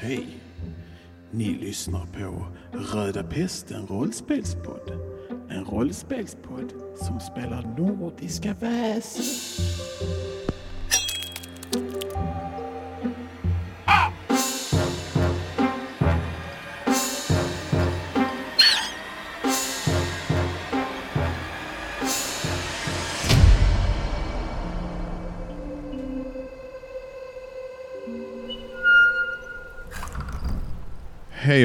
Hej! 0.00 0.26
Ni 1.30 1.54
lyssnar 1.54 2.06
på 2.06 2.46
Röda 2.72 3.22
Pesten 3.22 3.86
rollspelspodd. 3.86 4.90
En 5.50 5.64
rollspelspodd 5.64 6.72
som 6.96 7.20
spelar 7.20 7.74
nordiska 7.78 8.54
väsen. 8.60 9.24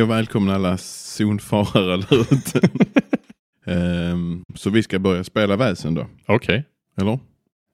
Och 0.03 0.09
välkomna 0.09 0.55
alla 0.55 0.77
zonfarare 0.77 1.97
där 1.97 2.33
ute. 2.33 2.69
Ehm, 3.65 4.43
så 4.55 4.69
vi 4.69 4.83
ska 4.83 4.99
börja 4.99 5.23
spela 5.23 5.55
väsen 5.55 5.93
då, 5.93 6.07
Okej. 6.25 6.63
eller? 6.97 7.19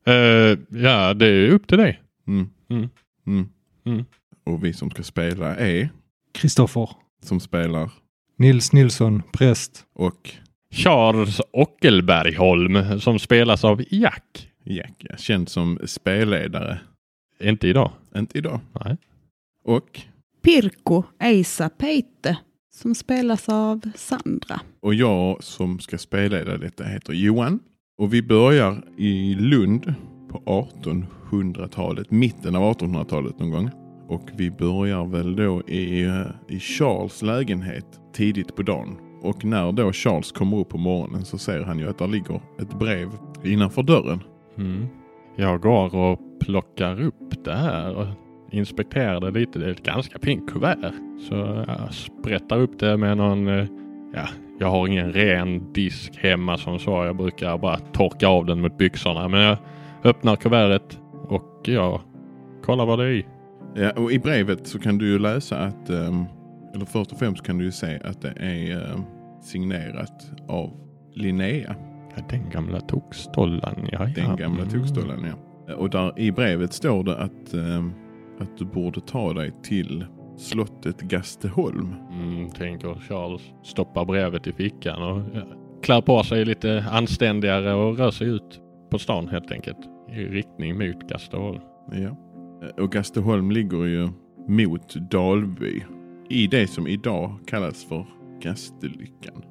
Eh, 0.05 0.57
ja, 0.69 1.13
det 1.13 1.25
är 1.27 1.49
upp 1.49 1.67
till 1.67 1.77
dig. 1.77 2.01
Mm. 2.27 2.49
Mm. 2.69 2.89
Mm. 3.27 3.49
Mm. 3.85 4.05
Och 4.45 4.65
vi 4.65 4.73
som 4.73 4.91
ska 4.91 5.03
spela 5.03 5.55
är, 5.55 5.89
Kristoffer. 6.33 6.89
som 7.23 7.39
spelar 7.39 7.91
Nils 8.37 8.73
Nilsson, 8.73 9.23
präst. 9.33 9.85
och 9.95 10.29
Charles 10.71 11.41
Ockelbergholm 11.53 12.99
som 12.99 13.19
spelas 13.19 13.63
av 13.63 13.83
Jack. 13.89 14.49
Jack, 14.63 14.93
ja, 14.97 15.17
känd 15.17 15.49
som 15.49 15.79
spelledare. 15.85 16.79
Inte 17.39 17.67
idag. 17.67 17.91
Inte 18.15 18.37
idag. 18.37 18.59
Nej. 18.85 18.97
Och, 19.63 20.01
Pirko 20.41 21.03
Eisa 21.19 21.69
Peite 21.69 22.37
som 22.73 22.95
spelas 22.95 23.49
av 23.49 23.81
Sandra. 23.95 24.61
och 24.81 24.93
jag 24.93 25.43
som 25.43 25.79
ska 25.79 25.97
spelleda 25.97 26.57
detta 26.57 26.83
heter 26.83 27.13
Johan. 27.13 27.59
Och 27.97 28.13
vi 28.13 28.21
börjar 28.23 28.83
i 28.97 29.35
Lund 29.35 29.93
på 30.29 30.37
1800-talet, 30.39 32.11
mitten 32.11 32.55
av 32.55 32.73
1800-talet 32.73 33.39
någon 33.39 33.51
gång. 33.51 33.69
Och 34.07 34.29
vi 34.37 34.51
börjar 34.51 35.05
väl 35.05 35.35
då 35.35 35.61
i, 35.67 36.07
i 36.47 36.59
Charles 36.59 37.21
lägenhet 37.21 37.85
tidigt 38.13 38.55
på 38.55 38.61
dagen. 38.61 38.97
Och 39.21 39.45
när 39.45 39.71
då 39.71 39.91
Charles 39.93 40.31
kommer 40.31 40.57
upp 40.57 40.69
på 40.69 40.77
morgonen 40.77 41.25
så 41.25 41.37
ser 41.37 41.61
han 41.61 41.79
ju 41.79 41.89
att 41.89 41.97
där 41.97 42.07
ligger 42.07 42.41
ett 42.59 42.79
brev 42.79 43.09
innanför 43.43 43.83
dörren. 43.83 44.23
Mm. 44.57 44.87
Jag 45.35 45.61
går 45.61 45.95
och 45.95 46.19
plockar 46.39 47.01
upp 47.01 47.43
det 47.43 47.55
här 47.55 48.13
det 48.51 49.31
lite. 49.31 49.59
Det 49.59 49.65
är 49.65 49.71
ett 49.71 49.83
ganska 49.83 50.19
fint 50.19 50.49
kuvert. 50.51 50.91
Så 51.29 51.35
jag 51.67 51.93
sprättar 51.93 52.57
upp 52.59 52.79
det 52.79 52.97
med 52.97 53.17
någon, 53.17 53.47
eh, 53.47 53.65
ja, 54.13 54.27
jag 54.59 54.67
har 54.69 54.87
ingen 54.87 55.13
ren 55.13 55.73
disk 55.73 56.17
hemma 56.17 56.57
som 56.57 56.79
så. 56.79 56.91
Jag 56.91 57.15
brukar 57.15 57.57
bara 57.57 57.77
torka 57.77 58.27
av 58.27 58.45
den 58.45 58.61
mot 58.61 58.77
byxorna. 58.77 59.27
Men 59.27 59.41
jag 59.41 59.57
öppnar 60.03 60.35
kuvertet 60.35 60.99
och 61.27 61.59
jag 61.63 62.01
kollar 62.63 62.85
vad 62.85 62.99
det 62.99 63.05
är 63.05 63.09
i. 63.11 63.25
Ja, 63.75 63.91
och 63.91 64.11
I 64.11 64.19
brevet 64.19 64.67
så 64.67 64.79
kan 64.79 64.97
du 64.97 65.07
ju 65.07 65.19
läsa 65.19 65.57
att, 65.59 65.89
ehm, 65.89 66.25
eller 66.75 66.85
först 66.85 67.11
och 67.11 67.19
främst 67.19 67.43
kan 67.45 67.57
du 67.57 67.65
ju 67.65 67.71
se 67.71 67.99
att 68.03 68.21
det 68.21 68.33
är 68.39 68.71
ehm, 68.93 69.01
signerat 69.41 70.31
av 70.47 70.71
Linnea. 71.13 71.75
Ja, 72.15 72.23
den 72.29 72.49
gamla 72.49 72.79
tokstollan, 72.81 73.75
ja. 73.91 73.99
Den 74.15 74.35
gamla 74.35 74.61
Mm. 74.63 74.69
tokstollen 74.69 75.25
ja. 75.67 75.75
Och 75.75 75.89
där 75.89 76.19
i 76.19 76.31
brevet 76.31 76.73
står 76.73 77.03
det 77.03 77.17
att, 77.17 77.53
ehm, 77.53 77.93
att 78.39 78.57
du 78.57 78.65
borde 78.65 79.01
ta 79.01 79.33
dig 79.33 79.51
till 79.63 80.05
slottet 80.37 81.01
Gasteholm. 81.01 81.95
Mm, 82.11 82.49
tänker 82.49 82.95
Charles. 83.07 83.41
Stoppar 83.63 84.05
brevet 84.05 84.47
i 84.47 84.51
fickan 84.53 85.03
och 85.03 85.21
klär 85.83 86.01
på 86.01 86.23
sig 86.23 86.45
lite 86.45 86.85
anständigare 86.91 87.73
och 87.73 87.97
rör 87.97 88.11
sig 88.11 88.27
ut 88.27 88.61
på 88.91 88.99
stan 88.99 89.27
helt 89.27 89.51
enkelt. 89.51 89.77
I 90.09 90.25
riktning 90.25 90.77
mot 90.77 91.07
Gasteholm. 91.09 91.61
Ja. 91.91 92.17
Och 92.83 92.91
Gasteholm 92.91 93.51
ligger 93.51 93.85
ju 93.85 94.09
mot 94.47 94.95
Dalby. 94.95 95.83
I 96.29 96.47
det 96.47 96.67
som 96.67 96.87
idag 96.87 97.35
kallas 97.47 97.85
för 97.85 98.05
Gastelyckan. 98.41 99.43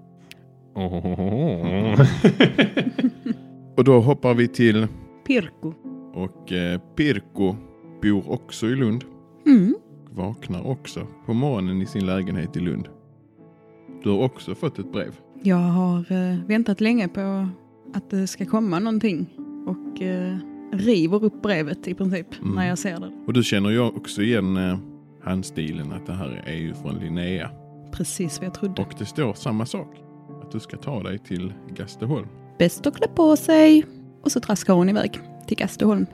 Oh. 0.75 2.00
Och 3.76 3.84
då 3.84 4.00
hoppar 4.00 4.34
vi 4.34 4.49
till 4.49 4.87
Pirko. 5.26 5.72
och 6.15 6.53
eh, 6.53 6.81
Pirko 6.97 7.56
bor 8.03 8.31
också 8.31 8.66
i 8.66 8.75
Lund. 8.76 9.04
Mm. 9.47 9.75
vaknar 10.10 10.66
också 10.66 11.06
på 11.26 11.32
morgonen 11.34 11.82
i 11.82 11.86
sin 11.86 12.06
lägenhet 12.06 12.56
i 12.56 12.60
Lund. 12.60 12.88
Du 14.03 14.10
har 14.10 14.19
också 14.19 14.54
fått 14.54 14.78
ett 14.78 14.92
brev. 14.92 15.14
Jag 15.42 15.56
har 15.56 16.12
eh, 16.12 16.38
väntat 16.47 16.81
länge 16.81 17.08
på 17.08 17.48
att 17.94 18.10
det 18.10 18.26
ska 18.26 18.44
komma 18.47 18.78
någonting 18.78 19.26
och 19.66 20.03
eh, 20.03 20.37
river 20.72 21.25
upp 21.25 21.42
brevet 21.42 21.88
i 21.88 21.94
princip 21.94 22.26
Mm. 22.42 22.54
när 22.54 22.69
jag 22.69 22.78
ser 22.78 23.00
det. 23.00 23.10
Och 23.26 23.32
du 23.32 23.42
känner 23.42 23.70
ju 23.70 23.81
också 23.81 24.22
igen 24.22 24.56
eh, 24.56 24.78
handstilen 25.22 25.92
att 25.92 26.06
det 26.06 26.12
här 26.12 26.42
är 26.47 26.56
ju 26.56 26.75
från 26.75 26.94
Linnea. 26.94 27.50
Precis 27.92 28.38
vad 28.38 28.47
jag 28.47 28.54
trodde. 28.54 28.82
Och 28.82 28.94
det 28.98 29.04
står 29.04 29.34
samma 29.34 29.66
sak. 29.66 29.97
Att 30.42 30.50
du 30.50 30.60
ska 30.60 30.76
ta 30.76 31.03
dig 31.03 31.19
till 31.19 31.53
Gasteholm. 31.76 32.26
Bäst 32.58 32.87
att 32.87 32.97
klä 32.97 33.08
på 33.08 33.37
sig 33.37 33.84
och 34.22 34.32
så 34.32 34.41
traskar 34.41 34.75
hon 34.75 34.88
iväg 34.88 35.20
till 35.47 35.56
Gasteholm. 35.56 36.06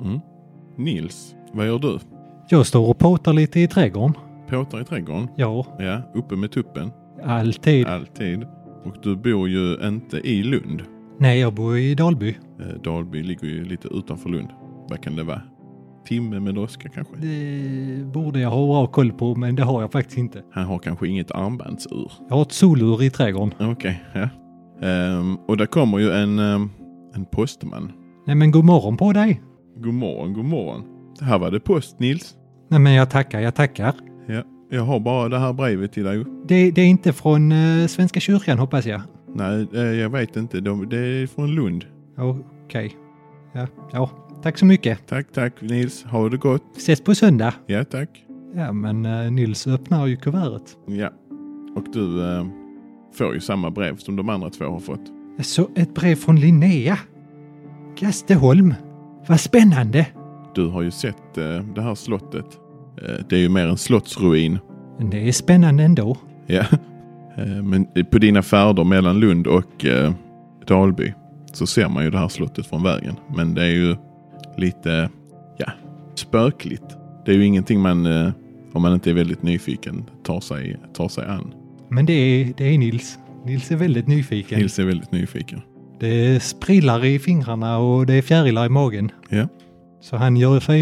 Mm. 0.00 0.20
Nils, 0.76 1.34
vad 1.52 1.66
gör 1.66 1.78
du? 1.78 1.98
Jag 2.48 2.66
står 2.66 2.88
och 2.88 2.98
påtar 2.98 3.32
lite 3.32 3.60
i 3.60 3.68
trädgården. 3.68 4.14
Påtar 4.48 4.80
i 4.80 4.84
trädgården? 4.84 5.28
Ja, 5.36 5.66
Ja, 5.78 6.02
uppe 6.14 6.36
med 6.36 6.50
tuppen. 6.52 6.90
alltid. 7.24 7.86
Alltid. 7.86 8.42
Och 8.84 8.94
du 9.02 9.16
bor 9.16 9.48
ju 9.48 9.76
inte 9.88 10.16
i 10.16 10.42
Lund. 10.42 10.82
Nej, 11.18 11.40
jag 11.40 11.54
bor 11.54 11.78
i 11.78 11.94
Dalby. 11.94 12.36
Eh, 12.60 12.82
Dalby 12.82 13.22
ligger 13.22 13.46
ju 13.48 13.64
lite 13.64 13.88
utanför 13.88 14.28
Lund. 14.28 14.48
Vad 14.88 15.02
kan 15.02 15.16
det 15.16 15.22
vara? 15.22 15.40
Timme 16.06 16.40
med 16.40 16.58
Oskar 16.58 16.90
kanske? 16.94 17.14
Det 17.16 18.04
borde 18.04 18.40
jag 18.40 18.50
ha 18.50 18.66
bra 18.66 18.86
koll 18.86 19.12
på, 19.12 19.34
men 19.34 19.56
det 19.56 19.62
har 19.62 19.80
jag 19.80 19.92
faktiskt 19.92 20.18
inte. 20.18 20.42
Han 20.52 20.64
har 20.64 20.78
kanske 20.78 21.08
inget 21.08 21.30
armbandsur. 21.30 22.12
Jag 22.28 22.36
har 22.36 22.42
ett 22.42 22.52
solur 22.52 23.02
i 23.02 23.10
trädgården. 23.10 23.70
Okej, 23.72 24.02
ja. 24.14 24.28
Ehm, 24.88 25.36
och 25.48 25.56
där 25.56 25.66
kommer 25.66 25.98
ju 25.98 26.10
en, 26.10 26.38
ehm, 26.38 26.70
en 27.14 27.24
postman. 27.24 27.92
Nej, 28.26 28.36
men 28.36 28.50
god 28.50 28.64
morgon 28.64 28.96
på 28.96 29.12
dig. 29.12 29.40
God 29.76 29.94
morgon, 29.94 30.32
god 30.32 30.44
morgon. 30.44 30.82
Det 31.18 31.24
här 31.24 31.38
var 31.38 31.50
det 31.50 31.60
post 31.60 32.00
Nils. 32.00 32.34
Nej, 32.68 32.80
men 32.80 32.92
jag 32.92 33.10
tackar, 33.10 33.40
jag 33.40 33.54
tackar. 33.54 33.94
Ja, 34.26 34.42
jag 34.70 34.82
har 34.82 35.00
bara 35.00 35.28
det 35.28 35.38
här 35.38 35.52
brevet 35.52 35.92
till 35.92 36.04
dig. 36.04 36.24
Det, 36.48 36.70
det 36.70 36.82
är 36.82 36.86
inte 36.86 37.12
från 37.12 37.52
eh, 37.52 37.86
Svenska 37.86 38.20
kyrkan 38.20 38.58
hoppas 38.58 38.86
jag. 38.86 39.00
Nej, 39.34 39.66
eh, 39.74 39.80
jag 39.80 40.10
vet 40.10 40.36
inte. 40.36 40.60
De, 40.60 40.88
det 40.88 40.96
är 40.96 41.26
från 41.26 41.54
Lund. 41.54 41.84
Okej. 42.18 42.96
Ja, 43.52 43.66
ja, 43.92 44.10
tack 44.42 44.58
så 44.58 44.66
mycket. 44.66 45.06
Tack, 45.06 45.32
tack 45.32 45.60
Nils. 45.60 46.04
Ha 46.04 46.28
det 46.28 46.36
gott. 46.36 46.76
Ses 46.76 47.00
på 47.00 47.14
söndag. 47.14 47.54
Ja, 47.66 47.84
tack. 47.84 48.24
Ja, 48.54 48.72
men 48.72 49.06
eh, 49.06 49.32
Nils 49.32 49.66
öppnar 49.66 50.06
ju 50.06 50.16
kuvertet. 50.16 50.76
Ja. 50.86 51.10
Och 51.76 51.84
du 51.92 52.22
eh, 52.22 52.46
får 53.14 53.34
ju 53.34 53.40
samma 53.40 53.70
brev 53.70 53.96
som 53.96 54.16
de 54.16 54.28
andra 54.28 54.50
två 54.50 54.64
har 54.64 54.80
fått. 54.80 55.12
Så 55.42 55.68
ett 55.74 55.94
brev 55.94 56.14
från 56.16 56.40
Linnea. 56.40 56.98
Gasteholm. 57.98 58.74
Vad 59.26 59.40
spännande. 59.40 60.06
Du 60.54 60.66
har 60.66 60.82
ju 60.82 60.90
sett 60.90 61.38
eh, 61.38 61.60
det 61.74 61.82
här 61.82 61.94
slottet. 61.94 62.46
Eh, 63.02 63.24
det 63.28 63.36
är 63.36 63.40
ju 63.40 63.48
mer 63.48 63.66
en 63.66 63.76
slottsruin. 63.76 64.58
Men 64.98 65.10
det 65.10 65.28
är 65.28 65.32
spännande 65.32 65.82
ändå. 65.84 66.16
Ja. 66.46 66.64
Eh, 67.36 67.62
Men 67.62 67.86
på 68.10 68.18
dina 68.18 68.42
färder 68.42 68.84
mellan 68.84 69.20
Lund 69.20 69.46
och 69.46 69.84
eh, 69.84 70.12
Dalby 70.66 71.12
så 71.52 71.66
ser 71.66 71.88
man 71.88 72.04
ju 72.04 72.10
det 72.10 72.18
här 72.18 72.28
slottet 72.28 72.66
från 72.66 72.82
vägen. 72.82 73.14
Men 73.36 73.54
det 73.54 73.62
är 73.62 73.70
ju 73.74 73.96
lite, 74.56 75.08
ja, 75.56 75.70
spökligt. 76.14 76.96
Det 77.26 77.32
är 77.32 77.36
ju 77.36 77.44
ingenting 77.46 77.80
man, 77.80 78.06
eh, 78.06 78.30
om 78.72 78.82
man 78.82 78.94
inte 78.94 79.10
är 79.10 79.14
väldigt 79.14 79.42
nyfiken, 79.42 80.04
tar 80.24 80.40
sig, 80.40 80.76
tar 80.94 81.08
sig 81.08 81.26
an. 81.26 81.54
Men 81.88 82.06
det 82.06 82.12
är, 82.12 82.52
det 82.56 82.64
är 82.74 82.78
Nils. 82.78 83.18
Nils 83.44 83.70
är 83.70 83.76
väldigt 83.76 84.06
nyfiken. 84.06 84.58
Nils 84.58 84.78
är 84.78 84.84
väldigt 84.84 85.12
nyfiken. 85.12 85.60
Det 86.04 86.42
sprillar 86.42 87.04
i 87.04 87.18
fingrarna 87.18 87.78
och 87.78 88.06
det 88.06 88.14
är 88.14 88.22
fjärilar 88.22 88.66
i 88.66 88.68
magen. 88.68 89.10
Ja. 89.28 89.48
Så 90.00 90.16
han 90.16 90.36
gör, 90.36 90.60
sig, 90.60 90.80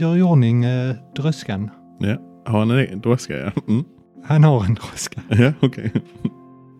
gör 0.00 0.16
i 0.16 0.22
ordning 0.22 0.64
eh, 0.64 0.94
dröskan. 1.16 1.70
Ja, 2.00 2.16
har 2.46 2.58
han 2.58 2.70
en 2.70 2.78
egen 2.78 3.00
droska? 3.00 3.34
Ja, 3.36 3.50
mm. 3.68 3.84
Han 4.24 4.44
har 4.44 4.64
en 4.64 4.74
dröska. 4.74 5.20
ja 5.28 5.52
okej. 5.60 5.90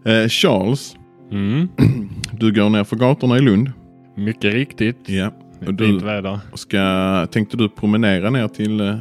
Eh, 0.05 0.29
Charles, 0.29 0.97
Mm, 1.33 1.69
du 2.33 2.53
går 2.53 2.71
ner 2.71 2.85
för 2.85 2.97
gatorna 2.97 3.37
i 3.37 3.41
Lund. 3.41 3.71
mycket 4.17 4.55
riktigt. 4.55 4.99
Ja. 5.09 5.31
Och 5.67 5.75
du- 5.75 5.87
Fint 5.87 6.03
väder. 6.03 6.41
Ska, 6.55 7.27
tänkte 7.31 7.57
du 7.57 7.69
promenera 7.69 8.31
ner 8.31 8.49
till 8.49 8.81
eh, 8.81 8.97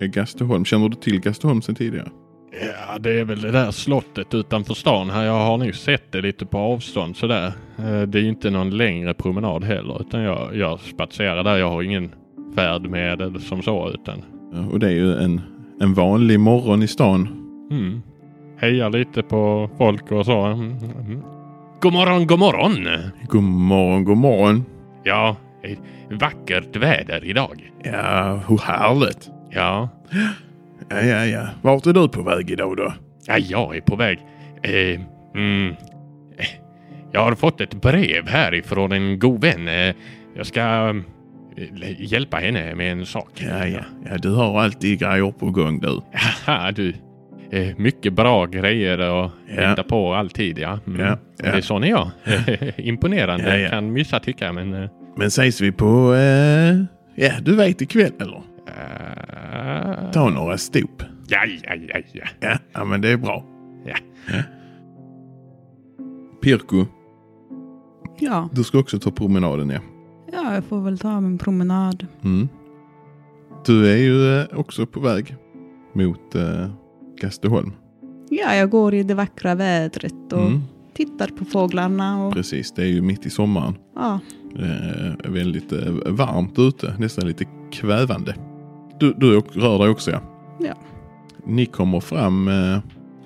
Gasteholm? 0.00 0.64
Känner 0.64 0.88
du 0.88 0.96
till 0.96 1.20
Gasteholm 1.20 1.62
sedan 1.62 1.74
tidigare? 1.74 2.08
Ja, 2.60 2.98
det 2.98 3.20
är 3.20 3.24
väl 3.24 3.40
det 3.40 3.50
där 3.50 3.70
slottet 3.70 4.34
utanför 4.34 4.74
stan 4.74 5.10
här. 5.10 5.24
Jag 5.24 5.32
har 5.46 5.56
nog 5.58 5.74
sett 5.74 6.12
det 6.12 6.20
lite 6.20 6.46
på 6.46 6.58
avstånd 6.58 7.16
sådär. 7.16 7.52
Eh, 7.78 8.02
Det 8.02 8.18
är 8.18 8.22
ju 8.22 8.28
inte 8.28 8.50
någon 8.50 8.70
längre 8.76 9.14
promenad 9.14 9.64
heller 9.64 10.00
utan 10.00 10.20
jag, 10.22 10.56
jag 10.56 10.80
spatserar 10.80 11.44
där. 11.44 11.56
Jag 11.56 11.70
har 11.70 11.82
ingen 11.82 12.10
färdmedel 12.54 13.40
som 13.40 13.62
så 13.62 13.90
utan 13.90 14.22
Och 14.72 14.78
det 14.78 14.86
är 14.86 14.90
ju 14.92 15.14
en, 15.16 15.40
en 15.80 15.94
vanlig 15.94 16.40
morgon 16.40 16.82
i 16.82 16.86
stan. 16.88 17.28
Mm. 17.70 18.02
Hejar 18.58 18.90
lite 18.90 19.22
på 19.22 19.70
folk 19.78 20.12
och 20.12 20.26
så. 20.26 20.40
Mm. 20.44 20.78
mm. 20.78 21.22
God 21.80 21.92
morgon, 21.92 22.26
god 22.26 22.38
morgon! 22.38 22.88
God 23.28 23.42
morgon, 23.42 24.04
god 24.04 24.16
morgon. 24.16 24.64
Ja, 25.02 25.36
vackert 26.10 26.76
väder 26.76 27.24
idag. 27.24 27.70
Ja, 27.84 28.40
hur 28.48 28.58
härligt. 28.58 29.30
Ja, 29.50 29.88
Ja, 30.88 31.00
ja, 31.02 31.24
ja. 31.26 31.46
Vart 31.62 31.86
är 31.86 31.92
du 31.92 32.08
på 32.08 32.22
väg 32.22 32.50
idag 32.50 32.76
då? 32.76 32.92
ja 33.26 33.38
jag 33.38 33.76
är 33.76 33.80
på 33.80 33.96
väg. 33.96 34.18
Eh, 34.62 35.00
mm. 35.34 35.74
Jag 37.12 37.20
har 37.24 37.34
fått 37.34 37.60
ett 37.60 37.74
brev 37.74 38.28
härifrån 38.28 38.92
en 38.92 39.18
god 39.18 39.40
vän. 39.44 39.68
Eh, 39.68 39.94
Jag 40.36 40.46
ska 40.46 40.94
eh, 41.56 42.02
hjälpa 42.12 42.36
henne 42.36 42.74
med 42.74 42.92
en 42.92 43.06
sak. 43.06 43.30
Ja, 43.50 43.66
ja. 43.66 43.80
Ja, 44.10 44.16
du 44.18 44.30
har 44.34 44.60
alltid 44.60 44.98
grejer 44.98 45.30
på 45.32 45.50
gång 45.50 45.80
du. 45.80 46.00
Haha, 46.46 46.72
du. 46.72 46.94
Eh, 47.50 47.68
Mycket 47.76 48.12
bra 48.12 48.46
grejer 48.46 48.98
att 48.98 49.30
Ja. 49.56 49.70
hitta 49.70 49.82
på 49.82 50.14
alltid, 50.14 50.58
ja. 50.58 50.78
Mm. 50.86 51.00
Ja, 51.00 51.06
ja. 51.36 51.44
Det 51.52 51.58
är 51.58 51.60
sån 51.60 51.84
är 51.84 51.88
jag. 51.88 52.10
Imponerande 52.86 53.48
Ja, 53.48 53.56
ja. 53.56 53.68
kan 53.70 53.94
vissa 53.94 54.20
tycka, 54.20 54.52
men... 54.52 54.88
Men 55.16 55.26
ses 55.26 55.60
vi 55.60 55.72
på, 55.72 56.14
ja 57.16 57.30
du 57.42 57.56
vet 57.56 57.80
ikväll 57.82 58.12
eller? 58.20 58.42
Eh, 58.66 60.10
Ta 60.12 60.28
några 60.30 60.58
stop. 60.58 61.02
Ja, 61.28 61.38
ja, 61.62 61.74
ja, 61.74 61.98
ja. 62.12 62.24
Ja, 62.40 62.58
ja 62.72 62.84
men 62.84 63.00
det 63.00 63.08
är 63.08 63.16
bra. 63.16 63.44
Ja. 63.86 63.94
Pirko, 66.42 66.86
Ja. 68.18 68.48
du 68.52 68.64
ska 68.64 68.78
också 68.78 68.98
ta 68.98 69.10
promenaden 69.10 69.70
ja. 69.70 69.80
ja, 70.32 70.54
jag 70.54 70.64
får 70.64 70.80
väl 70.80 70.98
ta 70.98 71.20
min 71.20 71.38
promenad. 71.38 72.06
Mm. 72.24 72.48
Du 73.66 73.92
är 73.92 73.96
ju 73.96 74.40
eh, 74.40 74.46
också 74.58 74.86
på 74.86 75.00
väg 75.00 75.36
mot 75.92 76.34
eh, 76.34 76.66
Gasteholm. 77.20 77.72
Ja, 78.30 78.54
jag 78.54 78.70
går 78.70 78.94
i 78.94 79.02
det 79.02 79.14
vackra 79.14 79.54
vädret 79.54 80.32
och 80.32 80.40
Mm. 80.46 80.60
tittar 80.94 81.26
på 81.28 81.44
fåglarna. 81.44 82.26
Och, 82.26 82.32
Precis, 82.32 82.72
det 82.72 82.82
är 82.82 82.86
ju 82.86 83.02
mitt 83.02 83.26
i 83.26 83.30
sommaren. 83.30 83.74
ja. 83.94 84.20
Det 84.56 84.64
är 85.24 85.28
väldigt 85.30 85.72
eh, 85.72 85.92
varmt 86.06 86.58
ute, 86.58 86.94
nästan 86.98 87.26
lite 87.26 87.44
kvävande. 87.72 88.34
Du, 89.00 89.14
du 89.16 89.40
rör 89.40 89.78
dig 89.78 89.88
också 89.88 90.10
ja? 90.10 90.20
Ja. 90.60 90.74
Ni 91.46 91.66
kommer 91.66 92.00
fram 92.00 92.48
eh, 92.48 92.78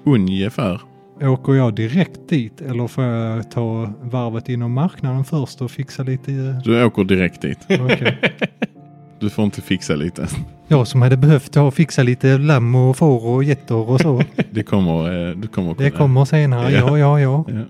ungefär. 0.05 0.81
Åker 1.23 1.53
jag 1.55 1.75
direkt 1.75 2.21
dit 2.29 2.61
eller 2.61 2.87
får 2.87 3.05
jag 3.05 3.51
ta 3.51 3.93
varvet 4.03 4.49
inom 4.49 4.73
marknaden 4.73 5.25
först 5.25 5.61
och 5.63 5.71
fixa 5.71 6.03
lite? 6.03 6.33
eh, 6.33 6.59
Du 6.65 6.85
åker 6.85 7.05
direkt 7.05 7.43
dit. 7.43 7.59
Okej. 7.71 8.19
Du 9.21 9.31
får 9.31 9.45
inte 9.45 9.61
fixa 9.61 9.95
lite. 9.97 10.29
Jag 10.69 10.89
som 10.89 11.03
hade 11.03 11.17
behövt 11.17 11.55
ha 11.55 11.71
fixa 11.71 12.03
lite 12.03 12.39
lamm 12.39 12.75
och 12.75 12.97
får 12.97 13.27
och 13.27 13.45
getter 13.45 13.75
och 13.91 14.01
så. 14.01 14.23
Det 14.51 14.63
kommer, 14.63 15.29
eh, 15.31 15.37
du 15.37 15.49
kommer 15.49 15.75
Det 15.79 15.91
kommer 15.91 16.25
senare. 16.25 16.73
Ja, 16.73 16.99
ja, 16.99 17.21
ja. 17.21 17.45
Ja. 17.49 17.55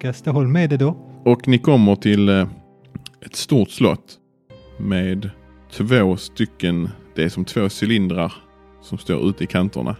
Gasteholm 0.00 0.56
är 0.56 0.68
det 0.68 0.76
då. 0.76 0.96
Och 1.24 1.48
ni 1.48 1.58
kommer 1.58 1.96
till 1.96 2.28
eh, 2.28 2.46
ett 3.26 3.36
stort 3.36 3.70
slott 3.70 4.14
med 4.78 5.30
två 5.70 6.16
stycken, 6.16 6.88
det 7.14 7.24
är 7.24 7.28
som 7.28 7.44
två 7.44 7.68
cylindrar 7.82 8.32
som 8.82 8.98
står 8.98 9.28
ute 9.28 9.44
i 9.44 9.46
kanterna. 9.46 9.96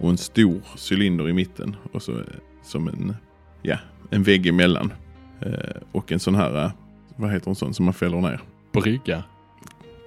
Och 0.00 0.10
en 0.10 0.16
stor 0.16 0.60
cylinder 0.90 1.28
i 1.28 1.32
mitten 1.32 1.76
och 1.92 2.02
så 2.02 2.12
eh, 2.12 2.24
som 2.62 2.88
en, 2.88 3.14
ja, 3.62 3.76
en 4.10 4.22
vägg 4.22 4.46
emellan. 4.46 4.92
Eh, 5.40 5.52
och 5.92 6.12
en 6.12 6.20
sån 6.20 6.34
här, 6.34 6.64
eh, 6.64 6.70
vad 7.16 7.30
heter 7.32 7.50
en 7.50 7.54
sån 7.54 7.74
som 7.74 7.84
man 7.84 7.94
fäller 7.94 8.20
ner? 8.20 8.40
Brygga. 8.72 9.22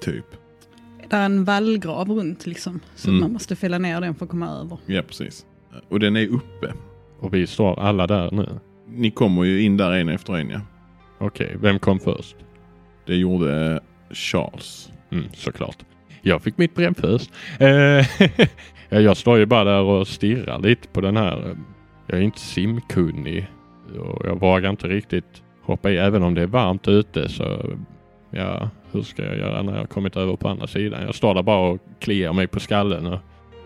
Typ. 0.01 0.25
Det 1.10 1.16
är 1.16 1.25
en 1.25 1.44
vallgrav 1.45 2.10
runt 2.10 2.45
liksom. 2.45 2.80
Så 2.95 3.10
Mm. 3.10 3.22
man 3.22 3.34
måste 3.34 3.56
fälla 3.56 3.78
ner 3.78 4.02
den 4.02 4.16
för 4.16 4.25
att 4.25 4.31
komma 4.31 4.50
över. 4.50 4.78
Ja, 4.86 5.02
precis. 5.02 5.45
Och 5.90 6.00
den 6.00 6.16
är 6.16 6.28
uppe. 6.28 6.74
Och 7.19 7.34
vi 7.34 7.48
står 7.48 7.80
alla 7.80 8.07
där 8.07 8.31
nu. 8.31 8.60
Ni 8.88 9.12
kommer 9.12 9.44
ju 9.44 9.62
in 9.62 9.78
där 9.78 9.92
en 9.92 10.10
efter 10.10 10.34
en 10.34 10.50
ja. 10.50 10.62
Okej, 11.19 11.56
vem 11.62 11.80
kom 11.80 12.00
först? 12.00 12.36
Det 13.06 13.16
gjorde 13.16 13.72
eh, 13.74 13.80
Charles. 14.11 14.91
Mm, 15.11 15.25
såklart. 15.33 15.77
Jag 16.21 16.41
fick 16.41 16.57
mitt 16.57 16.75
brev 16.75 16.94
först. 16.94 17.31
Eh, 17.59 18.06
jag 19.03 19.17
står 19.17 19.38
ju 19.38 19.45
bara 19.45 19.63
där 19.63 19.81
och 19.81 20.07
stirrar 20.07 20.59
lite 20.59 20.88
på 20.88 21.01
den 21.01 21.17
här. 21.17 21.56
Jag 22.07 22.19
är 22.19 22.23
inte 22.23 22.39
simkunnig 22.39 23.47
och 24.00 24.25
jag 24.25 24.39
vågar 24.39 24.69
inte 24.69 24.88
riktigt 24.88 25.44
hoppa 25.61 25.91
i 25.91 25.97
även 25.97 26.23
om 26.23 26.33
det 26.33 26.41
är 26.41 26.47
varmt 26.47 26.88
ute 26.88 27.29
så 27.29 27.75
ja, 28.31 28.69
hur 28.91 29.01
ska 29.01 29.25
jag 29.25 29.38
göra 29.38 29.61
när 29.61 29.73
jag 29.73 29.79
har 29.79 29.88
kommit 29.88 30.15
över 30.15 30.35
på 30.35 30.47
andra 30.47 30.67
sidan? 30.67 31.03
Jag 31.06 31.15
står 31.15 31.33
där 31.33 31.44
bara 31.44 31.69
och 31.69 31.79
kliar 32.00 32.33
mig 32.33 32.47
på 32.47 32.59
skallen 32.59 33.06
och 33.06 33.19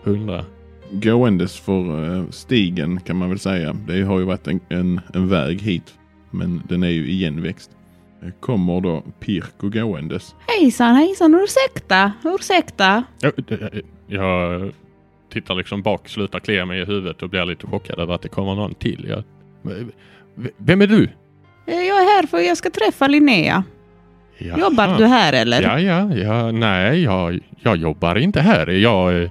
undrar. 0.04 0.44
gåendes 0.90 1.60
för 1.60 2.16
eh, 2.16 2.24
stigen 2.30 3.00
kan 3.00 3.16
man 3.16 3.28
väl 3.28 3.38
säga. 3.38 3.76
Det 3.86 4.02
har 4.02 4.18
ju 4.18 4.24
varit 4.24 4.46
en, 4.46 4.60
en, 4.68 5.00
en 5.14 5.28
väg 5.28 5.62
hit. 5.62 5.94
Men 6.30 6.62
den 6.68 6.82
är 6.82 6.88
ju 6.88 7.10
igenväxt. 7.10 7.70
Eh, 8.24 8.30
Kommer 8.40 8.80
då 8.80 9.02
Pirko 9.20 9.68
gåendes. 9.68 10.34
Hejsan, 10.46 10.94
hejsan, 10.94 11.34
ursäkta, 11.34 12.12
ursäkta. 12.24 13.04
Jag, 13.20 13.32
jag 14.06 14.72
tittar 15.32 15.54
liksom 15.54 15.82
bak, 15.82 16.08
slutar 16.08 16.40
klia 16.40 16.66
mig 16.66 16.80
i 16.80 16.84
huvudet 16.84 17.22
och 17.22 17.28
blir 17.30 17.44
lite 17.44 17.66
chockad 17.66 17.98
över 17.98 18.14
att 18.14 18.22
det 18.22 18.28
kommer 18.28 18.54
någon 18.54 18.74
till. 18.74 19.06
Jag, 19.08 19.22
vem 20.58 20.82
är 20.82 20.86
du? 20.86 21.04
Eh, 21.66 21.74
Jag 21.74 21.96
är 22.02 22.16
här 22.16 22.26
för 22.26 22.38
jag 22.38 22.56
ska 22.56 22.70
träffa 22.70 23.08
Linnea. 23.08 23.64
Jaha. 24.38 24.58
Jobbar 24.58 24.98
du 24.98 25.04
här 25.06 25.32
eller? 25.32 25.62
Ja, 25.62 25.80
ja, 25.80 26.14
ja, 26.16 26.50
nej, 26.52 27.02
jag, 27.02 27.38
jag 27.62 27.76
jobbar 27.76 28.16
inte 28.18 28.40
här. 28.40 28.66
Jag, 28.66 29.22
eh, 29.22 29.30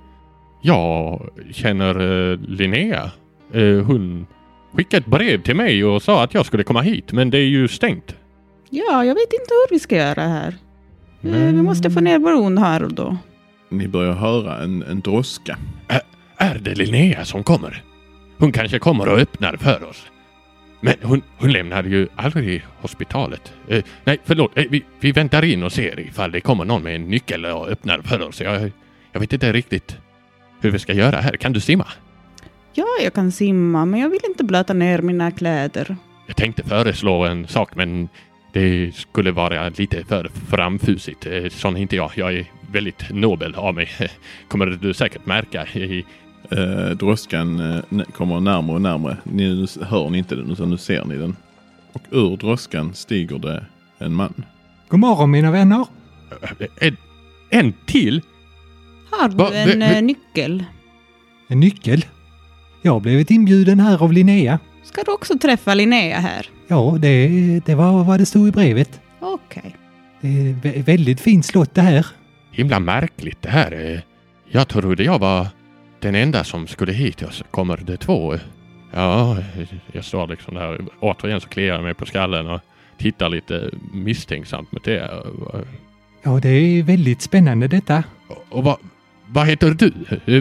jag 0.62 1.30
känner 1.51 2.01
uh, 2.01 2.39
Linnea. 2.48 3.12
Eh, 3.54 3.63
hon 3.86 4.25
skickade 4.74 4.98
ett 5.01 5.06
brev 5.06 5.42
till 5.42 5.56
mig 5.56 5.86
och 5.86 6.01
sa 6.01 6.24
att 6.24 6.34
jag 6.34 6.46
skulle 6.46 6.63
komma 6.63 6.81
hit, 6.81 7.12
men 7.12 7.30
det 7.30 7.38
är 7.38 7.48
ju 7.48 7.68
stängt. 7.68 8.16
Ja, 8.75 9.06
jag 9.06 9.16
vet 9.16 9.34
inte 9.34 9.50
hur 9.50 9.75
vi 9.75 9.80
ska 9.80 9.96
göra 9.96 10.22
här. 10.22 10.48
Eh, 10.48 10.54
Vi 11.22 11.31
Men- 11.31 11.64
måste 11.64 11.92
få 11.92 12.00
ner 12.00 12.20
bron 12.20 12.58
här 12.58 12.84
och 12.84 12.94
då. 12.94 13.18
Ni 13.70 13.88
börjar 13.88 14.14
höra 14.14 14.64
en, 14.64 14.84
en 14.84 15.02
droska. 15.02 15.58
Är 16.38 16.60
det 16.60 16.75
Linnea 16.75 17.25
som 17.25 17.44
kommer? 17.44 17.84
Hon 18.38 18.52
kanske 18.52 18.80
kommer 18.80 19.08
och 19.10 19.18
öppnar 19.20 19.58
för 19.58 19.84
oss. 19.90 20.06
Men 20.81 20.94
hon, 21.04 21.22
hon 21.38 21.52
lämnade 21.52 21.90
ju 21.90 22.08
aldrig 22.16 22.66
hospitalet. 22.81 23.54
Eh, 23.68 23.84
nej, 24.04 24.18
förlåt. 24.25 24.58
Eh, 24.58 24.64
vi, 24.70 24.84
vi 25.00 25.12
väntar 25.12 25.44
in 25.46 25.64
och 25.64 25.72
ser 25.72 26.00
ifall 26.00 26.31
det 26.31 26.42
kommer 26.42 26.66
någon 26.66 26.84
med 26.84 26.96
en 26.96 27.08
nyckel 27.10 27.46
och 27.46 27.68
öppnar 27.70 28.00
för 28.02 28.22
oss. 28.22 28.42
Jag, 28.42 28.72
jag 29.12 29.20
vet 29.20 29.34
inte 29.34 29.54
riktigt 29.54 29.98
hur 30.62 30.72
vi 30.72 30.80
ska 30.80 30.94
göra 30.94 31.18
här. 31.22 31.38
Kan 31.38 31.54
du 31.54 31.60
simma? 31.60 31.88
Ja, 32.74 32.86
jag 33.03 33.13
kan 33.13 33.32
simma, 33.32 33.86
men 33.86 34.00
jag 34.00 34.10
vill 34.10 34.20
inte 34.30 34.44
blöta 34.44 34.74
ner 34.74 35.01
mina 35.01 35.32
kläder. 35.32 35.96
Jag 36.27 36.36
tänkte 36.36 36.63
föreslå 36.63 37.24
en 37.25 37.48
sak, 37.48 37.75
men 37.75 38.10
det 38.53 38.95
skulle 38.95 39.31
vara 39.31 39.69
lite 39.69 40.03
för 40.05 40.29
framfusigt. 40.50 41.25
Eh, 41.25 41.50
Sån 41.50 41.77
är 41.77 41.81
inte 41.81 41.95
jag. 41.95 42.12
Jag 42.15 42.33
är 42.33 42.45
väldigt 42.72 43.10
nobel 43.10 43.55
av 43.55 43.75
mig. 43.75 43.89
Kommer 44.48 44.65
du 44.65 44.93
säkert 44.93 45.25
märka. 45.25 45.65
i- 45.67 46.05
Eh, 46.51 46.89
droskan 46.89 47.60
eh, 47.60 48.03
kommer 48.13 48.39
närmare 48.39 48.75
och 48.75 48.81
närmare. 48.81 49.17
Ni 49.24 49.55
nu 49.55 49.67
hör 49.81 50.10
ni 50.10 50.17
inte 50.17 50.36
den 50.36 50.51
utan 50.51 50.69
nu 50.69 50.77
ser 50.77 51.05
ni 51.05 51.15
den. 51.17 51.36
Och 51.93 52.01
ur 52.12 52.38
droskan 52.38 52.93
stiger 52.93 53.39
det 53.39 53.65
en 53.98 54.13
man. 54.13 54.43
God 54.88 55.00
morgon 55.00 55.31
mina 55.31 55.51
vänner. 55.51 55.86
En, 56.81 56.98
en 57.50 57.74
till? 57.86 58.22
Har 59.12 59.29
du 59.29 59.36
Va, 59.36 59.53
en 59.53 59.67
vi- 59.67 59.75
vi- 59.75 59.95
eh, 59.98 60.01
nyckel? 60.01 60.63
En 61.48 61.60
nyckel. 61.60 62.05
Jag 62.81 62.91
har 62.91 63.00
blivit 63.00 63.31
inbjuden 63.31 63.79
här 63.79 64.03
av 64.03 64.13
Linnea. 64.13 64.60
Ska 64.84 65.04
du 65.04 65.12
också 65.12 65.38
träffa 65.38 65.74
Linnea 65.74 66.20
här? 66.20 66.50
Ja, 66.68 66.98
det, 67.00 67.28
det 67.66 67.75
var 67.75 68.04
vad 68.04 68.20
det 68.20 68.25
stod 68.25 68.48
i 68.48 68.52
brevet. 68.52 69.02
Okej. 69.20 69.75
Det 70.22 70.28
är 70.28 70.54
vä- 70.54 70.84
väldigt 70.84 71.22
fint 71.22 71.46
slott 71.46 71.75
det 71.75 71.82
här. 71.82 72.06
Himla 72.52 72.80
märkligt 72.80 73.42
det 73.42 73.50
här. 73.50 74.02
Jag 74.52 74.68
trodde 74.68 75.04
jag 75.04 75.20
var 75.20 75.48
den 76.00 76.16
enda 76.16 76.44
som 76.44 76.68
skulle 76.68 76.92
hit 76.94 77.22
och 77.22 77.34
så 77.34 77.44
kommer 77.44 77.78
det 77.78 77.98
två. 77.98 78.36
Ja, 78.94 79.38
jag 79.92 80.06
står 80.06 80.28
liksom 80.28 80.54
där. 80.54 80.80
Återigen 81.00 81.42
så 81.42 81.48
kliar 81.50 81.74
jag 81.75 81.84
mig 81.84 81.94
på 81.94 82.06
skallen 82.06 82.48
och 82.48 82.60
tittar 82.98 83.30
lite 83.30 83.70
misstänksamt 83.94 84.72
mot 84.72 84.84
det. 84.84 85.12
Ja, 86.24 86.40
det 86.42 86.50
är 86.50 86.84
väldigt 86.84 87.22
spännande 87.22 87.68
detta. 87.68 88.04
Och, 88.28 88.46
och 88.58 88.63
vad, 88.63 88.78
vad 89.28 89.48
heter 89.48 89.70
du? 89.72 89.92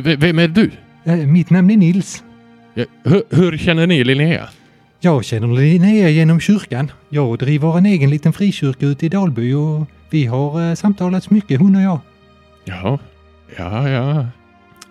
V- 0.01 0.17
Vem 0.17 0.39
är 0.39 0.49
du? 0.49 0.71
Eh, 1.05 1.17
Mitt 1.17 1.51
namn 1.51 1.71
är 1.71 1.77
Nils. 1.77 2.25
Hur, 2.75 3.23
hur 3.37 3.57
känner 3.59 3.87
ni 3.87 4.05
Linnea? 4.05 4.49
Jag 5.01 5.25
känner 5.25 5.49
Linnea 5.49 6.09
genom 6.09 6.41
kyrkan. 6.41 6.91
Jag 7.09 7.39
driver 7.39 7.79
en 7.79 7.87
egen 7.87 8.11
liten 8.11 8.33
frikyrka 8.33 8.87
ute 8.87 9.07
i 9.07 9.09
Dalby 9.09 9.53
och 9.53 9.87
vi 10.11 10.27
har 10.27 10.69
eh, 10.69 10.75
samtalats 10.75 11.31
mycket 11.31 11.61
hon 11.61 11.77
och 11.77 11.83
jag. 11.83 11.99
Ja, 12.65 12.99
ja, 13.57 13.89
ja. 13.89 14.27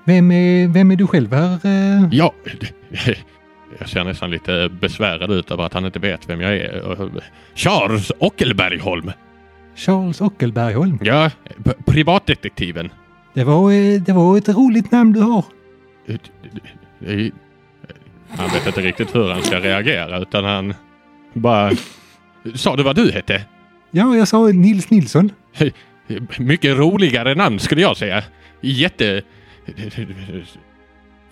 Vem 0.05 0.31
är, 0.31 0.67
vem 0.67 0.91
är 0.91 0.95
du 0.95 1.07
själv 1.07 1.33
här? 1.33 1.53
eh? 1.65 2.07
Ja, 2.11 2.33
jag 3.79 3.89
ser 3.89 4.03
nästan 4.03 4.31
lite 4.31 4.69
besvärad 4.81 5.31
ut 5.31 5.51
över 5.51 5.63
att 5.63 5.73
han 5.73 5.85
inte 5.85 6.00
vet 6.00 6.29
vem 6.29 6.41
jag 6.41 6.57
är. 6.57 7.21
Charles 7.55 8.11
Ockelbergholm. 8.19 9.11
Charles 9.75 10.21
Ockelbergholm. 10.21 11.00
Ja, 11.01 11.31
privatdetektiven. 11.85 12.89
Det 13.33 13.43
var, 13.43 13.71
eh, 13.71 14.01
det 14.01 14.13
var 14.13 14.38
ett 14.38 14.50
roligt 14.50 14.91
namn 14.91 15.13
du 15.13 15.19
har. 15.19 15.45
Han 18.38 18.50
vet 18.50 18.67
inte 18.67 18.81
riktigt 18.81 19.15
hur 19.15 19.29
han 19.29 19.41
ska 19.41 19.59
reagera 19.59 20.19
utan 20.19 20.45
han 20.45 20.73
bara... 21.33 21.71
Sa 22.55 22.75
du 22.75 22.83
vad 22.83 22.95
du 22.95 23.11
hette? 23.11 23.45
Ja, 23.91 24.15
jag 24.15 24.27
sa 24.27 24.47
Nils 24.47 24.89
Nilsson. 24.89 25.31
Mycket 26.39 26.77
roligare 26.77 27.35
namn 27.35 27.59
skulle 27.59 27.81
jag 27.81 27.97
säga. 27.97 28.23
Jätte... 28.61 29.21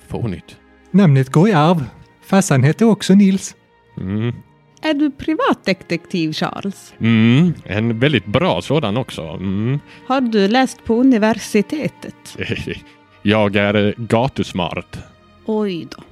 Fånigt. 0.07 0.57
Namnet 0.91 1.29
går 1.29 1.49
i 1.49 1.53
arv. 1.53 1.85
Farsan 2.25 2.63
hette 2.63 2.85
också 2.85 3.13
Nils. 3.13 3.55
Mm. 3.97 4.33
Är 4.81 4.93
du 4.93 5.11
privatdetektiv 5.11 6.33
Charles? 6.33 6.93
Mm. 6.99 7.53
En 7.65 7.99
väldigt 7.99 8.25
bra 8.25 8.61
sådan 8.61 8.97
också. 8.97 9.21
Mm. 9.21 9.79
Har 10.07 10.21
du 10.21 10.47
läst 10.47 10.83
på 10.83 10.95
universitetet? 10.95 12.37
Jag 13.21 13.55
är 13.55 13.93
gatusmart. 13.97 14.97
Oj 15.45 15.87
då. 15.91 16.03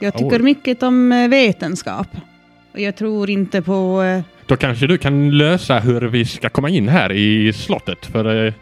Jag 0.00 0.14
tycker 0.18 0.38
mycket 0.38 0.82
om 0.82 1.12
eh, 1.12 1.28
vetenskap. 1.28 2.08
Och 2.72 2.80
jag 2.80 2.96
tror 2.96 3.30
inte 3.30 3.62
på... 3.62 4.02
eh, 4.02 4.22
Då 4.46 4.56
kanske 4.56 4.86
du 4.86 4.98
kan 4.98 5.38
lösa 5.38 5.78
hur 5.78 6.00
vi 6.00 6.24
ska 6.24 6.48
komma 6.48 6.68
in 6.68 6.88
här 6.88 7.12
i 7.12 7.52
slottet 7.52 8.06
för 8.06 8.46
eh, 8.46 8.52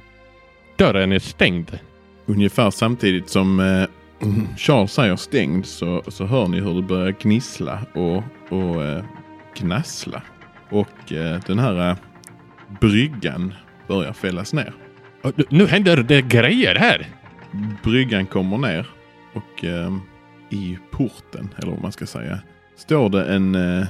dörren 0.77 1.13
är 1.13 1.19
stängd. 1.19 1.79
Ungefär 2.27 2.71
samtidigt 2.71 3.29
som 3.31 3.61
eh, 3.61 3.85
Charles 4.59 4.93
säger 4.93 5.17
stängd 5.17 5.67
så, 5.67 6.03
så 6.09 6.25
hör 6.27 6.49
ni 6.49 6.61
hur 6.61 6.75
det 6.75 6.83
börjar 6.83 7.15
gnissla 7.23 7.79
och, 7.95 8.23
och 8.59 8.85
eh, 8.85 9.05
knassla. 9.55 10.23
Och 10.71 11.13
eh, 11.13 11.41
den 11.47 11.59
här 11.59 11.91
eh, 11.91 11.97
bryggan 12.81 13.55
börjar 13.89 14.13
fällas 14.13 14.53
ner. 14.53 14.73
Nu 15.49 15.67
händer 15.67 15.97
det 15.97 16.23
grejer 16.23 16.75
här. 16.75 17.07
Bryggan 17.85 18.27
kommer 18.27 18.59
ner 18.59 18.87
och 19.33 19.65
eh, 19.65 19.93
i 20.53 20.79
porten, 20.91 21.49
eller 21.57 21.73
vad 21.73 21.83
man 21.83 21.93
ska 21.93 22.07
säga, 22.07 22.39
står 22.77 23.09
det 23.09 23.25
en, 23.25 23.55
eh, 23.55 23.87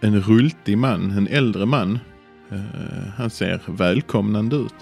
en 0.00 0.20
rultig 0.20 0.78
man, 0.78 1.10
en 1.10 1.28
äldre 1.28 1.66
man. 1.66 1.98
Eh, 2.50 2.58
han 3.16 3.30
ser 3.30 3.60
välkomnande 3.66 4.56
ut. 4.56 4.74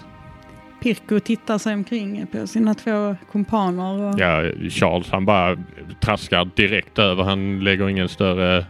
Pirko 0.81 1.19
tittar 1.19 1.57
sig 1.57 1.73
omkring 1.73 2.27
på 2.27 2.47
sina 2.47 2.73
två 2.73 3.15
kumpaner. 3.31 4.01
Och... 4.01 4.19
Ja, 4.19 4.51
Charles 4.69 5.11
han 5.11 5.25
bara 5.25 5.57
traskar 5.99 6.49
direkt 6.55 6.99
över. 6.99 7.23
Han 7.23 7.59
lägger 7.59 7.89
ingen 7.89 8.09
större... 8.09 8.65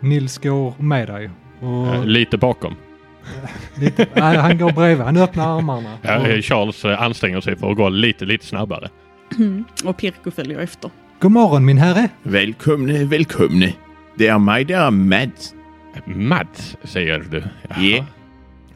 Nils 0.00 0.38
går 0.38 0.74
med 0.78 1.08
dig. 1.08 1.30
Och 1.60 2.06
lite 2.06 2.38
bakom. 2.38 2.74
lite, 3.80 4.06
nej, 4.14 4.36
han 4.36 4.58
går 4.58 4.72
bredvid. 4.72 5.04
Han 5.04 5.16
öppnar 5.16 5.58
armarna. 5.58 5.98
Ja, 6.02 6.18
Och, 6.18 6.44
Charles 6.44 6.84
anstränger 6.84 7.40
sig 7.40 7.56
för 7.56 7.70
att 7.70 7.76
gå 7.76 7.88
lite, 7.88 8.24
lite 8.24 8.46
snabbare. 8.46 8.88
och 9.84 9.96
Pirko 9.96 10.30
följer 10.30 10.58
efter. 10.58 10.90
God 11.20 11.32
morgon 11.32 11.64
min 11.64 11.78
herre. 11.78 12.08
Välkomne, 12.22 13.04
välkomne. 13.04 13.74
Det 14.18 14.26
är 14.26 14.38
mig 14.38 14.64
där, 14.64 14.90
Mads. 14.90 15.54
Mats, 16.06 16.76
säger 16.82 17.18
du. 17.30 17.42
Ja. 17.80 18.04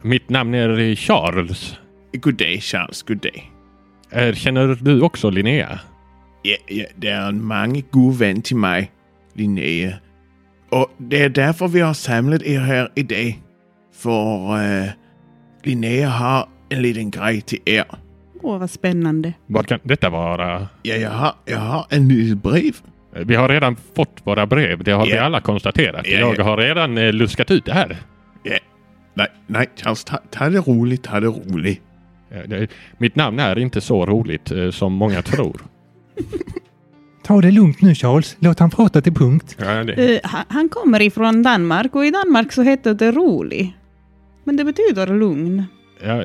Mitt 0.01 0.29
namn 0.29 0.53
är 0.53 0.95
Charles. 0.95 1.77
God 2.13 2.35
dag, 2.35 2.61
Charles. 2.61 3.03
God 3.03 3.17
dag. 3.17 4.35
Känner 4.35 4.77
du 4.81 5.01
också 5.01 5.29
Linnea? 5.29 5.79
Ja, 6.41 6.55
ja, 6.67 6.85
det 6.95 7.07
är 7.07 7.27
en 7.27 7.43
mange 7.43 7.83
gode 7.91 8.17
vän 8.17 8.41
till 8.41 8.57
mig, 8.57 8.91
Linnea. 9.33 9.93
Och 10.69 10.91
det 10.97 11.23
är 11.23 11.29
därför 11.29 11.67
vi 11.67 11.79
har 11.79 11.93
samlat 11.93 12.41
er 12.41 12.59
här 12.59 12.91
idag. 12.95 13.41
För 13.95 14.55
uh, 14.55 14.89
Linnea 15.63 16.09
har 16.09 16.49
en 16.69 16.81
liten 16.81 17.11
grej 17.11 17.41
till 17.41 17.59
er. 17.65 17.85
Åh, 18.43 18.57
vad 18.59 18.69
spännande. 18.69 19.33
Vad 19.47 19.67
kan 19.67 19.79
detta 19.83 20.09
vara? 20.09 20.67
Ja, 20.83 20.95
jag 20.95 21.09
har, 21.09 21.33
jag 21.45 21.57
har 21.59 21.85
en 21.89 22.07
litet 22.07 22.43
brev. 22.43 22.73
Eh, 23.15 23.25
Vi 23.25 23.35
har 23.35 23.49
redan 23.49 23.75
fått 23.95 24.21
våra 24.23 24.45
brev. 24.47 24.83
Det 24.83 24.91
har 24.91 25.05
vi 25.05 25.11
Ja. 25.15 25.21
alla 25.23 25.41
konstaterat. 25.41 26.07
Ja, 26.07 26.19
Jag 26.19 26.35
ja. 26.37 26.43
har 26.43 26.57
redan 26.57 26.97
eh, 26.97 27.13
luskat 27.13 27.51
ut 27.51 27.65
det 27.65 27.73
här. 27.73 27.97
Ja. 28.43 28.57
Nej, 29.15 29.27
nej, 29.47 29.69
Charles, 29.75 30.03
ta, 30.03 30.17
ta 30.31 30.49
det 30.49 30.59
roligt, 30.59 31.03
ta 31.03 31.19
det 31.19 31.27
roligt. 31.27 31.81
Eh, 32.31 32.41
det- 32.47 32.67
Mitt 32.97 33.15
namn 33.15 33.39
är 33.39 33.59
inte 33.59 33.81
så 33.81 34.05
roligt 34.05 34.51
eh, 34.51 34.69
som 34.69 34.93
många 34.93 35.21
tror. 35.31 35.61
Ta 37.23 37.41
det 37.41 37.51
lugnt 37.51 37.81
nu 37.81 37.95
Charles. 37.95 38.37
Låt 38.39 38.59
han 38.59 38.69
prata 38.69 39.01
till 39.01 39.13
punkt. 39.13 39.55
Ja, 39.59 39.83
det, 39.83 40.15
Eh, 40.23 40.31
han, 40.47 40.69
kommer 40.69 41.01
ifrån 41.01 41.43
Danmark 41.43 41.95
och 41.95 42.05
i 42.05 42.11
Danmark 42.11 42.51
så 42.51 42.61
heter 42.63 42.93
det 42.93 43.11
rolig. 43.11 43.77
Men 44.43 44.57
det 44.57 44.63
betyder 44.63 45.07
lugn. 45.07 45.63
ja, 46.05 46.23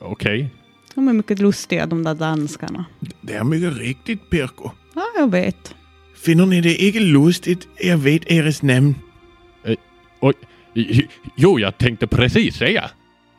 Okej. 0.00 0.50
De 0.94 1.08
är 1.08 1.12
mycket 1.12 1.38
lustiga 1.38 1.86
de 1.86 2.02
där 2.02 2.14
danskarna. 2.14 2.84
Det 3.20 3.32
är 3.34 3.44
mycket 3.44 3.78
riktigt, 3.78 4.30
Pirko. 4.30 4.70
Ja, 4.94 5.02
jag 5.18 5.30
vet. 5.30 5.74
Finner 6.24 6.46
ni 6.46 6.60
det 6.60 6.76
inte 6.84 7.00
lustigt? 7.00 7.68
Jag 7.80 7.98
vet 7.98 8.30
eres 8.30 8.62
namn. 8.62 8.94
I- 10.74 11.06
Jo, 11.36 11.58
jag 11.60 11.78
tänkte 11.78 12.06
precis 12.06 12.54
säga 12.56 12.90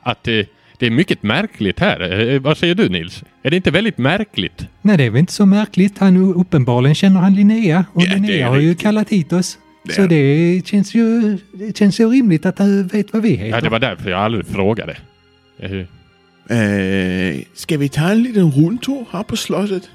att 0.03 0.27
eh, 0.27 0.33
det 0.79 0.85
är 0.85 0.89
mycket 0.91 1.23
märkligt 1.23 1.79
här. 1.79 2.29
Eh, 2.33 2.39
vad 2.41 2.57
säger 2.57 2.75
du 2.75 2.89
Nils? 2.89 3.23
Är 3.43 3.49
det 3.49 3.55
inte 3.55 3.71
väldigt 3.71 3.97
märkligt? 3.97 4.67
Nej, 4.81 4.97
det 4.97 5.03
är 5.03 5.09
väl 5.09 5.19
inte 5.19 5.33
så 5.33 5.45
märkligt. 5.45 5.97
Han 5.97 6.17
uppenbarligen 6.35 6.95
känner 6.95 7.19
han 7.19 7.35
Linnea 7.35 7.85
och 7.93 8.01
Ja, 8.01 8.13
Linnea 8.13 8.49
har 8.49 8.57
ju 8.59 8.75
kallat 8.75 9.09
hit 9.09 9.33
oss. 9.33 9.57
Det 9.83 9.93
Så 9.93 10.07
det 10.07 10.61
känns 10.65 10.93
ju, 10.95 11.37
det 11.53 11.77
känns 11.77 11.99
ju 11.99 12.09
rimligt 12.09 12.45
att 12.45 12.57
du 12.57 12.83
vet 12.83 13.13
vad 13.13 13.21
vi 13.21 13.29
heter. 13.29 13.47
Ja, 13.49 13.61
det 13.61 13.69
var 13.69 13.79
därför 13.79 14.09
jag 14.09 14.19
aldrig 14.19 14.45
frågade. 14.47 14.97
Eh, 16.49 16.55
Uh, 16.55 17.41
ska 17.53 17.77
vi 17.77 17.89
ta 17.89 18.09
en 18.09 18.23
liten 18.23 18.51
rundtur 18.51 19.05
här 19.11 19.23
på 19.23 19.35
slottet? 19.35 19.89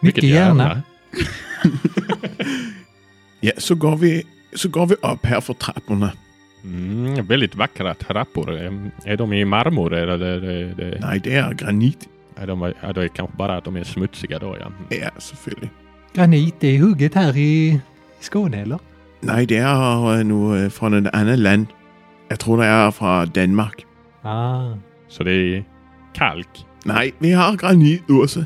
Mycket 0.00 0.24
gärna. 0.24 0.82
Ja, 3.40 3.52
så 3.58 3.74
går 3.74 3.96
vi, 3.96 4.22
så 4.54 4.68
går 4.68 4.86
vi 4.86 4.94
upp 4.94 5.26
här 5.26 5.40
för 5.40 5.54
trapporna. 5.54 6.12
Mm, 6.64 7.26
väldigt 7.26 7.54
vackra 7.54 7.94
trappor. 7.94 8.50
Är 9.04 9.16
de 9.16 9.32
i 9.32 9.44
marmor 9.44 9.94
eller? 9.94 10.18
Det, 10.18 10.74
det, 10.74 10.98
Nej, 11.00 11.20
det 11.24 11.34
är 11.34 11.54
granit. 11.54 12.08
är 12.36 12.46
de, 12.46 12.72
ja, 12.82 12.92
det 12.92 13.04
är 13.04 13.08
kanske 13.08 13.36
bara 13.36 13.56
att 13.56 13.64
de 13.64 13.76
är 13.76 13.84
smutsiga 13.84 14.38
då 14.38 14.56
ja. 14.60 14.72
Ja, 14.88 15.10
selvfølgelig. 15.18 15.70
Granit, 16.12 16.54
det 16.60 16.68
är 16.68 16.78
hugget 16.78 17.14
här 17.14 17.36
i, 17.36 17.80
Skåne 18.20 18.62
eller? 18.62 18.78
Nej, 19.20 19.46
det 19.46 19.56
är 19.56 20.18
uh, 20.18 20.24
nu 20.24 20.34
uh, 20.34 20.70
från 20.70 21.06
ett 21.06 21.14
annat 21.14 21.38
land. 21.38 21.66
Jag 22.28 22.40
tror 22.40 22.58
det 22.58 22.66
är 22.66 22.90
från 22.90 23.30
Danmark. 23.30 23.86
Ah. 24.22 24.74
Så 25.08 25.24
det 25.24 25.32
är 25.32 25.64
kalk. 26.16 26.48
Nej, 26.84 27.14
vi 27.18 27.32
har 27.32 27.56
granit 27.56 28.02
också. 28.10 28.44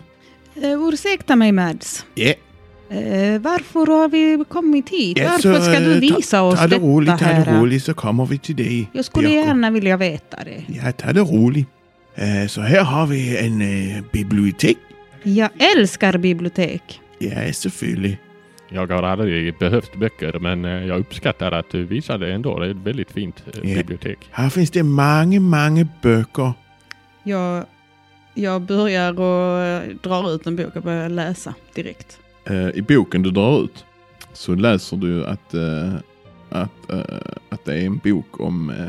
Eh, 0.62 0.88
ursäkta 0.88 1.36
mig 1.36 1.52
Mads. 1.52 2.06
Ja, 2.14 2.32
Eh, 2.90 3.40
varför 3.40 3.86
har 3.86 4.08
vi 4.08 4.44
kommit 4.48 4.88
hit? 4.88 5.18
Ja, 5.18 5.28
varför 5.30 5.60
ska 5.60 5.80
du 5.80 5.94
eh, 5.94 6.00
visa 6.00 6.42
oss 6.42 6.58
ta 6.58 6.66
det 6.66 6.68
detta 6.68 6.86
roligt, 6.86 7.18
ta 7.18 7.26
det 7.26 7.60
roligt 7.60 7.84
så 7.84 7.94
kommer 7.94 8.26
vi 8.26 8.38
till 8.38 8.56
dig. 8.56 8.90
Jag 8.92 9.04
skulle 9.04 9.28
Pirko. 9.28 9.46
gärna 9.46 9.70
vilja 9.70 9.96
veta 9.96 10.36
det. 10.44 10.64
Ja, 10.66 10.92
ta 10.92 11.12
det 11.12 11.20
roligt. 11.20 11.68
Uh, 12.18 12.46
så 12.48 12.60
här 12.60 12.84
har 12.84 13.06
vi 13.06 13.38
en 13.46 13.62
uh, 13.62 14.02
bibliotek. 14.12 14.76
Jag 15.22 15.50
älskar 15.76 16.18
bibliotek. 16.18 17.00
Ja, 17.18 17.52
selvfølgelig. 17.52 18.18
Jag 18.68 18.86
har 18.86 19.02
aldrig 19.02 19.58
behövt 19.58 19.96
böcker 19.96 20.38
men 20.38 20.64
jag 20.64 21.00
uppskattar 21.00 21.52
att 21.52 21.70
du 21.70 21.84
visade 21.84 22.32
ändå. 22.32 22.58
Det 22.58 22.66
är 22.66 22.70
ett 22.70 22.76
väldigt 22.76 23.10
fint 23.10 23.42
Ja. 23.54 23.74
bibliotek. 23.74 24.18
Här 24.30 24.48
finns 24.50 24.70
det 24.70 24.82
mange, 24.82 25.40
mange 25.40 25.86
böcker. 26.02 26.52
Jag, 27.24 27.64
jag 28.34 28.62
börjar 28.62 29.20
och 29.20 29.60
eh, 29.60 29.88
drar 30.02 30.34
ut 30.34 30.46
en 30.46 30.56
bok 30.56 30.76
och 30.76 30.82
börjar 30.82 31.08
läsa 31.08 31.54
direkt. 31.74 32.18
Eh, 32.48 32.68
I 32.68 32.82
boken 32.88 33.22
du 33.22 33.30
drar 33.30 33.64
ut 33.64 33.84
så 34.32 34.54
läser 34.54 34.96
du 34.96 35.26
att, 35.26 35.54
eh, 35.54 35.94
att, 36.48 36.90
eh, 36.90 37.00
att 37.48 37.64
det 37.64 37.74
är 37.74 37.86
en 37.86 37.98
bok 37.98 38.40
om, 38.40 38.70
eh, 38.70 38.86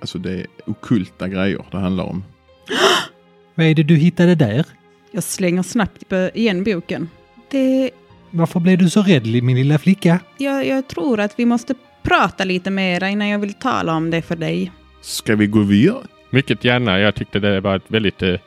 alltså 0.00 0.18
det 0.18 0.32
är 0.32 0.46
okulta 0.66 1.28
grejer 1.28 1.64
det 1.70 1.78
handlar 1.78 2.04
om. 2.04 2.24
Vad 3.54 3.66
är 3.66 3.74
det 3.74 3.82
du 3.82 3.96
hittade 3.96 4.34
där? 4.34 4.66
Jag 5.10 5.22
slänger 5.24 5.62
snabbt 5.62 6.08
på- 6.08 6.30
igen 6.34 6.64
boken. 6.64 7.08
Det, 7.50 7.90
Varför 8.30 8.60
blev 8.60 8.78
du 8.78 8.90
så 8.90 9.02
rädd 9.02 9.26
min 9.42 9.56
lilla 9.56 9.78
flicka? 9.78 10.20
jag, 10.38 10.66
jag 10.66 10.88
tror 10.88 11.20
att 11.20 11.38
vi 11.38 11.46
måste 11.46 11.74
prata 12.02 12.44
lite 12.44 12.70
mer 12.70 13.04
innan 13.04 13.28
jag 13.28 13.38
vill 13.38 13.54
tala 13.54 13.94
om 13.94 14.10
det 14.10 14.22
för 14.22 14.36
dig. 14.36 14.72
Ska 15.02 15.36
vi 15.36 15.46
gå 15.46 15.60
vidare? 15.60 16.02
Mycket 16.30 16.64
gärna. 16.64 16.98
Jag 16.98 17.14
tyckte 17.14 17.38
det 17.38 17.60
var 17.60 17.76
ett 17.76 17.82
väldigt 17.90 18.22
eh, 18.22 18.40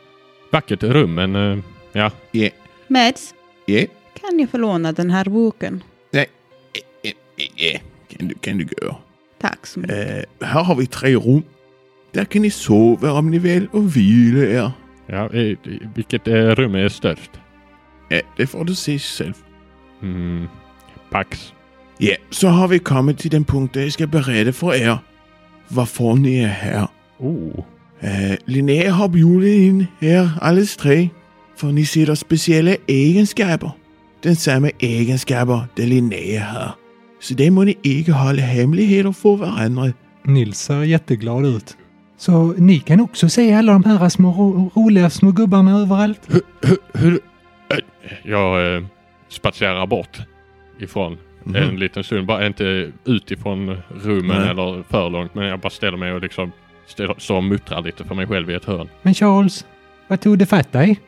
vackert 0.52 0.84
rum 0.84 1.13
men 1.16 1.36
eh, 1.36 1.58
ja. 1.92 2.12
Ja, 2.32 2.50
Mads, 2.88 3.34
ja, 3.66 3.86
kan 4.22 4.40
jag 4.40 4.50
få 4.50 4.58
låna 4.58 4.92
den 4.92 5.10
här 5.10 5.25
boken? 5.25 5.84
ja, 6.12 6.25
ja, 7.02 7.12
ja. 7.56 7.80
Kan 8.08 8.28
du, 8.28 8.36
kan 8.36 8.58
du 8.58 8.66
gå. 8.66 8.98
Tack 9.42 9.66
så 9.68 9.80
mycket. 9.80 10.28
Eh, 10.42 10.48
här 10.48 10.63
har 10.63 10.75
vi 10.75 10.86
tre 10.88 11.16
rum. 11.16 11.44
Där 12.12 12.25
kan 12.25 12.42
ni 12.42 12.50
sova 12.52 13.12
om 13.12 13.32
ni 13.32 13.40
vill 13.40 13.68
och 13.72 13.96
vila 13.98 14.46
er. 14.46 14.72
ja 15.06 15.30
eh, 15.34 15.58
vilket 15.96 16.28
eh, 16.28 16.34
rum 16.34 16.75
är 16.75 16.90
störst? 16.90 17.32
Ja, 18.10 18.22
det 18.38 18.48
får 18.48 18.66
du 18.66 18.75
se 18.75 19.00
själv. 19.00 19.34
Mm, 20.02 20.48
Pax. 21.12 21.54
Ja, 21.98 22.16
så 22.30 22.48
har 22.48 22.68
vi 22.68 22.80
kommit 22.80 23.20
till 23.20 23.32
den 23.32 23.46
punkt 23.46 23.74
där 23.74 23.82
jag 23.82 23.92
ska 23.94 24.08
berätta 24.08 24.54
för 24.54 24.75
er 24.75 24.98
varför 25.68 26.13
ni 26.13 26.44
är 26.44 26.48
här. 26.48 26.88
Oh. 27.18 27.66
Uh, 28.04 28.36
Linnea 28.46 28.92
har 28.92 29.08
bjudit 29.08 29.54
in 29.70 29.88
er 30.02 30.30
alldeles 30.42 30.78
tre 30.78 31.10
For 31.58 31.72
ni 31.72 31.84
sitter 31.86 32.16
specielle 32.16 32.78
egenskaber. 32.88 33.70
Den 34.24 34.36
samme 34.36 34.72
egenskaber, 34.80 35.68
det 35.78 35.88
Linnea 35.88 36.40
har. 36.40 36.76
Så 37.22 37.34
det 37.34 37.54
må 37.54 37.64
ni 37.64 37.76
ikke 37.84 38.12
holde 38.14 38.42
hemmeligheter 38.42 39.12
for 39.12 39.36
hverandre. 39.38 39.94
Nils 40.26 40.58
ser 40.58 40.84
jätteglad 40.84 41.46
ut. 41.46 41.78
Så 42.18 42.54
ni 42.58 42.78
kan 42.80 43.00
också 43.00 43.30
se 43.30 43.54
alla 43.54 43.74
de 43.74 43.84
här 43.86 44.10
små 44.10 44.32
ro 44.32 44.72
roliga 44.76 45.10
små 45.10 45.32
gubbarna 45.32 45.80
överallt? 45.80 46.20
Hur... 46.28 46.42
hur 46.94 47.20
jag 48.24 48.76
eh, 48.76 48.84
spatserar 49.30 49.88
bort 49.88 50.22
ifrån 50.80 51.18
Mhm. 51.46 51.56
en 51.56 51.80
liten 51.80 52.04
stund. 52.04 52.28
Bara 52.28 52.48
inte 52.48 52.92
utifrån 53.06 53.78
rummen 54.04 54.38
Nej. 54.42 54.50
eller 54.50 54.84
för 54.90 55.10
långt. 55.10 55.36
Men 55.36 55.46
jag 55.48 55.60
bara 55.60 55.70
ställer 55.70 55.98
mig 55.98 56.14
och 56.14 56.22
liksom 56.22 56.52
och 57.30 57.44
muttrar 57.44 57.82
lite 57.82 58.04
för 58.04 58.16
mig 58.16 58.28
själv 58.28 58.52
i 58.52 58.54
ett 58.54 58.66
hörn. 58.66 58.90
Men 59.02 59.13
Charles, 59.13 59.66
vad 60.08 60.22
tog 60.22 60.38
det 60.40 60.46
fatt 60.46 60.72
dig? 60.72 61.00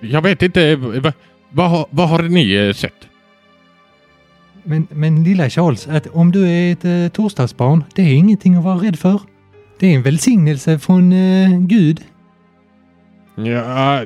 Jag 0.00 0.22
vet 0.22 0.42
inte. 0.42 0.76
Vad, 0.76 1.12
vad, 1.50 1.70
har- 1.70 1.86
vad 1.90 2.08
har 2.08 2.22
ni 2.22 2.52
eh, 2.54 2.72
sett? 2.72 3.08
Men, 4.64 4.86
men 4.90 5.24
lilla 5.24 5.50
Charles, 5.50 5.88
att 5.88 6.06
om 6.06 6.32
du 6.32 6.48
är 6.48 6.72
ett 6.72 6.84
eh, 6.84 7.08
torsdagsbarn, 7.16 7.84
det 7.94 8.02
är 8.02 8.14
ingenting 8.14 8.54
att 8.54 8.64
vara 8.64 8.76
rädd 8.76 8.98
för. 8.98 9.20
Det 9.78 9.86
är 9.86 9.94
en 9.94 10.02
välsignelse 10.02 10.78
från 10.78 11.12
eh, 11.12 11.58
Gud. 11.60 12.00
Ja, 13.34 14.02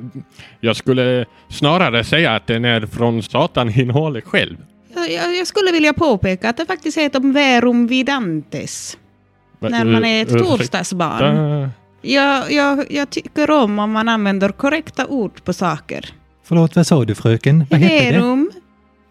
jag 0.61 0.77
skulle 0.77 1.25
snarare 1.49 2.05
säga 2.05 2.35
att 2.35 2.47
den 2.47 2.65
är 2.65 2.87
från 2.87 3.23
Satan 3.23 3.71
innehållet 3.81 4.25
själv. 4.25 4.57
Jag, 4.95 5.13
jag, 5.13 5.37
jag 5.37 5.47
skulle 5.47 5.73
vilja 5.73 5.93
påpeka 5.93 6.49
att 6.51 6.57
det 6.57 6.67
faktiskt 6.67 6.99
heter 6.99 7.33
verum 7.33 7.87
vidantes 7.87 8.99
när 9.59 9.85
man 9.85 10.05
är 10.05 10.23
ett 10.23 10.29
torsdagsbarn. 10.39 11.69
Jag, 12.03 12.53
jag, 12.53 12.85
jag 12.91 13.11
tycker 13.11 13.51
om 13.51 13.79
om 13.79 13.93
man 13.93 14.09
använder 14.09 14.49
korrekta 14.49 15.07
ord 15.07 15.45
på 15.45 15.53
saker. 15.53 16.09
Förlåt, 16.45 16.77
vad 16.77 16.87
sa 16.87 17.05
du 17.05 17.15
fröken? 17.15 17.67
Vad 17.71 17.81
hette 17.81 18.05
det? 18.05 18.11
Verum, 18.13 18.51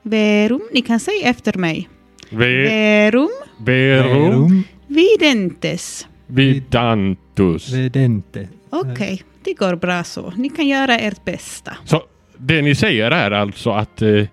verum, 0.02 0.62
ni 0.74 0.82
kan 0.82 1.00
säga 1.00 1.30
efter 1.30 1.54
mig. 1.58 1.90
Ve- 2.30 2.70
Verum 2.70 3.30
Verum 3.60 4.64
videntes. 4.88 6.08
vidantus. 6.28 7.74
Vedente. 7.74 8.48
Okej, 8.70 9.24
det 9.44 9.54
går 9.54 9.76
bra 9.76 10.04
så. 10.04 10.34
Ni 10.36 10.50
kan 10.50 10.68
göra 10.68 11.00
ert 11.00 11.26
bästa. 11.26 11.78
Så 11.86 12.04
det 12.38 12.62
ni 12.62 12.76
säger 12.76 13.12
är 13.12 13.32
alltså 13.32 13.72
att 13.72 14.02
eh, 14.02 14.24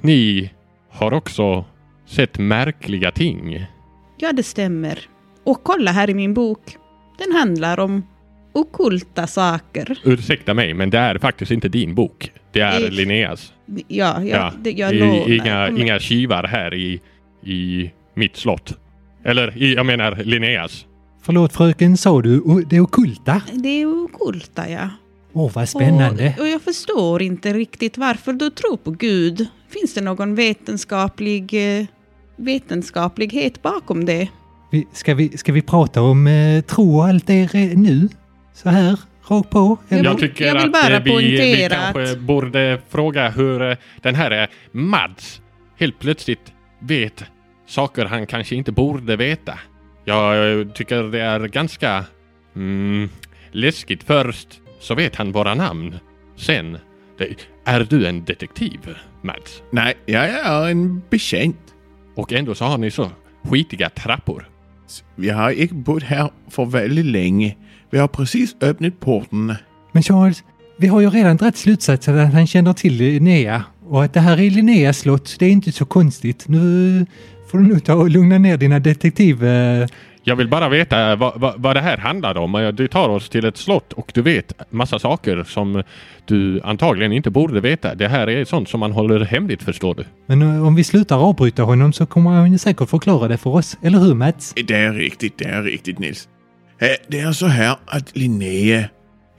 ni 0.00 0.50
har 0.90 1.12
också 1.14 1.64
sett 2.06 2.38
märkliga 2.38 3.10
ting? 3.10 3.66
Ja, 4.16 4.32
det 4.32 4.42
stämmer. 4.42 4.98
Och 5.44 5.62
kolla 5.62 5.90
här 5.92 6.10
i 6.10 6.14
min 6.14 6.34
bok. 6.34 6.76
Den 7.18 7.32
handlar 7.32 7.80
om 7.80 8.06
okulta 8.52 9.26
saker. 9.26 9.98
Ursäkta 10.04 10.54
mig, 10.54 10.74
men 10.74 10.90
det 10.90 10.98
är 10.98 11.18
faktiskt 11.18 11.50
inte 11.50 11.68
din 11.68 11.94
bok. 11.94 12.32
Det 12.52 12.60
är 12.60 12.80
Nej. 12.80 12.90
Linneas. 12.90 13.52
Ja, 13.66 13.74
jag, 13.88 14.26
Ja, 14.26 14.52
det, 14.58 14.70
jag 14.70 14.94
I, 14.94 14.98
lovar. 14.98 15.30
inga, 15.32 15.68
Om- 15.68 15.78
inga 15.80 15.98
tjuvar 15.98 16.44
här 16.44 16.74
i, 16.74 17.00
i 17.44 17.90
mitt 18.14 18.36
slott. 18.36 18.78
Eller 19.24 19.62
i, 19.62 19.74
jag 19.74 19.86
menar 19.86 20.16
Linneas. 20.16 20.86
Förlåt 21.22 21.52
fröken, 21.52 21.96
sa 21.96 22.22
du 22.22 22.64
det 22.70 22.80
ockulta? 22.80 23.42
Det 23.52 23.68
är 23.68 24.04
okulta, 24.04 24.70
ja. 24.70 24.88
Åh, 25.32 25.50
vad 25.54 25.68
spännande. 25.68 26.34
Och, 26.36 26.42
och 26.42 26.48
jag 26.48 26.62
förstår 26.62 27.22
inte 27.22 27.52
riktigt 27.52 27.98
varför 27.98 28.32
du 28.32 28.50
tror 28.50 28.76
på 28.76 28.90
Gud. 28.90 29.46
Finns 29.68 29.94
det 29.94 30.00
någon 30.00 30.34
vetenskaplig 30.34 31.78
eh, 31.78 31.86
vetenskaplighet 32.36 33.62
bakom 33.62 34.04
det? 34.04 34.28
Vi, 34.72 34.86
ska, 34.92 35.14
vi, 35.14 35.38
ska 35.38 35.52
vi 35.52 35.62
prata 35.62 36.02
om 36.02 36.26
eh, 36.26 36.60
tro 36.62 36.96
och 36.96 37.04
allt 37.06 37.26
det 37.26 37.46
re- 37.46 37.76
nu? 37.76 38.08
Så 38.54 38.68
här, 38.68 38.98
rakt 39.28 39.50
på? 39.50 39.76
Eller? 39.88 40.04
Jag 40.04 40.18
tycker 40.18 40.46
jag 40.46 40.54
vill 40.54 40.64
att 40.64 40.72
bara 40.72 40.96
eh, 40.96 41.02
vi, 41.02 41.30
vi 41.30 41.68
kanske 41.70 42.12
att- 42.12 42.18
borde 42.18 42.80
fråga 42.88 43.28
hur 43.30 43.62
eh, 43.70 43.76
den 44.02 44.14
här 44.14 44.42
eh, 44.42 44.48
Mads 44.72 45.40
helt 45.78 45.98
plötsligt 45.98 46.52
vet 46.78 47.24
saker 47.66 48.04
han 48.04 48.26
kanske 48.26 48.54
inte 48.56 48.72
borde 48.72 49.16
veta. 49.16 49.58
Jag 50.04 50.60
eh, 50.60 50.66
tycker 50.66 51.02
det 51.02 51.20
är 51.20 51.40
ganska 51.40 52.04
mm, 52.56 53.08
läskigt. 53.50 54.02
Först 54.04 54.60
så 54.80 54.94
vet 54.94 55.16
han 55.16 55.32
våra 55.32 55.54
namn. 55.54 55.98
Sen, 56.36 56.78
det, 57.18 57.48
är 57.64 57.86
du 57.90 58.06
en 58.06 58.24
detektiv, 58.24 58.80
Mads? 59.22 59.62
Nej, 59.72 59.94
jeg 60.06 60.30
er 60.30 60.70
en 60.70 61.02
betjent. 61.10 61.74
Och 62.16 62.32
ändå 62.32 62.54
så 62.54 62.64
har 62.64 62.78
ni 62.78 62.90
så 62.90 63.10
skitiga 63.50 63.88
trappor. 63.90 64.48
Vi 65.16 65.28
har 65.28 65.50
ikke 65.50 65.74
bott 65.74 66.02
här 66.02 66.28
for 66.50 66.64
veldig 66.64 67.04
længe. 67.04 67.56
Vi 67.90 67.98
har 67.98 68.06
precis 68.06 68.56
öppnat 68.60 69.00
porten. 69.00 69.52
Men 69.92 70.02
Charles, 70.02 70.44
vi 70.78 70.86
har 70.86 71.00
ju 71.00 71.10
redan 71.10 71.36
dragit 71.36 71.56
slutsatsen 71.56 72.18
att 72.18 72.32
han 72.32 72.46
känner 72.46 72.72
till 72.72 72.92
Linnea. 72.92 73.62
Och 73.88 74.04
att 74.04 74.14
det 74.14 74.20
här 74.20 74.40
är 74.40 74.50
Linneas 74.50 74.98
slott, 74.98 75.36
det 75.38 75.46
är 75.46 75.50
inte 75.50 75.72
så 75.72 75.84
konstigt. 75.84 76.48
Nu 76.48 77.06
får 77.50 77.58
du 77.58 77.66
nog 77.66 77.84
ta 77.84 77.94
och 77.94 78.10
lugna 78.10 78.38
ner 78.38 78.56
dina 78.56 78.78
detektiv... 78.78 79.44
Eh, 79.44 79.88
Eh, 80.24 80.28
Jag 80.28 80.36
vill 80.36 80.48
bara 80.48 80.68
veta 80.68 81.16
vad, 81.16 81.40
vad, 81.40 81.54
vad 81.62 81.76
det 81.76 81.80
här 81.80 81.96
handlar 81.98 82.36
om. 82.38 82.72
Du 82.76 82.88
tar 82.88 83.08
oss 83.08 83.28
till 83.28 83.44
ett 83.44 83.56
slott 83.56 83.92
och 83.92 84.10
du 84.14 84.22
vet 84.22 84.52
massa 84.72 84.98
saker 84.98 85.44
som 85.44 85.82
du 86.28 86.60
antagligen 86.64 87.12
inte 87.12 87.30
borde 87.30 87.60
veta. 87.60 87.94
Det 87.94 88.08
här 88.08 88.28
är 88.30 88.44
sånt 88.44 88.68
som 88.68 88.80
man 88.80 88.92
håller 88.92 89.24
hemligt 89.24 89.62
förstår 89.62 89.94
du. 89.94 90.04
men 90.26 90.42
eh, 90.42 90.66
om 90.66 90.74
vi 90.74 90.84
slutar 90.84 91.16
avbryta 91.16 91.62
honom 91.62 91.92
så 91.92 92.06
kommer 92.06 92.30
han 92.30 92.58
säkert 92.58 92.88
förklara 92.90 93.28
det 93.28 93.36
för 93.38 93.50
oss. 93.50 93.76
Eller 93.82 93.98
hur 93.98 94.14
Mats? 94.14 94.54
Det 94.54 94.70
er 94.70 94.92
rigtigt, 94.92 95.38
det 95.38 95.44
er 95.48 95.62
rigtigt, 95.62 95.98
Nils. 95.98 96.28
Eh, 96.80 96.88
Det 97.08 97.20
er 97.20 97.32
så 97.32 97.46
her, 97.46 97.74
at 97.88 98.12
Linnea... 98.16 98.84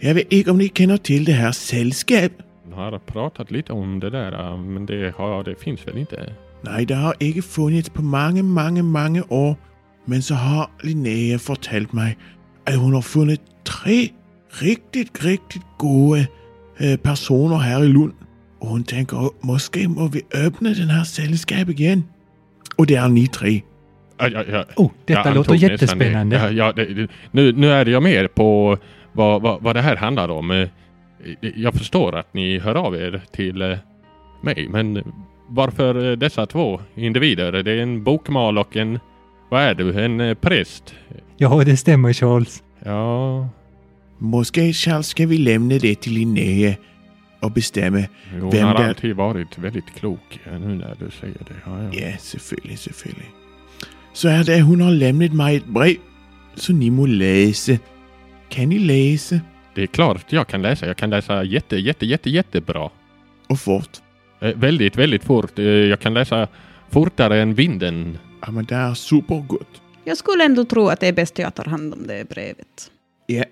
Jeg 0.02 0.15
ved 0.15 0.24
ikke, 0.32 0.52
om 0.52 0.58
ni 0.58 0.67
kender 0.67 0.98
til 0.98 1.26
det 1.26 1.34
her 1.36 1.52
selskab. 1.52 2.32
Jag 2.69 2.76
har 2.76 3.00
pratat 3.08 3.52
lite 3.52 3.74
om 3.74 4.00
det 4.00 4.10
där 4.12 4.58
men 4.58 4.86
det, 4.86 5.13
har, 5.17 5.43
det 5.43 5.56
finns 5.63 5.88
väl 5.88 5.98
inte? 5.98 6.15
Nej, 6.63 6.86
det 6.86 6.96
har 6.96 7.13
ikke 7.19 7.41
funnits 7.41 7.89
på 7.89 8.02
mange, 8.02 8.43
mange, 8.43 8.84
mange 8.84 9.24
år. 9.32 9.56
Men 10.05 10.21
så 10.21 10.35
har 10.35 10.71
Linnea 10.83 11.37
fortalt 11.37 11.93
mig, 11.93 12.15
at 12.65 12.77
hun 12.77 12.93
har 12.93 13.01
fundet 13.01 13.39
tre 13.65 14.11
riktigt, 14.61 15.25
riktigt 15.25 15.65
gode 15.77 16.27
øh, 16.81 16.97
personer 16.97 17.57
her 17.59 17.83
i 17.83 17.87
Lund. 17.87 18.13
Og 18.61 18.67
hun 18.67 18.83
tænker, 18.83 19.33
måske 19.43 19.87
må 19.87 20.07
vi 20.07 20.21
åbne 20.45 20.75
den 20.75 20.89
her 20.89 21.03
selskab 21.03 21.69
igen. 21.69 22.05
Og 22.77 22.87
det 22.87 22.97
er 22.97 23.07
ni 23.07 23.27
tre. 23.27 23.61
Ja, 24.21 24.27
ja, 24.27 24.41
ja. 24.57 24.63
Oh, 24.77 24.89
detta 25.07 25.21
Jag 25.25 25.35
låter 25.35 25.55
jättespännande. 25.55 26.35
Det. 26.35 26.41
Ja, 26.43 26.49
ja, 26.51 26.71
det, 26.71 26.93
det, 26.93 27.09
nu, 27.31 27.51
nu 27.51 27.71
är 27.71 27.85
jag 27.85 28.03
med 28.03 28.35
på 28.35 28.77
vad, 29.13 29.41
vad, 29.41 29.61
vad 29.61 29.75
det 29.75 29.81
här 29.81 29.95
handlar 29.95 30.29
om. 30.29 30.51
Eh, 30.51 30.67
Jag 31.55 31.73
förstår 31.73 32.15
att 32.15 32.33
ni 32.33 32.59
hör 32.59 32.75
av 32.75 32.95
er 32.95 33.21
till 33.31 33.77
mig, 34.43 34.67
men 34.69 35.03
varför 35.49 36.15
dessa 36.15 36.45
två 36.45 36.81
individer? 36.95 37.51
Det 37.63 37.71
är 37.71 37.77
en 37.77 38.03
bokmal 38.03 38.57
och 38.57 38.77
en... 38.77 38.99
Vad 39.49 39.62
är 39.62 39.73
du? 39.75 40.03
En 40.06 40.21
eh, 40.21 40.34
präst? 40.34 40.95
Ja, 41.38 41.63
det 41.63 41.77
stämmer 41.77 42.13
Charles. 42.13 42.63
Ja... 42.86 43.49
Måske, 44.17 44.73
Charles, 44.73 45.08
skal 45.08 45.27
vi 45.27 45.38
lämne 45.38 45.77
det 45.79 45.95
till 46.01 46.13
Linnea 46.13 46.75
og 47.41 47.51
bestemme. 47.53 48.08
Hon 48.41 48.51
Vem 48.51 48.63
har 48.67 48.73
det- 48.77 48.86
alltid 48.88 49.15
varit 49.15 49.58
väldigt 49.58 49.95
klok 49.99 50.39
nu 50.45 50.75
när 50.75 50.95
du 50.99 51.10
säger 51.12 51.34
det. 51.47 51.56
Ja, 51.65 51.84
ja. 51.84 51.89
Ja, 51.93 52.17
selvfølgelig, 52.19 52.79
selvfølgelig. 52.79 53.29
Så 54.13 54.29
er 54.29 54.43
det, 54.43 54.62
hun 54.62 54.82
har 54.82 54.91
lämnet 54.91 55.34
mig 55.34 55.56
et 55.56 55.65
brev, 55.65 55.95
så 56.56 56.73
ni 56.73 56.89
må 56.89 57.06
læse. 57.06 57.79
Kan 58.49 58.69
ni 58.69 58.79
læse? 58.79 59.41
Det 59.75 59.82
är 59.84 59.88
klart 59.88 60.25
jag 60.34 60.47
kan 60.47 60.62
läsa. 60.62 60.86
Jag 60.88 60.97
kan 60.97 61.10
läsa 61.10 61.43
jätte, 61.43 61.75
jätte, 61.77 62.06
jätte, 62.06 62.29
jättebra. 62.29 62.89
Og 63.49 63.60
fort. 63.60 64.01
Eh, 64.41 64.53
väldigt, 64.56 64.97
väldigt 64.97 65.23
fort. 65.23 65.60
Eh, 65.60 65.65
jag 65.65 65.99
kan 65.99 66.13
läsa 66.13 66.47
fortare 66.91 67.41
än 67.41 67.53
vinden. 67.53 68.17
Jamen, 68.45 68.65
det 68.65 68.75
er 68.75 68.93
super 68.93 69.41
godt. 69.47 69.82
Jag 70.03 70.17
skulle 70.17 70.43
ändå 70.43 70.65
tro 70.65 70.88
att 70.88 70.99
det 70.99 71.08
är 71.08 71.13
bäst 71.13 71.39
jag 71.39 71.56
tar 71.56 71.65
hand 71.65 71.93
om 71.93 72.08
det 72.08 72.29
brevet. 72.29 72.91
Ja, 73.25 73.43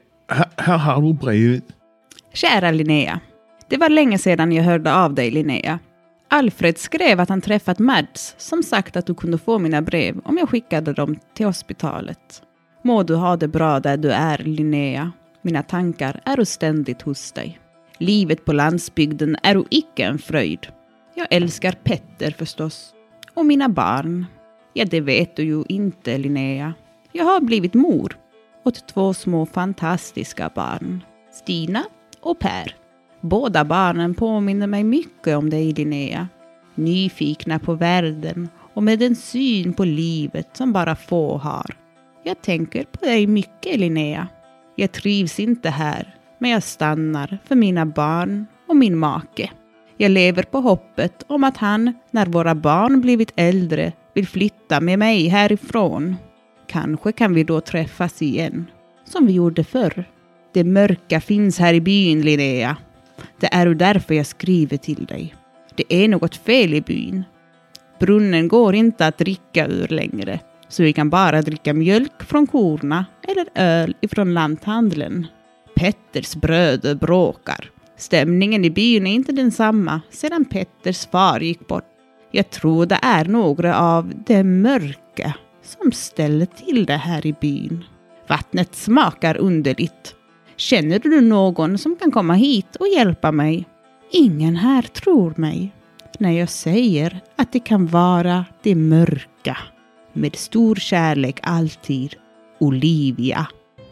her 0.58 0.77
har 0.77 1.01
du 1.01 1.13
brevet. 1.13 1.63
Kära 2.34 2.71
Linnea. 2.71 3.19
Det 3.69 3.77
var 3.77 3.89
länge 3.89 4.17
sedan 4.17 4.51
jag 4.51 4.63
hörde 4.63 4.93
av 4.93 5.13
dig, 5.13 5.32
Linnea. 5.32 5.80
Alfred 6.27 6.77
skrev 6.77 7.19
att 7.19 7.30
han 7.30 7.41
träffat 7.41 7.80
Mads 7.80 8.36
som 8.38 8.63
sagt 8.63 8.95
att 8.95 9.06
du 9.06 9.15
kunde 9.15 9.38
få 9.38 9.60
mina 9.60 9.82
brev 9.82 10.19
om 10.23 10.38
jag 10.38 10.49
skickade 10.49 10.93
dem 10.93 11.15
till 11.34 11.45
hospitalet. 11.45 12.41
Må 12.84 13.04
du 13.04 13.15
ha 13.15 13.38
det 13.38 13.47
bra 13.47 13.80
där 13.80 13.97
du 13.97 14.12
är, 14.12 14.38
Linnea. 14.38 15.12
Mina 15.41 15.63
tankar 15.63 16.21
är 16.25 16.43
ständigt 16.43 17.01
hos 17.01 17.32
dig. 17.32 17.60
Livet 17.97 18.45
på 18.45 18.54
landsbygden 18.54 19.38
är 19.43 19.63
icke 19.69 20.04
en 20.04 20.19
fröjd. 20.19 20.67
Jag 21.15 21.27
älskar 21.30 21.71
Petter 21.71 22.32
förstås. 22.32 22.93
Och 23.34 23.45
mina 23.45 23.69
barn. 23.69 24.25
Ja, 24.73 24.86
det 24.86 25.01
vet 25.01 25.36
du 25.36 25.43
ju 25.43 25.63
inte, 25.69 26.17
Linnea. 26.17 26.73
Jag 27.12 27.25
har 27.25 27.41
blivit 27.41 27.73
mor 27.73 28.17
åt 28.63 28.88
två 28.88 29.13
små 29.13 29.45
fantastiska 29.45 30.51
barn. 30.55 31.03
Stina 31.31 31.84
och 32.21 32.39
Per. 32.39 32.75
Båda 33.21 33.65
barnen 33.65 34.15
påminner 34.15 34.67
mig 34.67 34.84
mycket 34.84 35.38
om 35.38 35.49
dig, 35.49 35.73
Linnea. 35.73 36.27
Nyfikna 36.75 37.60
på 37.60 37.73
världen 37.73 38.49
och 38.73 38.84
med 38.84 39.01
en 39.01 39.15
syn 39.15 39.73
på 39.73 39.86
livet 39.86 40.47
som 40.53 40.73
bara 40.73 40.95
få 40.95 41.38
har. 41.38 41.75
Jag 42.23 42.41
tänker 42.41 42.84
på 42.84 43.05
dig 43.05 43.27
mycket, 43.27 43.79
Linnea. 43.79 44.27
Jag 44.75 44.91
trivs 44.91 45.39
inte 45.39 45.69
här, 45.69 46.15
Men 46.39 46.51
jag 46.51 46.63
stannar 46.63 47.38
för 47.45 47.55
mina 47.55 47.86
barn 47.86 48.45
och 48.67 48.75
min 48.75 48.97
make. 48.97 49.51
Jag 49.97 50.12
lever 50.12 50.43
på 50.43 50.60
hoppet 50.60 51.25
om 51.27 51.43
att 51.43 51.57
han, 51.57 51.93
när 52.12 52.25
våra 52.25 52.55
barn 52.55 53.01
blivit 53.01 53.34
äldre, 53.36 53.93
vill 54.13 54.28
flytta 54.28 54.82
med 54.82 55.00
mig 55.00 55.28
härifrån. 55.28 56.15
Kanske 56.67 57.12
kan 57.12 57.34
vi 57.34 57.43
då 57.43 57.62
träffas 57.62 58.21
igen, 58.21 58.65
som 59.06 59.26
vi 59.26 59.34
gjorde 59.34 59.63
förr. 59.63 60.04
Det 60.54 60.63
mörka 60.63 61.21
finns 61.21 61.60
här 61.60 61.74
i 61.74 61.82
byn, 61.82 62.21
Linnea. 62.21 62.78
Det 63.39 63.47
är 63.52 63.67
därför 63.67 64.13
jag 64.13 64.26
skriver 64.26 64.78
till 64.78 65.06
dig. 65.06 65.36
Det 65.76 65.93
är 65.93 66.08
något 66.08 66.36
fel 66.36 66.74
i 66.74 66.82
byn. 66.82 67.24
Brunnen 68.00 68.47
går 68.47 68.76
inte 68.76 69.08
att 69.08 69.17
dricka 69.17 69.67
ur 69.67 69.88
längre, 69.88 70.39
så 70.67 70.84
vi 70.84 70.93
kan 70.93 71.10
bara 71.10 71.41
dricka 71.41 71.74
mjölk 71.74 72.24
från 72.24 72.47
korna 72.47 73.06
eller 73.28 73.45
öl 73.56 73.95
ifrån 74.02 74.34
lanthandeln. 74.34 75.28
Petters 75.76 76.36
bröder 76.36 76.95
bråkar. 76.95 77.71
Stämningen 77.97 78.65
i 78.65 78.69
byn 78.69 79.08
är 79.08 79.13
inte 79.13 79.32
densamma 79.32 80.02
sedan 80.10 80.45
Petters 80.45 81.08
far 81.08 81.39
gick 81.39 81.67
bort. 81.67 81.90
Jag 82.32 82.50
tror 82.50 82.86
det 82.86 83.00
är 83.02 83.26
några 83.26 83.80
av 83.80 84.13
det 84.26 84.44
mörka 84.44 85.34
som 85.63 85.91
ställer 85.91 86.46
till 86.46 86.86
det 86.86 86.98
här 86.98 87.26
i 87.26 87.34
byn. 87.41 87.84
Vattnet 88.28 88.76
smakar 88.76 89.38
underligt. 89.38 90.15
Känner 90.56 91.00
du 91.00 91.22
någon 91.22 91.78
som 91.78 91.96
kan 91.96 92.12
komma 92.12 92.34
hit 92.34 92.76
och 92.76 92.88
hjälpa 92.88 93.32
mig? 93.32 93.65
Ingen 94.12 94.56
här 94.56 94.82
tror 94.82 95.34
mig 95.38 95.72
när 96.20 96.32
jag 96.32 96.50
säger 96.50 97.20
att 97.36 97.52
det 97.52 97.60
kan 97.60 97.88
vara 97.88 98.46
det 98.63 98.76
mörka. 98.76 99.58
Med 100.13 100.36
stor 100.36 100.76
kärlek 100.76 101.39
alltid. 101.44 102.15
Olivia. 102.60 103.48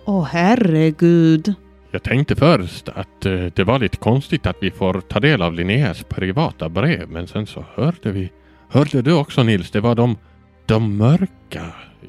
Åh 0.05 0.23
herregud. 0.31 1.53
Jag 1.91 2.03
tänkte 2.03 2.35
först 2.35 2.89
att 2.89 3.25
eh, 3.25 3.45
det 3.55 3.63
var 3.63 3.79
lite 3.79 3.97
konstigt 3.97 4.45
att 4.47 4.57
vi 4.61 4.71
får 4.71 5.01
ta 5.01 5.19
del 5.19 5.41
av 5.41 5.53
Linneas 5.53 6.03
privata 6.03 6.69
brev, 6.69 7.09
men 7.09 7.27
sen 7.27 7.47
så 7.47 7.65
hörde 7.75 8.11
vi... 8.11 8.31
Hörde 8.69 9.01
du 9.01 9.13
också 9.13 9.43
Nils? 9.43 9.71
Det 9.71 9.79
var 9.79 9.95
de, 9.95 10.17
de 10.65 10.97
mörka. 10.97 11.65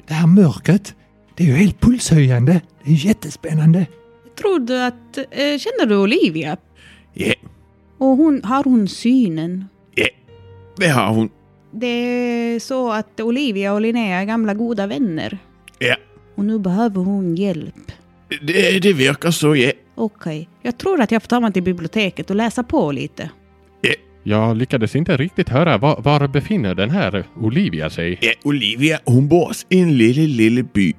Det 0.07 0.13
här 0.13 0.27
mörkret, 0.27 0.95
det 1.35 1.43
är 1.43 1.47
ju 1.47 1.53
helt 1.53 1.79
pulshöjande. 1.81 2.61
Det 2.83 2.91
är 2.91 3.05
jättespännande. 3.05 3.85
Tror 4.41 4.59
du 4.59 4.81
att... 4.83 5.17
Eh, 5.17 5.57
känner 5.59 5.85
du 5.85 5.97
Olivia? 5.97 6.57
Ja, 7.13 7.33
Och 7.97 8.07
hon, 8.07 8.41
har 8.43 8.63
hon 8.63 8.87
synen? 8.87 9.65
det 10.77 10.87
har 10.87 11.13
hon. 11.13 11.29
Det 11.71 11.87
är 11.87 12.59
så 12.59 12.91
att 12.91 13.19
Olivia 13.19 13.73
och 13.73 13.81
Linnea 13.81 14.21
är 14.21 14.25
gamla 14.25 14.53
goda 14.53 14.87
vänner. 14.87 15.37
Ja, 15.79 15.95
Och 16.35 16.45
nu 16.45 16.59
behöver 16.59 17.01
hon 17.01 17.35
hjälp. 17.35 17.91
Det, 18.41 18.79
det 18.79 18.93
verkar 18.93 19.31
så, 19.31 19.55
ja. 19.55 19.71
Okej, 19.95 20.49
jag 20.61 20.77
tror 20.77 21.01
att 21.01 21.11
jag 21.11 21.21
får 21.21 21.27
ta 21.27 21.39
mig 21.39 21.53
till 21.53 21.63
biblioteket 21.63 22.29
och 22.29 22.35
läsa 22.35 22.63
på 22.63 22.91
lite. 22.91 23.29
Jag 24.23 24.57
lyckades 24.57 24.95
inte 24.95 25.17
riktigt 25.17 25.49
höra 25.49 25.77
var, 25.77 26.01
var 26.01 26.27
befinner 26.27 26.75
den 26.75 26.89
här 26.89 27.23
Olivia 27.39 27.89
sig? 27.89 28.17
Ja, 28.21 28.31
Olivia, 28.43 28.99
hon 29.05 29.27
bor 29.27 29.51
i 29.69 29.79
en 29.79 29.97
lille, 29.97 30.27
lille 30.27 30.63
by 30.63 30.93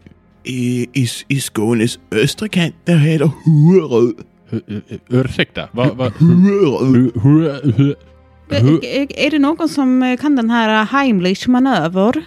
i, 0.45 0.87
i, 0.93 1.07
i 1.29 1.41
Skånes 1.41 1.99
östra 2.15 2.49
kant. 2.49 2.75
Der 2.85 2.97
heter 2.97 3.31
Huerød. 3.45 4.15
Hu- 4.51 4.61
ur- 4.67 5.01
Ursäkta? 5.09 5.69
Va, 5.73 5.91
va, 5.95 6.13
Huerød. 6.19 6.97
hu, 6.97 7.11
hu, 7.21 7.51
hu, 7.77 7.95
hu, 8.49 8.81
Är, 9.17 9.31
det 9.31 9.39
någon 9.39 9.69
som 9.69 10.17
kan 10.21 10.37
den 10.37 10.51
här 10.51 10.85
Heimlich 10.85 11.49
manöver? 11.49 12.25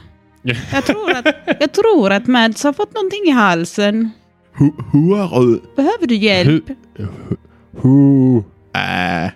Jag 0.72 0.86
tror 0.86 1.12
att, 1.12 1.26
jag 1.60 1.72
tror 1.74 2.12
att 2.12 2.28
Mads 2.28 2.64
har 2.64 2.74
fått 2.74 2.94
någonting 2.94 3.24
i 3.28 3.32
halsen. 3.32 4.10
Hu- 4.58 4.84
Huerød. 4.92 5.60
Behöver 5.76 6.08
du 6.08 6.16
hjälp? 6.16 6.64
hu, 6.98 7.06
hu, 7.82 8.44
Ah, 8.74 9.30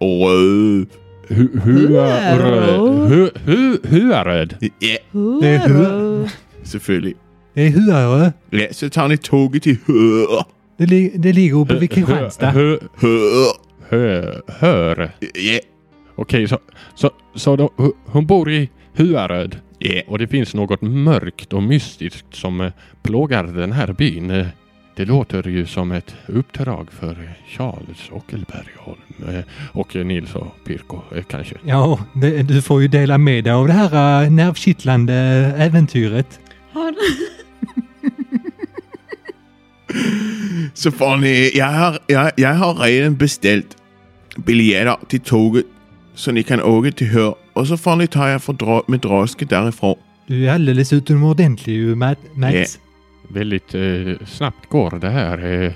Huerød. 0.00 0.86
hu, 1.28 1.48
hu, 1.64 1.88
Huaröd. 1.88 3.08
hu, 3.08 3.28
hu, 3.44 3.76
Huaröd. 3.84 4.54
Ja, 4.60 4.96
Det 5.42 5.48
är 5.48 5.68
Huarö. 5.68 6.28
selvfølgelig. 6.64 7.14
Det 7.54 7.66
är 7.66 7.70
Huarö. 7.70 8.30
Ja, 8.52 8.66
så 8.72 8.88
tager 8.88 9.08
ni 9.08 9.16
tåget 9.16 9.62
til 9.62 9.78
Huerød. 9.86 10.44
Det, 10.78 10.86
li- 10.88 11.16
det 11.22 11.32
ligger 11.34 11.56
uppe 11.56 11.78
vid 11.80 11.88
Kristianstad. 11.90 12.50
Hö, 12.50 12.76
hör. 14.48 15.10
Ja, 15.20 15.58
Okej, 16.16 16.46
så, 16.48 16.58
så, 16.94 17.10
så 17.36 17.56
då, 17.56 17.72
hon 18.06 18.26
bor 18.26 18.50
i 18.50 18.68
Huaröd 18.96 19.56
ja. 19.84 20.02
och 20.06 20.18
det 20.18 20.26
finns 20.26 20.54
något 20.54 20.82
mörkt 20.82 21.52
och 21.52 21.62
mystiskt 21.62 22.34
som 22.34 22.60
eh, 22.60 22.72
plågar 23.02 23.44
den 23.44 23.72
här 23.72 23.92
byn. 23.92 24.30
Eh, 24.30 24.46
Det 24.96 25.04
låter 25.04 25.48
ju 25.48 25.66
som 25.66 25.92
ett 25.92 26.14
uppdrag 26.26 26.88
för 26.92 27.16
Charles 27.48 28.10
Ockelbergholm 28.10 29.00
eh, 29.28 29.44
och 29.72 29.94
Nils 29.94 30.34
och 30.34 30.56
Pirko 30.64 31.00
kanske. 31.28 31.54
Ja, 31.64 31.98
det, 32.14 32.42
du 32.42 32.62
får 32.62 32.82
ju 32.82 32.88
dela 32.88 33.18
med 33.18 33.44
dig 33.44 33.52
av 33.52 33.66
det 33.66 33.72
här 33.72 34.30
nervkittlande 34.30 35.14
äventyret. 35.58 36.40
Så 40.74 40.90
får 40.90 41.16
ni, 41.16 41.50
jeg 41.54 41.72
har, 41.74 41.98
jeg, 42.08 42.32
jeg 42.38 42.54
har 42.56 42.74
redan 42.80 43.16
beställt 43.16 43.76
biljetter 44.46 44.96
till 45.08 45.20
tåget 45.20 45.64
så 46.14 46.32
ni 46.32 46.42
kan 46.42 46.62
åka 46.62 46.92
till 46.92 47.06
Hör 47.06 47.34
och 47.52 47.66
så 47.68 47.76
får 47.76 47.96
ni 47.96 48.06
ta 48.06 48.28
jer 48.28 48.38
för 48.38 48.52
dra, 48.52 48.82
med 48.86 49.00
draske 49.00 49.44
därifrån. 49.44 49.96
Du 50.26 50.48
är 50.48 50.54
alldeles 50.54 50.92
utomordentlig 50.92 51.72
ju, 51.74 51.94
Mats. 52.34 52.78
Väldigt 53.28 53.74
eh, 53.74 54.26
snabbt 54.26 54.68
går 54.68 54.98
det 55.00 55.10
här. 55.10 55.38
Eh, 55.44 55.72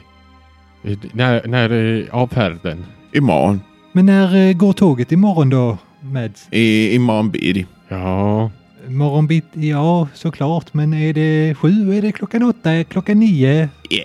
eh, 0.93 0.99
när 1.13 1.47
när 1.47 1.71
eh, 2.01 2.05
avfärden? 2.15 2.85
Imorgon. 3.13 3.61
Men 3.93 4.07
när 4.07 4.49
äh, 4.49 4.53
går 4.53 4.73
tåget 4.73 5.13
imorgon 5.13 5.51
då, 5.51 5.79
Mads? 6.01 6.49
I, 6.51 6.95
imorgon 6.95 7.31
bitti. 7.31 7.67
Ja, 7.89 8.51
Morgonbitti, 8.89 9.69
ja 9.71 10.09
såklart. 10.15 10.75
Men 10.75 10.95
är 10.95 11.13
det 11.13 11.55
sju, 11.55 11.95
är 11.99 12.03
det 12.03 12.13
klockan 12.13 12.43
åtta, 12.43 12.71
är 12.73 12.79
det 12.79 12.85
klockan 12.85 13.19
nio? 13.21 13.69
Ja. 13.91 14.05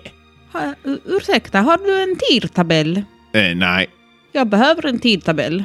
har, 0.52 0.74
ur- 0.84 1.00
ursäkta, 1.04 1.60
har 1.60 1.78
du 1.78 2.02
en 2.02 2.16
tidtabell? 2.18 2.96
Øh, 3.34 3.56
nej. 3.56 3.86
Jag 4.32 4.46
behöver 4.48 4.86
en 4.86 4.98
tidtabell. 4.98 5.64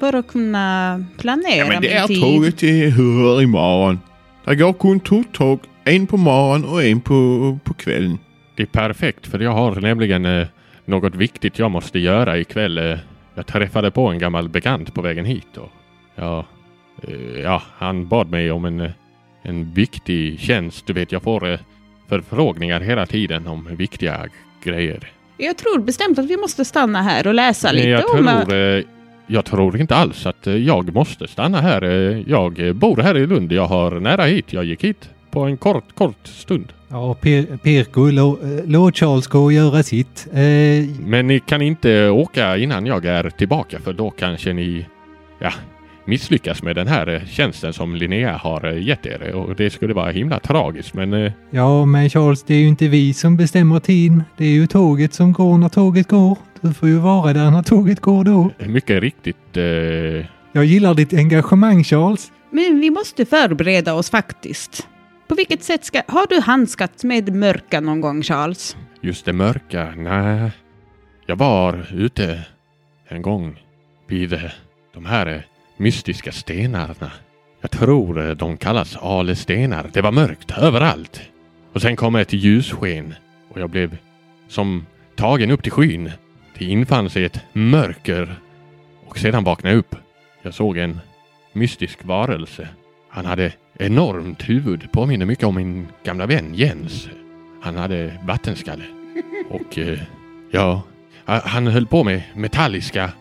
För 0.00 0.12
att 0.12 0.26
kunna 0.26 1.04
planera 1.18 1.56
Ja, 1.56 1.66
men 1.68 1.82
det 1.82 1.88
min 1.88 1.96
är 1.96 2.06
tid. 2.06 2.20
tåget 2.20 2.56
till 2.56 2.90
Hör 2.92 3.42
imorgon. 3.42 4.00
Der 4.44 4.54
går 4.54 4.72
kun 4.72 5.00
to 5.00 5.22
tåg. 5.32 5.60
En 5.84 6.06
på 6.06 6.16
morgonen 6.16 6.68
och 6.68 6.84
en 6.84 7.00
på, 7.00 7.58
på 7.64 7.74
kvällen. 7.74 8.18
det 8.56 8.62
är 8.62 8.66
perfekt 8.66 9.26
för 9.26 9.38
jag 9.38 9.52
har 9.52 9.80
nämligen 9.80 10.24
eh, 10.26 10.46
något 10.84 11.14
viktigt 11.14 11.58
jag 11.58 11.70
måste 11.70 11.98
göra 11.98 12.38
ikväll. 12.38 12.78
Eh, 12.78 12.98
jag 13.34 13.46
träffade 13.46 13.90
på 13.90 14.08
en 14.08 14.18
gammal 14.18 14.48
bekant 14.48 14.94
på 14.94 15.02
vägen 15.02 15.24
hit 15.24 15.56
och 15.56 15.70
ja, 16.14 16.46
eh, 17.02 17.40
ja, 17.42 17.62
han 17.78 18.08
bad 18.08 18.30
mig 18.30 18.50
om 18.50 18.64
en, 18.64 18.80
eh, 18.80 18.90
en 19.42 19.74
viktig 19.74 20.40
tjänst. 20.40 20.86
Du 20.86 20.92
vet, 20.92 21.12
jag 21.12 21.22
får 21.22 21.48
eh, 21.52 21.58
förfrågningar 22.08 22.80
hela 22.80 23.06
tiden 23.06 23.46
om 23.46 23.76
viktiga 23.76 24.26
grejer. 24.64 25.12
Jag 25.36 25.56
tror 25.56 25.78
bestämt 25.78 26.18
att 26.18 26.26
vi 26.26 26.36
måste 26.36 26.64
stanna 26.64 27.02
här 27.02 27.26
och 27.26 27.34
läsa 27.34 27.72
lite 27.72 27.88
jag, 27.88 28.14
om... 28.14 28.24
tror, 28.46 28.54
eh, 28.54 28.84
jag 29.28 29.44
tror 29.44 29.80
inte 29.80 29.96
alls 29.96 30.26
att 30.26 30.46
eh, 30.46 30.56
jag 30.56 30.94
måste 30.94 31.28
stanna 31.28 31.60
här. 31.60 31.82
Eh, 31.84 32.20
Jag 32.26 32.66
eh, 32.68 32.72
bor 32.72 32.96
här 32.96 33.16
i 33.16 33.26
Lund. 33.26 33.52
Jag 33.52 33.66
har 33.66 34.00
nära 34.00 34.24
hit. 34.24 34.52
Jag 34.52 34.64
gick 34.64 34.84
hit 34.84 35.08
på 35.30 35.40
en 35.40 35.56
kort, 35.56 35.84
kort 35.94 36.16
stund. 36.26 36.72
Ja, 36.88 37.16
Pir- 37.20 37.58
Pirko, 37.58 38.00
lå- 38.10 38.62
låt 38.66 38.96
Charles 38.98 39.26
gå 39.26 39.44
och 39.44 39.52
göra 39.52 39.82
sitt. 39.82 40.26
Eh, 40.32 40.38
Men 41.06 41.26
ni 41.26 41.40
kan 41.46 41.62
inte 41.62 42.08
åka 42.08 42.56
innan 42.56 42.86
jag 42.86 43.04
är 43.04 43.30
tillbaka 43.30 43.78
för 43.78 43.92
då 43.92 44.10
kanske 44.10 44.52
ni 44.52 44.86
ja, 45.40 45.52
misslyckas 46.08 46.62
med 46.62 46.76
den 46.76 46.86
här 46.88 47.06
eh, 47.14 47.24
tjänsten 47.26 47.72
som 47.72 47.94
Linnea 47.94 48.36
har 48.36 48.66
eh, 48.66 48.82
gett 48.86 49.06
er 49.06 49.34
och 49.34 49.56
det 49.56 49.70
skulle 49.70 49.94
vara 49.94 50.10
himla 50.10 50.40
tragiskt 50.40 50.94
men 50.94 51.12
eh, 51.12 51.32
ja, 51.50 51.84
men 51.84 52.10
Charles, 52.10 52.42
det 52.42 52.54
är 52.54 52.58
ju 52.58 52.68
inte 52.68 52.88
vi 52.88 53.14
som 53.14 53.36
bestämmer 53.36 53.80
tiden. 53.80 54.22
Det 54.36 54.44
är 54.44 54.50
ju 54.50 54.66
tåget 54.66 55.14
som 55.14 55.32
går 55.32 55.58
när 55.58 55.68
tåget 55.68 56.08
går. 56.08 56.38
Du 56.60 56.72
får 56.74 56.88
ju 56.88 56.96
vara 56.98 57.32
där 57.32 57.50
när 57.50 57.62
tåget 57.62 58.00
går 58.00 58.24
då. 58.24 58.50
mycket 58.66 59.00
riktigt 59.02 59.56
eh, 59.56 59.62
Jag 60.52 60.64
gillar 60.64 60.94
ditt 60.94 61.12
engagemang, 61.12 61.84
Charles. 61.84 62.32
Men 62.50 62.80
vi 62.80 62.90
måste 62.90 63.24
förbereda 63.24 63.94
oss 63.94 64.10
faktiskt. 64.10 64.88
På 65.28 65.34
vilket 65.34 65.62
sätt 65.62 65.84
ska... 65.84 66.02
Har 66.06 66.26
du 66.28 66.40
handskats 66.40 67.04
med 67.04 67.34
mörka 67.34 67.80
någon 67.80 68.00
gång, 68.00 68.22
Charles? 68.22 68.76
just 69.00 69.24
det 69.24 69.32
mörka. 69.32 69.94
Nej, 69.96 70.50
jag 71.26 71.36
var 71.36 71.86
ute 71.94 72.44
en 73.08 73.22
gång 73.22 73.56
vid 74.08 74.32
eh, 74.32 74.40
de 74.94 75.06
här 75.06 75.26
eh, 75.26 75.40
mystiska 75.78 76.32
stenarna. 76.32 77.12
Jag 77.60 77.70
tror 77.70 78.28
eh, 78.28 78.30
de 78.30 78.56
kallas 78.56 78.96
alestenar. 78.96 79.90
Det 79.92 80.00
var 80.00 80.12
mörkt 80.12 80.50
överallt. 80.50 81.20
Och 81.72 81.82
sen 81.82 81.96
kom 81.96 82.14
ett 82.16 82.32
ljussken 82.32 83.14
och 83.48 83.60
jag 83.60 83.70
blev 83.70 83.96
som 84.48 84.86
tagen 85.16 85.50
upp 85.50 85.62
till 85.62 85.72
skyn. 85.72 86.12
Det 86.58 86.64
infann 86.64 87.10
sig 87.10 87.24
ett 87.24 87.40
mörker 87.52 88.36
och 89.06 89.18
sedan 89.18 89.44
vaknade 89.44 89.74
jag 89.74 89.78
upp. 89.78 89.94
Jag 90.42 90.54
såg 90.54 90.76
en 90.76 91.00
mystisk 91.52 92.04
varelse. 92.04 92.68
Han 93.08 93.26
hade 93.26 93.52
enormt 93.78 94.48
huvud, 94.48 94.92
påminner 94.92 95.26
mycket 95.26 95.44
om 95.44 95.54
min 95.54 95.86
gamla 96.04 96.26
vän 96.26 96.54
Jens. 96.54 97.08
Han 97.62 97.76
hade 97.76 98.18
vattenskalle. 98.26 98.84
Och 99.50 99.78
eh, 99.78 99.98
ja, 100.50 100.82
han 101.24 101.66
höll 101.66 101.86
på 101.86 102.04
med 102.04 102.22
metalliska 102.34 103.12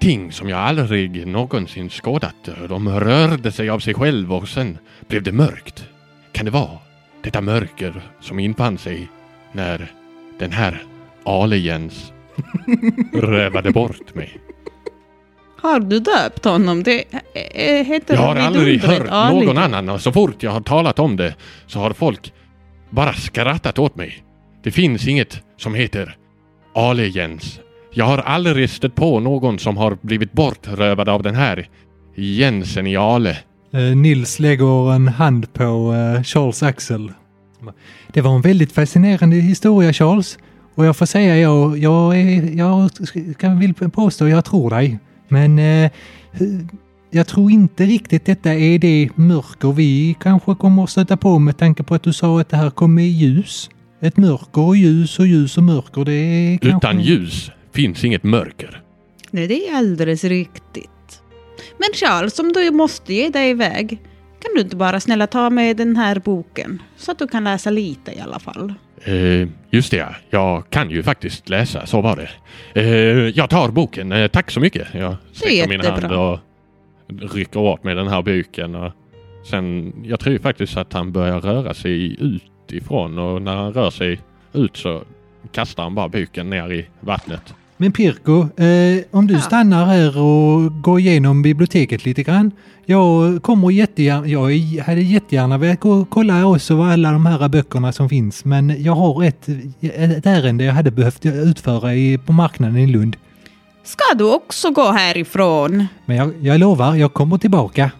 ting 0.00 0.32
som 0.32 0.48
jag 0.48 0.58
aldrig 0.58 1.26
någonsin 1.26 1.88
skådat. 1.90 2.48
De 2.68 2.88
rörde 3.00 3.52
sig 3.52 3.70
av 3.70 3.78
sig 3.78 3.94
själva 3.94 4.36
och 4.36 4.48
sen 4.48 4.78
blev 5.08 5.22
det 5.22 5.32
mörkt. 5.32 5.84
Kan 6.32 6.44
det 6.44 6.50
vara 6.50 6.78
detta 7.22 7.40
mörker 7.40 8.02
som 8.20 8.38
infann 8.38 8.78
sig 8.78 9.08
när 9.52 9.92
den 10.38 10.52
här 10.52 10.82
aliens 11.24 12.12
rövade 13.12 13.70
bort 13.70 14.14
mig? 14.14 14.40
Har 15.60 15.80
du 15.80 16.00
döpt 16.00 16.44
honom? 16.44 16.82
Det 16.82 17.04
heter 17.86 18.14
Jag 18.14 18.20
har 18.20 18.36
aldrig 18.36 18.80
hört 18.80 19.06
Ali. 19.10 19.46
någon 19.46 19.58
annan 19.58 19.88
och 19.88 20.00
så 20.00 20.12
fort 20.12 20.42
jag 20.42 20.50
har 20.50 20.60
talat 20.60 20.98
om 20.98 21.16
det 21.16 21.34
så 21.66 21.78
har 21.78 21.92
folk 21.92 22.32
bara 22.90 23.12
skrattat 23.12 23.78
åt 23.78 23.96
mig. 23.96 24.24
Det 24.62 24.70
finns 24.70 25.08
inget 25.08 25.42
som 25.56 25.74
heter 25.74 26.16
Ale 26.74 27.06
Jens. 27.06 27.60
Jag 27.92 28.04
har 28.04 28.18
aldrig 28.18 28.70
stött 28.70 28.94
på 28.94 29.20
någon 29.20 29.58
som 29.58 29.76
har 29.76 29.98
blivit 30.00 30.32
bortrövad 30.32 31.08
av 31.08 31.22
den 31.22 31.34
här 31.34 31.68
Jensen 32.14 32.86
i 32.86 32.96
Ale. 32.96 33.36
Eh, 33.72 33.96
Nils 33.96 34.38
lägger 34.38 34.92
en 34.92 35.08
hand 35.08 35.52
på 35.52 35.94
eh, 35.94 36.22
Charles 36.22 36.62
axel. 36.62 37.12
Det 38.12 38.20
var 38.20 38.34
en 38.34 38.40
väldigt 38.40 38.72
fascinerande 38.72 39.36
historia 39.36 39.92
Charles. 39.92 40.38
Och 40.74 40.86
jag 40.86 40.96
får 40.96 41.06
säga, 41.06 41.38
jag, 41.38 41.78
jag, 41.78 42.20
är, 42.20 42.58
jag 42.58 42.90
kan 43.38 43.58
vill 43.58 43.74
påstå 43.74 44.28
jag 44.28 44.44
tror 44.44 44.70
dig. 44.70 44.98
Men 45.28 45.58
eh, 45.58 45.90
jag 47.10 47.26
tror 47.26 47.50
inte 47.50 47.84
riktigt 47.84 48.24
detta 48.24 48.54
är 48.54 48.78
det 48.78 49.08
mörker 49.14 49.72
vi 49.72 50.16
kanske 50.20 50.54
kommer 50.54 50.84
att 50.84 50.90
stöta 50.90 51.16
på 51.16 51.38
med 51.38 51.58
tanke 51.58 51.82
på 51.82 51.94
att 51.94 52.02
du 52.02 52.12
sa 52.12 52.40
att 52.40 52.48
det 52.48 52.56
här 52.56 52.70
kommer 52.70 53.02
i 53.02 53.08
ljus. 53.08 53.70
Ett 54.00 54.16
mörker 54.16 54.60
och 54.60 54.76
ljus 54.76 55.18
och 55.18 55.26
ljus 55.26 55.58
och 55.58 55.64
mörker 55.64 56.04
det 56.04 56.12
är 56.12 56.58
kanske... 56.58 56.76
Utan 56.76 57.00
ljus 57.00 57.50
finns 57.74 58.04
inget 58.04 58.22
mörker. 58.22 58.82
Nej, 59.30 59.46
det 59.46 59.68
är 59.68 59.76
alldeles 59.76 60.24
riktigt. 60.24 61.22
Men 61.78 61.88
Charles, 61.94 62.38
om 62.38 62.52
du 62.52 62.70
måste 62.70 63.14
ge 63.14 63.28
dig 63.28 63.50
iväg, 63.50 63.98
kan 64.42 64.54
du 64.54 64.60
inte 64.60 64.76
bara 64.76 65.00
snälla 65.00 65.26
ta 65.26 65.50
med 65.50 65.76
den 65.76 65.96
här 65.96 66.18
boken? 66.18 66.82
Så 66.96 67.12
att 67.12 67.18
du 67.18 67.26
kan 67.26 67.44
läsa 67.44 67.70
lite 67.70 68.12
i 68.12 68.20
alla 68.20 68.38
fall. 68.38 68.74
Eh, 69.04 69.48
just 69.70 69.90
det, 69.90 69.96
ja. 69.96 70.14
jag 70.30 70.70
kan 70.70 70.90
ju 70.90 71.02
faktiskt 71.02 71.48
läsa, 71.48 71.86
så 71.86 72.00
var 72.00 72.16
det. 72.16 72.30
Eh, 72.80 73.28
jag 73.28 73.50
tar 73.50 73.68
boken, 73.68 74.12
eh, 74.12 74.28
tack 74.28 74.50
så 74.50 74.60
mycket. 74.60 74.88
Jag 74.92 75.16
sträcker 75.32 75.68
min 75.68 75.80
hand 75.80 76.12
och 76.12 76.38
rycker 77.34 77.60
åt 77.60 77.84
med 77.84 77.96
den 77.96 78.08
här 78.08 78.22
boken. 78.22 78.74
Och 78.74 78.92
sen, 79.50 79.92
jag 80.04 80.20
tror 80.20 80.38
faktiskt 80.38 80.76
att 80.76 80.92
han 80.92 81.12
börjar 81.12 81.40
röra 81.40 81.74
sig 81.74 82.16
utifrån 82.20 83.18
och 83.18 83.42
när 83.42 83.56
han 83.56 83.72
rör 83.72 83.90
sig 83.90 84.20
ut 84.52 84.76
så 84.76 85.02
kastar 85.52 85.82
han 85.82 85.94
bara 85.94 86.08
boken 86.08 86.50
ner 86.50 86.72
i 86.72 86.86
vattnet. 87.00 87.54
Men 87.80 87.92
Pirko, 87.92 88.40
eh, 88.40 89.04
om 89.10 89.26
du 89.26 89.34
Ja. 89.34 89.40
stannar 89.40 89.86
här 89.86 90.18
och 90.18 90.82
går 90.82 91.00
igenom 91.00 91.42
biblioteket 91.42 92.04
lite 92.04 92.22
grann. 92.22 92.50
Jag 92.86 93.42
kommer 93.42 93.70
jättegärna, 93.70 94.26
jag 94.26 94.82
hade 94.82 95.00
jättegärna 95.00 95.58
velat 95.58 95.80
kolla 96.10 96.46
också 96.46 96.82
alla 96.82 97.12
de 97.12 97.26
här 97.26 97.48
böckerna 97.48 97.92
som 97.92 98.08
finns. 98.08 98.44
Men 98.44 98.82
jag 98.82 98.92
har 98.92 99.24
ett, 99.24 99.48
ett 99.80 100.26
ärende 100.26 100.64
jag 100.64 100.72
hade 100.74 100.90
behövt 100.90 101.26
utföra 101.26 101.94
i, 101.94 102.18
på 102.18 102.32
marknaden 102.32 102.76
i 102.76 102.86
Lund. 102.86 103.16
Ska 103.84 104.14
du 104.18 104.24
också 104.34 104.70
gå 104.70 104.92
härifrån? 104.92 105.86
Men 106.06 106.16
jag, 106.16 106.32
jag 106.40 106.60
lovar, 106.60 106.94
jag 106.94 107.12
kommer 107.12 107.38
tillbaka. 107.38 107.90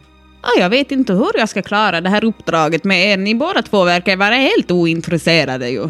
Ja, 0.42 0.48
jag 0.62 0.70
vet 0.70 0.90
inte 0.92 1.12
hur 1.12 1.30
jag 1.38 1.48
ska 1.48 1.62
klara 1.62 2.00
det 2.00 2.08
här 2.08 2.24
uppdraget 2.24 2.84
med 2.84 3.06
er. 3.12 3.16
Ni 3.16 3.34
båda 3.34 3.62
två 3.62 3.84
verkar 3.84 4.16
vara 4.16 4.34
helt 4.34 4.70
ointresserade 4.70 5.68
ju. 5.70 5.88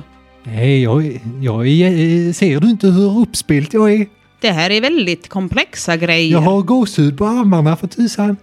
Nej, 0.55 0.83
jag, 0.83 1.21
jag 1.41 1.69
är, 1.69 2.33
ser 2.33 2.61
du 2.61 2.71
inte 2.71 2.87
hur 2.87 3.19
uppspelt 3.21 3.75
jag 3.75 3.93
är? 3.93 4.07
Det 4.41 4.51
här 4.51 4.71
är 4.71 4.81
väldigt 4.81 5.29
komplexa 5.29 5.97
grejer. 5.97 6.33
Jag 6.33 6.41
har 6.41 6.63
gåshud 6.63 7.19
på 7.19 7.27
armarna 7.27 7.77
för 7.77 7.87
tusan. 7.87 8.37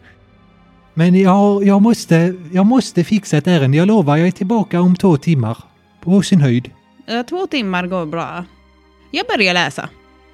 Men 0.94 1.16
jag, 1.16 1.64
jag, 1.64 1.82
måste, 1.82 2.34
jag 2.52 2.66
måste 2.66 3.04
fixa 3.04 3.38
ett 3.38 3.48
ärende. 3.48 3.78
Jag 3.78 3.88
lovar, 3.88 4.18
jag 4.18 4.28
är 4.28 4.32
tillbaka 4.32 4.82
om 4.82 4.96
två 4.96 5.18
timmar. 5.18 5.58
På 6.04 6.22
sin 6.22 6.42
höjd. 6.42 6.72
Eh, 7.08 7.22
Två 7.22 7.48
timmar 7.48 7.88
går 7.88 8.06
bra. 8.06 8.46
Jag 9.12 9.26
börjar 9.28 9.54
läsa. 9.54 9.90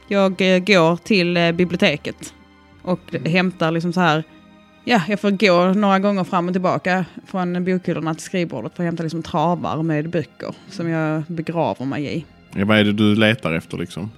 Jag 0.07 0.55
eh, 0.55 0.59
går 0.59 0.95
till 0.95 1.38
eh, 1.38 1.51
biblioteket 1.51 2.33
och 2.81 2.99
hämtar 3.25 3.71
liksom 3.71 3.93
så 3.93 3.99
här. 4.01 4.23
Ja, 4.85 5.01
jag 5.07 5.19
får 5.19 5.31
gå 5.31 5.79
några 5.79 5.99
gånger 5.99 6.23
fram 6.23 6.47
och 6.47 6.53
tillbaka 6.53 7.05
från 7.25 7.65
bokhyllorna 7.65 8.13
till 8.13 8.23
skrivbordet 8.23 8.75
för 8.75 8.83
att 8.83 8.85
hämta 8.85 9.03
liksom 9.03 9.23
travar 9.23 9.83
med 9.83 10.09
böcker 10.09 10.55
som 10.69 10.89
jag 10.89 11.23
begraver 11.27 11.85
mig 11.85 12.17
i. 12.17 12.25
Ja, 12.55 12.65
vad 12.65 12.77
är 12.77 12.83
det 12.83 12.93
du 12.93 13.15
letar 13.15 13.53
efter 13.53 13.77
liksom? 13.77 14.11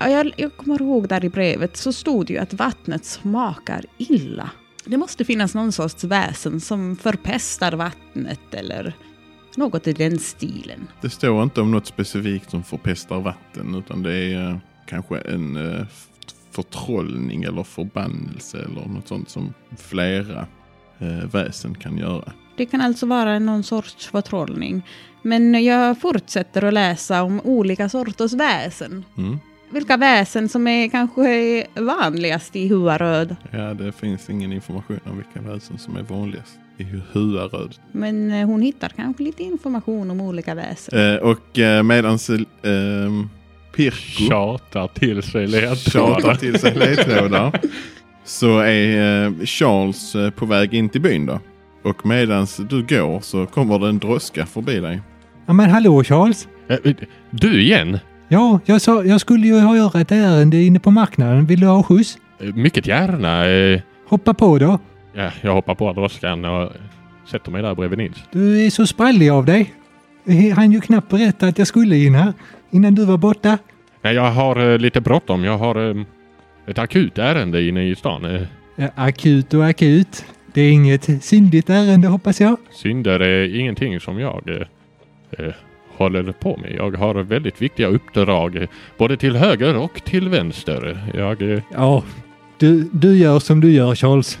Ja, 0.00 0.08
jag, 0.08 0.32
jag 0.36 0.56
kommer 0.56 0.82
ihåg 0.82 1.08
där 1.08 1.24
i 1.24 1.28
brevet 1.28 1.76
så 1.76 1.92
stod 1.92 2.26
det 2.26 2.32
ju 2.32 2.38
att 2.38 2.54
vattnet 2.54 3.04
smakar 3.04 3.84
illa. 3.98 4.50
Det 4.84 4.96
måste 4.96 5.24
finnas 5.24 5.54
någon 5.54 5.72
sorts 5.72 6.04
väsen 6.04 6.60
som 6.60 6.96
förpestar 6.96 7.72
vattnet 7.72 8.54
eller 8.54 8.94
något 9.56 9.86
i 9.86 9.92
den 9.92 10.18
stilen. 10.18 10.88
Det 11.00 11.10
står 11.10 11.42
inte 11.42 11.60
om 11.60 11.70
något 11.70 11.86
specifikt 11.86 12.50
som 12.50 12.64
förpestar 12.64 13.20
vatten 13.20 13.74
utan 13.74 14.02
det 14.02 14.14
är 14.14 14.50
eh, 14.50 14.56
kanske 14.86 15.18
en 15.18 15.56
eh, 15.56 15.86
förtrollning 16.54 17.42
eller 17.42 17.62
förbannelse 17.62 18.58
eller 18.58 18.88
något 18.88 19.08
sånt 19.08 19.28
som 19.28 19.54
flera 19.78 20.46
eh, 20.98 21.30
väsen 21.32 21.74
kan 21.74 21.98
göra. 21.98 22.32
Det 22.56 22.66
kan 22.66 22.80
alltså 22.80 23.06
vara 23.06 23.38
någon 23.38 23.62
sorts 23.62 24.06
förtrollning. 24.06 24.82
Men 25.22 25.64
jag 25.64 26.00
fortsätter 26.00 26.64
att 26.64 26.74
läsa 26.74 27.22
om 27.22 27.40
olika 27.40 27.88
sorters 27.88 28.32
väsen. 28.32 29.04
Mm. 29.18 29.38
Vilka 29.70 29.96
väsen 29.96 30.48
som 30.48 30.66
är 30.66 30.88
kanske 30.88 31.66
vanligast 31.76 32.56
i 32.56 32.68
Huaröd. 32.68 33.36
Ja, 33.50 33.74
det 33.74 33.92
finns 33.92 34.30
ingen 34.30 34.52
information 34.52 35.00
om 35.04 35.16
vilka 35.16 35.52
väsen 35.52 35.78
som 35.78 35.96
är 35.96 36.02
vanligast 36.02 36.58
i 36.76 36.84
Huaröd. 37.12 37.74
Men 37.92 38.30
eh, 38.30 38.46
hon 38.46 38.62
hittar 38.62 38.88
kanske 38.88 39.22
lite 39.22 39.42
information 39.42 40.10
om 40.10 40.20
olika 40.20 40.54
väsen. 40.54 41.14
Eh, 41.14 41.16
och 41.16 41.58
eh, 41.58 41.82
medans 41.82 42.30
eh, 42.30 42.40
Pirko 43.76 44.28
Tjatar 44.28 44.88
till 44.88 45.22
sig 45.22 45.48
tjatar 45.50 45.60
ledtrådar. 45.60 46.34
till 46.34 46.58
sig 46.58 46.74
ledtrådar 46.74 47.60
så 48.24 48.58
är 48.58 49.24
eh, 49.26 49.32
Charles 49.44 50.14
eh, 50.14 50.30
på 50.30 50.46
väg 50.46 50.74
in 50.74 50.88
till 50.88 51.00
byn 51.00 51.26
då. 51.26 51.40
Och 51.84 52.06
medans 52.06 52.56
du 52.56 52.82
går 52.82 53.20
så 53.20 53.46
kommer 53.46 53.78
det 53.78 53.88
en 53.88 53.98
droska 53.98 54.46
förbi 54.46 54.80
dig. 54.80 55.00
Ja 55.46 55.52
men 55.52 55.70
hallå 55.70 56.04
Charles! 56.04 56.48
Eh, 56.68 56.92
Du 57.30 57.62
igen? 57.62 57.98
Ja, 58.28 58.60
jag, 58.64 58.80
sa, 58.80 59.04
jag 59.04 59.20
skulle 59.20 59.46
ju 59.46 59.60
ha 59.60 59.76
göra 59.76 60.00
ett 60.00 60.12
ärende 60.12 60.62
inne 60.62 60.78
på 60.78 60.90
marknaden. 60.90 61.46
Vill 61.46 61.60
du 61.60 61.66
ha 61.66 61.82
skjuts? 61.82 62.18
Mycket 62.54 62.86
gärna. 62.86 63.42
Hoppa 64.08 64.34
på 64.34 64.58
då. 64.58 64.78
Ja, 65.14 65.30
jag 65.40 65.52
hoppar 65.54 65.74
på 65.74 65.92
droskan 65.92 66.44
och 66.44 66.72
sätter 67.30 67.50
mig 67.50 67.62
där 67.62 67.74
bredvid 67.74 67.98
Nils. 67.98 68.16
Du 68.32 68.66
är 68.66 68.70
så 68.70 68.86
sprallig 68.86 69.28
av 69.30 69.44
dig. 69.44 69.74
Hann 70.56 70.72
ju 70.72 70.80
knappt 70.80 71.08
berätta 71.10 71.46
att 71.46 71.58
jag 71.58 71.66
skulle 71.66 71.96
in 71.96 72.14
här 72.14 72.32
innan 72.74 72.94
du 72.94 73.04
var 73.04 73.16
borta. 73.16 73.58
Nej, 74.02 74.14
jag 74.14 74.30
har 74.30 74.72
eh, 74.72 74.78
lite 74.78 75.00
bråttom. 75.00 75.44
Jag 75.44 75.58
har 75.58 75.90
eh, 75.90 76.04
ett 76.66 76.78
akut 76.78 77.18
ärende 77.18 77.62
inne 77.62 77.84
i 77.84 77.94
stan. 77.94 78.24
Eh, 78.76 78.88
akut 78.94 79.54
och 79.54 79.66
akut. 79.66 80.24
Det 80.52 80.60
är 80.60 80.72
inget 80.72 81.24
syndigt 81.24 81.70
ärende 81.70 82.08
hoppas 82.08 82.40
jag. 82.40 82.56
Synder 82.70 83.20
är 83.20 83.56
ingenting 83.60 84.00
som 84.00 84.18
jag 84.20 84.48
eh, 85.38 85.52
håller 85.96 86.32
på 86.32 86.56
med. 86.56 86.74
Jag 86.76 86.96
har 86.96 87.14
väldigt 87.14 87.62
viktiga 87.62 87.86
uppdrag 87.86 88.66
både 88.98 89.16
till 89.16 89.36
höger 89.36 89.76
och 89.76 90.04
till 90.04 90.28
vänster. 90.28 90.98
Jag, 91.14 91.42
eh, 91.52 91.62
Ja, 91.74 92.02
du, 92.58 92.88
du 92.92 93.16
gör 93.16 93.38
som 93.38 93.60
du 93.60 93.72
gör 93.72 93.94
Charles. 93.94 94.38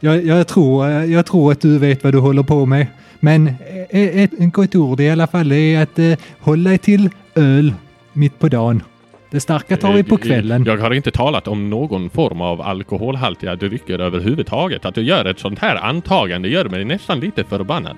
Jag, 0.00 0.24
jag, 0.24 0.48
tror, 0.48 0.90
jag 0.90 1.26
tror 1.26 1.52
att 1.52 1.60
du 1.60 1.78
vet 1.78 2.04
vad 2.04 2.12
du 2.14 2.18
håller 2.18 2.42
på 2.42 2.66
med. 2.66 2.86
Men 3.20 3.46
eh, 3.46 4.22
ett, 4.22 4.32
ett 4.32 4.52
gott 4.52 4.74
ord 4.74 5.00
i 5.00 5.10
alla 5.10 5.26
fall 5.26 5.52
är 5.52 5.82
att 5.82 5.98
eh, 5.98 6.12
hålla 6.40 6.70
dig 6.70 6.78
till 6.78 7.10
öl 7.34 7.72
mitt 8.12 8.38
på 8.38 8.48
dagen. 8.48 8.82
Det 9.30 9.40
starka 9.40 9.76
tar 9.76 9.92
vi 9.92 10.02
på 10.02 10.14
eh, 10.14 10.20
kvällen. 10.20 10.64
Jag 10.66 10.76
har 10.78 10.94
inte 10.94 11.10
talat 11.10 11.48
om 11.48 11.70
någon 11.70 12.10
form 12.10 12.40
av 12.40 12.60
alkoholhaltiga 12.60 13.56
drycker 13.56 13.98
överhuvudtaget. 13.98 14.84
Att 14.84 14.94
du 14.94 15.02
gör 15.02 15.24
ett 15.24 15.38
sånt 15.38 15.58
här 15.58 15.76
antagande 15.76 16.48
gör 16.48 16.64
mig 16.68 16.84
nästan 16.84 17.20
lite 17.20 17.44
förbannad. 17.44 17.96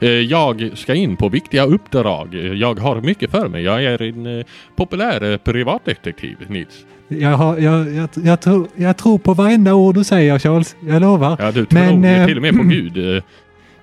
Eh, 0.00 0.08
Jag 0.10 0.70
ska 0.74 0.94
in 0.94 1.16
på 1.16 1.28
viktiga 1.28 1.64
uppdrag. 1.64 2.34
Eh, 2.34 2.40
Jag 2.52 2.78
har 2.80 3.00
mycket 3.00 3.30
för 3.30 3.48
mig. 3.48 3.62
Jag 3.62 3.84
är 3.84 4.02
en 4.02 4.38
eh, 4.38 4.44
populär 4.76 5.32
eh, 5.32 5.36
privatdetektiv, 5.36 6.36
Nils. 6.48 6.84
Jag, 7.08 7.30
har, 7.36 7.58
jag, 7.58 7.94
jag, 7.94 8.08
jag, 8.24 8.40
tror, 8.40 8.66
jag 8.76 8.96
tror 8.96 9.18
på 9.18 9.34
varenda 9.34 9.74
ord 9.74 9.94
du 9.94 10.04
säger 10.04 10.38
Charles. 10.38 10.76
Jag 10.86 11.02
lovar. 11.02 11.36
Ja, 11.40 11.52
du 11.52 11.64
tror 11.64 11.80
Men, 11.80 12.04
eh, 12.04 12.26
till 12.26 12.36
och 12.36 12.42
med 12.42 12.56
på 12.56 12.62
Gud. 12.68 13.22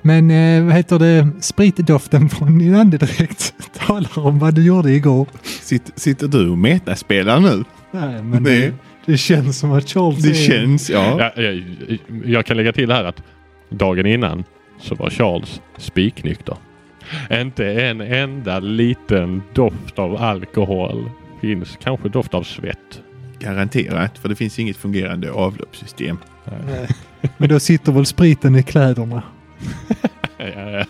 Men 0.02 0.32
eh, 0.32 0.64
vad 0.66 0.74
heter 0.76 1.00
det? 1.00 1.28
Spritdoften 1.40 2.30
från 2.30 2.58
din 2.60 2.76
andedräkt 2.76 3.54
talar 3.74 4.20
om 4.20 4.40
vad 4.40 4.56
du 4.56 4.64
gjorde 4.66 4.92
igår. 4.92 5.28
Sitt, 5.44 5.92
sitter 5.96 6.28
du 6.28 6.50
och 6.50 6.58
metaspelar 6.58 7.40
nu? 7.40 7.64
Nej, 7.92 8.24
men 8.24 8.44
Det- 8.44 8.60
det, 8.60 8.74
det 9.06 9.18
känns 9.18 9.60
som 9.60 9.72
att 9.72 9.90
Charles 9.90 10.24
Det 10.24 10.30
är... 10.30 10.34
känns, 10.34 10.90
ja. 10.90 11.32
Ja, 11.36 11.42
jag, 11.44 11.64
jag 12.26 12.46
kan 12.46 12.58
lägga 12.58 12.74
till 12.74 12.92
här 12.92 13.04
att 13.04 13.24
dagen 13.70 14.06
innan 14.06 14.44
så 14.82 14.96
var 14.96 15.10
Charles 15.10 15.62
spiknykter. 15.78 16.56
Inte 17.32 17.66
en 17.72 18.02
enda 18.02 18.60
liten 18.60 19.42
doft 19.54 20.00
av 20.00 20.16
alkohol. 20.22 21.10
Finns 21.42 21.78
kanske 21.84 22.10
doft 22.10 22.34
av 22.34 22.44
svett. 22.44 23.02
Garanterat, 23.40 24.18
för 24.18 24.30
det 24.30 24.36
finns 24.36 24.60
inget 24.60 24.78
fungerande 24.78 25.32
avloppssystem. 25.32 26.18
Men 27.38 27.50
då 27.50 27.60
sitter 27.60 27.92
väl 27.92 28.06
spriten 28.06 28.56
i 28.56 28.64
kläderna. 28.64 29.24
Ja, 30.38 30.46
ja. 30.48 30.86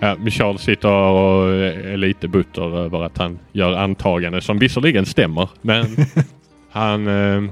Ja, 0.00 0.16
Michal 0.18 0.58
sitter 0.58 0.88
och 0.88 1.50
är 1.54 1.96
lite 1.96 2.28
butter 2.28 2.76
över 2.78 3.02
att 3.02 3.18
han 3.18 3.38
gör 3.52 3.72
antaganden 3.72 4.42
som 4.42 4.58
visserligen 4.58 5.06
stämmer. 5.06 5.48
Men 5.62 5.86
han 6.70 7.06
eh, 7.08 7.50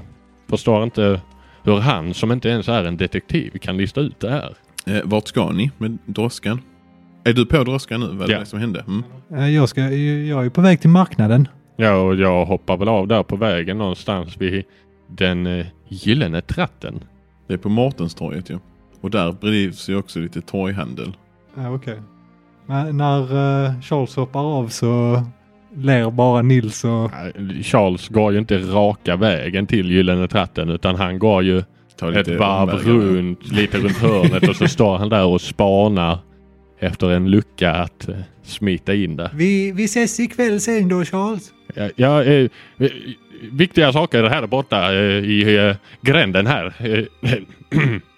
förstår 0.49 0.83
inte 0.83 1.21
hur 1.63 1.77
han 1.77 2.13
som 2.13 2.31
inte 2.31 2.49
ens 2.49 2.67
är 2.69 2.83
en 2.83 2.97
detektiv 2.97 3.57
kan 3.61 3.77
lista 3.77 4.01
ut 4.01 4.19
det 4.19 4.29
här. 4.31 4.55
Eh, 4.85 5.01
vart 5.03 5.27
ska 5.27 5.51
ni 5.51 5.71
med 5.77 5.97
droskan? 6.05 6.61
Är 7.23 7.33
du 7.33 7.45
på 7.45 7.63
droskan 7.63 7.99
nu? 7.99 8.07
Vad 8.11 8.29
är 8.29 8.33
Ja. 8.33 8.39
det 8.39 8.45
som 8.45 8.59
hände? 8.59 8.85
Mm. 8.87 9.03
Eh, 9.43 9.49
Jag, 9.55 9.69
ska, 9.69 9.81
jag 9.81 10.45
är 10.45 10.49
på 10.49 10.61
väg 10.61 10.81
till 10.81 10.89
marknaden. 10.89 11.47
Ja, 11.75 11.95
och 11.95 12.15
jag 12.15 12.45
hoppar 12.45 12.77
väl 12.77 12.87
av 12.87 13.07
där 13.07 13.23
på 13.23 13.35
vägen 13.35 13.77
någonstans 13.77 14.37
vid 14.41 14.63
den 15.07 15.47
eh, 15.47 15.65
gyllene 15.87 16.41
tratten. 16.41 16.99
Det 17.47 17.53
är 17.53 17.57
på 17.57 17.69
Mårtenstorget 17.69 18.49
ju. 18.49 18.57
Och 19.07 19.11
där 19.11 19.31
bedrivs 19.31 19.89
ju 19.89 19.95
också 19.95 20.19
lite 20.19 20.41
torghandel. 20.41 21.13
Ja, 21.55 21.69
okej. 21.69 22.01
Men 22.65 22.97
när 22.97 23.21
eh, 23.65 23.81
Charles 23.81 24.15
hoppar 24.15 24.39
av 24.39 24.67
så 24.67 25.23
ler 25.75 26.11
bara 26.11 26.41
Nils 26.41 26.83
och... 26.83 27.03
Eh, 27.13 27.61
Charles 27.63 28.07
går 28.07 28.33
ju 28.33 28.39
inte 28.39 28.57
raka 28.57 29.15
vägen 29.15 29.67
till 29.67 29.91
gyllene 29.91 30.27
tratten 30.27 30.69
utan 30.69 30.95
han 30.95 31.19
går 31.19 31.43
ju 31.43 31.57
ett 31.57 32.27
varv 32.27 32.69
omvägar. 32.69 32.83
runt, 32.83 33.51
lite 33.51 33.77
runt 33.77 33.97
hörnet 33.97 34.49
och 34.49 34.55
så 34.55 34.67
står 34.67 34.97
han 34.97 35.09
där 35.09 35.25
och 35.25 35.41
spanar 35.41 36.19
efter 36.79 37.11
en 37.11 37.29
lucka 37.29 37.71
att 37.71 38.09
eh, 38.09 38.15
smita 38.43 38.93
in 38.93 39.15
där. 39.15 39.29
Vi, 39.33 39.71
vi 39.71 39.83
ses 39.83 40.19
ikväll 40.19 40.61
sen 40.61 40.89
då 40.89 41.05
Charles. 41.05 41.53
Ja, 41.75 41.89
ja, 41.95 42.23
eh, 42.23 42.49
eh, 42.77 42.89
viktiga 43.51 43.93
saker 43.93 44.23
här 44.23 44.47
borta 44.47 44.93
eh, 44.93 45.25
i 45.25 45.67
eh, 45.67 45.75
gränden 46.01 46.47
här. 46.47 46.73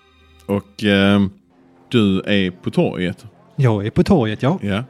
Eh, 0.50 0.56
Och 0.56 0.84
ehm, 0.84 1.30
du 1.92 2.20
är 2.22 2.52
på 2.52 2.70
torget. 2.72 3.26
Jag 3.56 3.86
är 3.86 3.90
på 3.92 4.04
torget 4.04 4.44
ja. 4.44 4.60
Ja. 4.62 4.84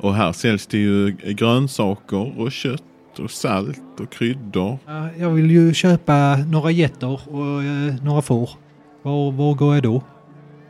Och 0.00 0.14
här 0.14 0.32
säljs 0.32 0.66
det 0.66 0.78
ju 0.78 1.10
grönsaker 1.12 2.40
och 2.40 2.52
kött 2.52 2.82
och 3.18 3.30
salt 3.30 4.00
och 4.00 4.12
kryddor. 4.12 4.78
Ja, 4.86 5.08
Jag 5.18 5.30
vill 5.30 5.50
ju 5.50 5.74
köpa 5.74 6.36
några 6.36 6.70
getter 6.70 7.20
och 7.34 7.62
eh, 7.62 7.94
några 8.04 8.22
får. 8.22 8.50
Var, 9.02 9.32
var 9.32 9.54
går 9.54 9.74
jag 9.74 9.82
då? 9.82 10.02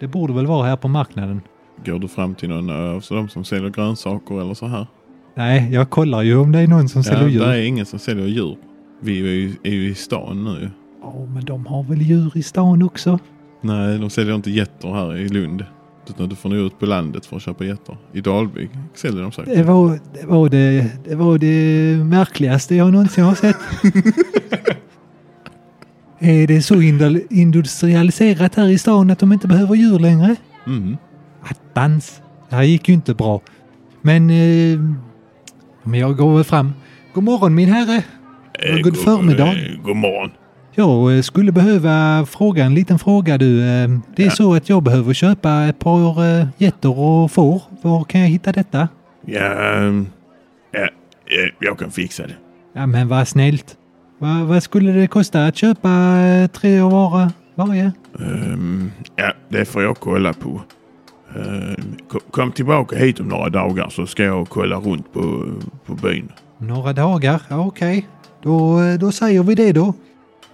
Det 0.00 0.06
borde 0.06 0.32
väl 0.32 0.46
vara 0.46 0.66
här 0.66 0.76
på 0.76 0.88
marknaden. 0.88 1.40
Går 1.86 1.98
du 1.98 2.08
fram 2.08 2.34
till 2.34 2.48
någon 2.48 2.70
av 2.70 3.02
de 3.08 3.28
som 3.28 3.44
säljer 3.44 3.70
grönsaker 3.70 4.40
eller 4.40 4.54
så 4.54 4.66
här? 4.66 4.86
Nej, 5.34 5.72
jag 5.72 5.90
kollar 5.90 6.22
ju 6.22 6.36
om 6.36 6.52
det 6.52 6.58
är 6.58 6.66
någon 6.66 6.88
som 6.88 6.98
Ja, 6.98 7.02
säljer 7.12 7.28
djur. 7.28 7.40
där 7.40 7.48
är 7.52 7.62
ingen 7.62 7.86
som 7.86 7.98
säljer 7.98 8.26
djur. 8.26 8.56
Vi 9.00 9.20
är 9.20 9.24
ju, 9.32 9.52
är 9.62 9.70
ju 9.70 9.88
i 9.90 9.94
stan 9.94 10.44
nu. 10.44 10.70
Ja, 11.02 11.26
men 11.34 11.44
de 11.44 11.66
har 11.66 11.82
väl 11.82 12.02
djur 12.02 12.32
i 12.36 12.42
stan 12.42 12.82
också? 12.82 13.18
Nej, 13.66 13.98
de 13.98 14.11
säljer 14.11 14.35
inte 14.35 14.50
getter 14.50 14.88
här 14.88 15.16
i 15.16 15.29
Lund. 15.29 15.64
Utan 16.09 16.29
du 16.29 16.37
får 16.37 16.48
nog 16.48 16.59
ut 16.59 16.79
på 16.79 16.87
landet 16.87 17.26
för 17.26 17.37
att 17.37 17.42
köpa 17.42 17.64
getter. 17.64 17.96
I 18.12 18.20
Dalby 18.20 18.68
säljer 18.94 19.22
de 19.22 19.33
säkert. 19.33 19.55
Det 19.55 19.62
var 19.62 19.98
det, 20.14 20.26
var 20.26 20.48
det, 20.48 20.90
det, 21.09 21.14
var 21.14 21.38
det 21.38 21.96
märkligaste 22.05 22.74
jag 22.74 22.92
någonsin 22.92 23.24
har 23.24 23.35
sett. 23.35 23.57
är 26.18 26.46
det 26.46 26.62
så 26.62 26.83
industrialiserat 27.31 28.55
här 28.55 28.68
i 28.68 28.79
stan 28.79 29.11
att 29.11 29.18
de 29.18 29.33
inte 29.33 29.48
behöver 29.48 29.74
djur 29.74 29.98
längre? 29.98 30.37
Mm. 30.66 30.96
Attans! 31.42 32.20
Det 32.48 32.57
här 32.57 32.62
gick 32.62 32.88
ju 32.88 32.94
inte 32.94 33.14
bra. 33.14 33.40
Men, 34.02 34.31
eh, 34.31 34.79
men 35.83 36.00
jag 36.00 36.16
går 36.16 36.35
väl 36.35 36.44
fram. 36.44 36.72
God 37.14 37.24
morgon 37.24 37.55
min 37.55 37.68
herre! 37.68 38.02
Eh, 38.52 38.79
god 38.83 38.96
förmiddag. 38.96 39.46
eh, 39.46 39.83
God 39.83 39.96
morgon. 39.96 40.31
Jag 40.78 41.16
eh, 41.16 41.22
skulle 41.22 41.52
behöva 41.52 42.26
fråga 42.26 42.64
en 42.64 42.74
liten 42.74 42.98
fråga 42.98 43.38
du. 43.38 43.60
Eh, 43.60 43.88
Det 44.16 44.22
är 44.22 44.26
Ja. 44.26 44.30
så 44.30 44.54
att 44.54 44.68
jag 44.68 44.82
behöver 44.82 45.14
köpa 45.14 45.50
ett 45.64 45.78
par 45.78 46.24
eh, 46.40 46.46
getter 46.58 46.98
och 46.98 47.30
får. 47.32 47.62
Var 47.82 48.04
kan 48.04 48.20
jag 48.20 48.28
hitta 48.28 48.52
detta? 48.52 48.88
Ja, 49.26 49.40
ehm, 49.40 50.06
ja, 50.72 50.80
eh, 50.80 51.50
jag 51.60 51.78
kan 51.78 51.90
fixa 51.90 52.22
det. 52.26 52.34
Ja 52.74 52.86
men 52.86 53.08
vad 53.08 53.28
snällt. 53.28 53.76
Va, 54.18 54.44
vad 54.44 54.62
skulle 54.62 54.92
det 54.92 55.06
kosta 55.06 55.46
att 55.46 55.56
köpa 55.56 55.88
tre 56.52 56.80
av 56.80 56.90
vara 56.90 57.32
varje? 57.54 57.92
Ehm, 58.20 58.90
ja, 59.16 59.32
det 59.48 59.64
får 59.64 59.82
jag 59.82 59.96
kolla 60.00 60.32
på. 60.32 60.60
Ehm, 61.36 61.96
kom, 62.30 62.52
tillbaka 62.52 62.96
hit 62.96 63.20
om 63.20 63.28
några 63.28 63.48
dagar 63.48 63.88
så 63.88 64.06
ska 64.06 64.22
jag 64.24 64.48
kolla 64.48 64.76
runt 64.76 65.12
på, 65.12 65.44
på 65.86 65.94
byn. 65.94 66.32
Några 66.58 66.92
dagar? 66.92 67.42
Ja, 67.48 67.66
okej. 67.66 68.06
Då, 68.42 68.80
eh, 68.82 68.94
då 68.98 69.12
säger 69.12 69.42
vi 69.42 69.54
det 69.54 69.72
då. 69.72 69.94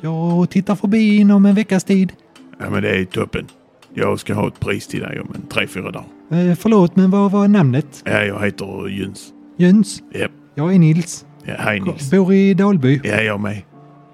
Jag 0.04 0.50
tittar 0.50 0.74
förbi 0.74 1.16
inom 1.16 1.46
en 1.46 1.54
veckas 1.54 1.84
tid. 1.84 2.12
Ja, 2.60 2.70
men 2.70 2.82
det 2.82 2.90
är 3.00 3.04
toppen. 3.04 3.46
Jag 3.94 4.20
ska 4.20 4.34
ha 4.34 4.48
ett 4.48 4.60
pris 4.60 4.86
till 4.86 5.00
dig 5.00 5.20
om 5.20 5.28
en 5.34 5.42
tre, 5.48 5.66
fyra 5.66 5.90
dagar. 5.90 6.06
Eh, 6.30 6.54
förlåt, 6.54 6.96
men 6.96 7.10
vad 7.10 7.30
var 7.30 7.48
namnet? 7.48 8.02
Ja, 8.04 8.22
jag 8.24 8.44
heter 8.44 8.88
Jöns. 8.88 9.28
Jöns? 9.56 10.02
Ja, 10.12 10.26
Jag 10.54 10.74
är 10.74 10.78
Nils. 10.78 11.24
ja 11.44 11.54
hej 11.58 11.80
Nils. 11.80 12.10
Bor 12.10 12.34
i 12.34 12.54
Dalby. 12.54 13.00
Ja, 13.04 13.20
jag 13.20 13.40
med. 13.40 13.62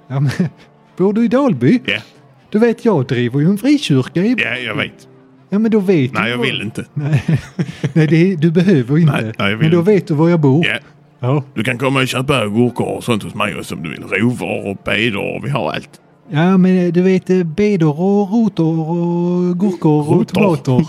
Ja, 0.08 0.20
men, 0.20 0.30
bor 0.96 1.12
du 1.12 1.24
i 1.24 1.28
Dalby? 1.28 1.80
Ja, 1.86 1.98
Du 2.50 2.58
vet, 2.58 2.84
jag 2.84 3.06
driver 3.06 3.40
ju 3.40 3.46
en 3.46 3.58
frikyrka 3.58 4.20
i... 4.20 4.36
ja 4.38 4.56
jag 4.56 4.74
vet. 4.76 5.08
Ja, 5.50 5.58
men 5.58 5.70
då 5.70 5.80
vet 5.80 6.12
du... 6.12 6.18
Nej, 6.20 6.30
jag 6.30 6.38
var- 6.38 6.44
vill 6.44 6.62
inte. 6.62 6.84
Nej, 6.94 7.24
nej 7.94 8.06
det, 8.06 8.36
du 8.36 8.50
behöver 8.50 8.98
inte. 8.98 9.12
Nej, 9.22 9.32
jag 9.38 9.46
vill 9.48 9.58
men 9.58 9.70
då 9.70 9.80
vet 9.82 10.06
du 10.06 10.14
var 10.14 10.28
jag 10.28 10.40
bor. 10.40 10.66
Ja, 10.66 10.78
Ja. 11.20 11.44
du 11.54 11.64
kan 11.64 11.78
komma 11.78 12.00
och 12.00 12.08
köpa 12.08 12.46
gurkor 12.46 12.86
och 12.96 13.04
sånt 13.04 13.22
hos 13.22 13.34
mig 13.34 13.56
också 13.58 13.74
om 13.74 13.82
du 13.82 13.90
vill. 13.90 14.02
Rovor 14.02 14.66
och 14.70 14.76
beder 14.84 15.36
och 15.36 15.44
vi 15.46 15.50
har 15.50 15.72
allt. 15.72 15.90
Ja, 16.30 16.56
men 16.56 16.78
eh, 16.86 16.92
du 16.92 17.02
vet 17.02 17.30
eh, 17.30 17.42
bedor 17.42 18.00
och 18.00 18.30
rotor 18.32 18.90
och 18.90 19.58
gurkor 19.60 20.16
och 20.18 20.28
tomater. 20.28 20.88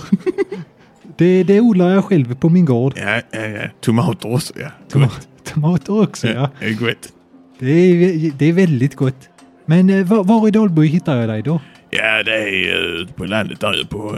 det, 1.18 1.44
det 1.44 1.62
odlar 1.62 1.90
jag 1.90 2.06
själv 2.06 2.36
på 2.36 2.50
min 2.50 2.66
gård. 2.66 2.94
Ja, 2.98 3.22
ja, 3.32 3.40
ja. 3.48 3.62
Tomater 3.82 4.34
också, 4.34 4.54
ja. 4.60 4.68
Toma- 4.92 5.22
Tomater 5.54 6.02
också, 6.02 6.28
ja. 6.28 6.34
Ja, 6.34 6.50
det 6.60 6.66
är 6.66 6.74
gott. 6.74 7.14
Det 7.60 7.72
är, 7.72 8.32
det 8.38 8.46
är 8.46 8.54
väldigt 8.54 8.96
gott. 8.96 9.30
Men 9.66 9.90
eh, 9.90 10.06
var, 10.06 10.24
var 10.24 10.48
i 10.48 10.52
Dalby 10.52 10.88
hittar 10.88 11.16
jag 11.18 11.30
dig 11.30 11.42
då? 11.42 11.62
Ja, 11.90 12.24
det 12.24 12.32
är 12.32 13.02
ute 13.02 13.14
på 13.14 13.26
landet 13.26 13.60
där 13.60 13.84
på 13.90 14.16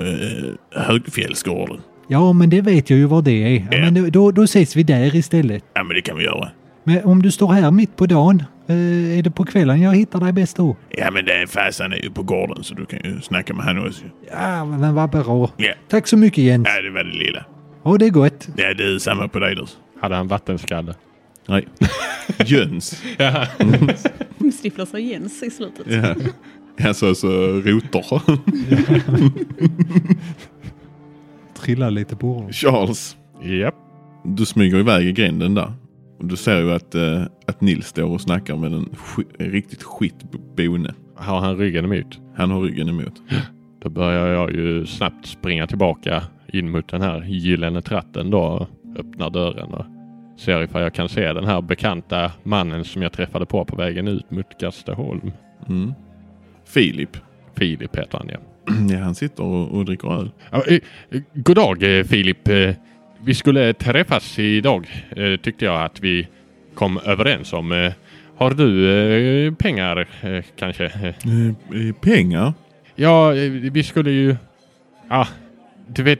Högfjällsgården. 0.76 1.78
Ja, 2.12 2.34
men 2.34 2.50
det 2.50 2.62
vet 2.62 2.89
jag 2.89 3.00
ju 3.00 3.06
vad 3.06 3.24
det 3.24 3.32
är. 3.43 3.67
Ja, 3.71 3.78
Ja. 3.78 3.91
men 3.91 4.12
då- 4.12 4.32
då, 4.32 4.43
ses 4.43 4.76
vi 4.76 4.84
där 4.84 5.15
istället. 5.15 5.63
Ja, 5.74 5.84
men 5.84 5.95
det 5.95 6.02
kan 6.02 6.17
vi 6.17 6.24
göra. 6.24 6.50
Men 6.84 7.04
om 7.04 7.21
du 7.21 7.32
står 7.32 7.54
här 7.54 7.71
mitt 7.71 7.95
på 7.95 8.06
dagen, 8.06 8.43
eh, 8.67 9.17
är 9.19 9.24
det 9.24 9.32
på 9.32 9.43
kvällen 9.45 9.82
jag 9.82 9.95
hittar 9.95 10.19
dig 10.19 10.32
bäst 10.34 10.58
då? 10.58 10.76
Ja, 10.89 11.12
men 11.12 11.26
det 11.26 11.34
är 11.34 11.45
farsan 11.47 11.93
är 11.93 11.97
ju 11.97 12.12
på 12.12 12.24
gården 12.24 12.63
så 12.63 12.76
du 12.76 12.86
kan 12.86 13.00
ju 13.04 13.21
snacka 13.21 13.54
med 13.54 13.65
han 13.65 13.88
också. 13.88 14.04
Ja, 14.32 14.65
men 14.65 14.95
vad 14.95 15.10
bra. 15.10 15.50
Ja, 15.58 15.74
Tack 15.89 16.08
så 16.08 16.17
mycket 16.17 16.43
Jens. 16.43 16.67
ja 16.76 16.82
det 16.82 16.89
var 16.89 17.04
det 17.04 17.17
lilla. 17.17 17.45
Ja, 17.84 17.97
det 17.97 18.06
är 18.06 18.10
gott. 18.10 18.47
Ja, 18.58 18.74
det 18.74 18.84
är 18.84 19.00
samma 19.00 19.28
på 19.28 19.39
dig 19.39 19.56
då. 19.56 19.65
hade 20.02 20.15
han 20.15 20.28
vattenskalle? 20.28 20.93
Nej. 21.47 21.67
Jöns. 22.45 23.04
Ja. 23.17 23.45
Stiflar 24.63 24.86
sig 24.86 25.12
Jens 25.12 25.43
i 25.43 25.50
slutet. 25.50 25.86
Ja. 25.88 26.15
Alltså, 26.88 27.15
så 27.15 27.28
rotor. 27.52 28.21
Trillar 31.62 31.91
lite 31.91 32.15
på 32.15 32.34
honom. 32.34 32.52
Charles. 32.52 33.17
Japp. 33.41 33.76
Du 34.26 34.45
smyger 34.45 34.78
iväg 34.80 35.06
i 35.08 35.12
gränden 35.12 35.56
där. 35.56 35.74
Och 36.19 36.26
du 36.28 36.36
ser 36.36 36.62
ju 36.62 36.71
att, 36.74 36.95
eh, 36.95 37.21
att 37.47 37.62
Nils 37.62 37.88
står 37.88 38.04
och 38.04 38.21
snackar 38.21 38.56
med 38.56 38.74
en, 38.74 38.86
sk- 38.86 39.36
en 39.39 39.52
riktigt 39.52 39.84
skit 39.84 40.15
bone. 40.58 40.93
Har 41.15 41.39
han 41.39 41.58
ryggen 41.58 41.86
emot? 41.86 42.19
Han 42.36 42.52
har 42.52 42.62
ryggen 42.62 42.89
emot. 42.89 43.13
Då 43.82 43.89
börjar 43.89 44.28
jag 44.28 44.52
ju 44.52 44.86
snabbt 44.86 45.26
springa 45.26 45.67
tillbaka 45.67 46.24
in 46.54 46.71
mot 46.71 46.88
den 46.88 47.02
här 47.02 47.24
gyllene 47.28 47.82
tratten 47.82 48.30
då. 48.30 48.39
och 48.41 48.68
Öppnar 48.99 49.30
dörren 49.30 49.74
och 49.74 49.86
ser 50.39 50.64
ifall 50.64 50.82
jag 50.82 50.93
kan 50.93 51.09
se 51.09 51.34
den 51.34 51.45
här 51.45 51.62
bekanta 51.62 52.32
mannen 52.43 52.84
som 52.84 53.01
jag 53.01 53.12
träffade 53.12 53.45
på 53.45 53.66
på 53.66 53.76
vägen 53.76 54.07
ut 54.07 54.32
mot 54.32 54.59
Gasteholm. 54.59 55.32
Mm. 55.70 55.93
Filip. 56.66 57.18
Filip 57.55 57.95
heter 57.95 58.18
han 58.18 58.30
ja. 58.30 58.38
Ja, 58.91 58.97
han 58.97 59.16
sitter 59.16 59.43
och, 59.43 59.72
och 59.78 59.86
dricker 59.86 60.20
öl. 60.20 60.32
eh, 60.51 60.80
god 61.34 61.55
dag 61.55 61.99
eh, 61.99 62.03
Filip. 62.03 62.47
Eh, 62.47 62.74
Vi 63.24 63.34
skulle 63.34 63.74
träffas 63.74 64.39
idag 64.39 64.88
tyckte 65.41 65.66
jag 65.66 65.84
att 65.86 65.99
vi 65.99 66.28
kom 66.74 66.97
överens 67.05 67.53
om. 67.53 67.91
Har 68.38 68.51
du 68.51 69.55
pengar 69.59 70.07
kanske? 70.55 71.14
Pengar? 72.01 72.53
Ja, 72.95 73.30
vi 73.72 73.84
skulle 73.84 74.12
ju... 74.12 74.36
Ja, 75.09 75.28
du 75.88 76.03
vet. 76.03 76.20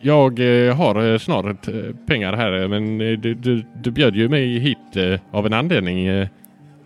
Jag 0.00 0.38
har 0.74 1.18
snart 1.18 1.68
pengar 2.06 2.32
här 2.32 2.68
men 2.68 2.98
du, 2.98 3.34
du, 3.34 3.64
du 3.82 3.90
bjöd 3.90 4.16
ju 4.16 4.28
mig 4.28 4.58
hit 4.58 5.18
av 5.30 5.46
en 5.46 5.52
anledning. 5.52 6.06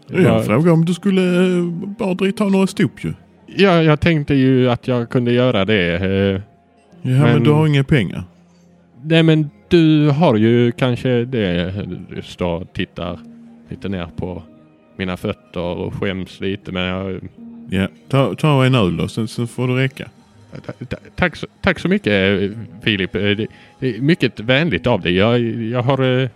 Jag 0.09 0.45
frågade 0.47 0.71
om 0.71 0.85
du 0.85 0.95
skulle 0.95 1.23
bara 1.99 2.33
ta 2.33 2.49
några 2.49 2.67
stop 2.67 2.91
ju. 3.01 3.13
Ja, 3.57 3.83
jag 3.83 4.01
tänkte 4.01 4.35
ju 4.35 4.71
att 4.71 4.89
jag 4.89 5.11
kunde 5.11 5.33
göra 5.33 5.65
det. 5.65 5.95
eh. 5.95 6.41
Ja, 7.03 7.11
men, 7.11 7.21
Men- 7.21 7.45
du 7.45 7.51
har 7.51 7.67
inga 7.67 7.85
pengar. 7.85 8.23
nej 9.03 9.23
men 9.23 9.51
du 9.69 10.09
har 10.11 10.37
ju 10.37 10.73
kanske 10.73 11.25
det. 11.25 11.73
Du 12.11 12.23
står 12.23 12.57
och 12.61 12.73
tittar 12.73 13.19
lite 13.69 13.89
ner 13.89 14.07
på 14.17 14.43
mina 14.97 15.17
fötter 15.17 15.61
och 15.61 15.95
skäms 15.95 16.41
lite 16.41 16.73
men 16.73 16.83
jag, 16.83 17.21
Ja, 17.71 17.89
ta, 18.09 18.35
ta 18.35 18.65
en 18.65 18.75
öl 18.75 18.97
då, 18.97 19.09
sen, 19.09 19.29
sen 19.29 19.47
får 19.49 19.69
det 19.69 19.77
räcka. 19.77 20.09
Ta- 20.67 20.73
ta- 20.87 20.97
Tack 21.17 21.37
så, 21.37 21.47
tack 21.61 21.79
så 21.79 21.89
mycket 21.89 22.41
Filip. 22.83 23.15
Eh, 23.15 23.23
Det, 23.23 23.47
det 23.81 23.97
är 23.97 24.01
mycket 24.01 24.41
vänligt 24.41 24.87
av 24.87 25.01
dig. 25.01 25.15
Jag, 25.17 25.41
jag, 25.41 25.83
har, 25.83 26.03
eh, 26.23 26.29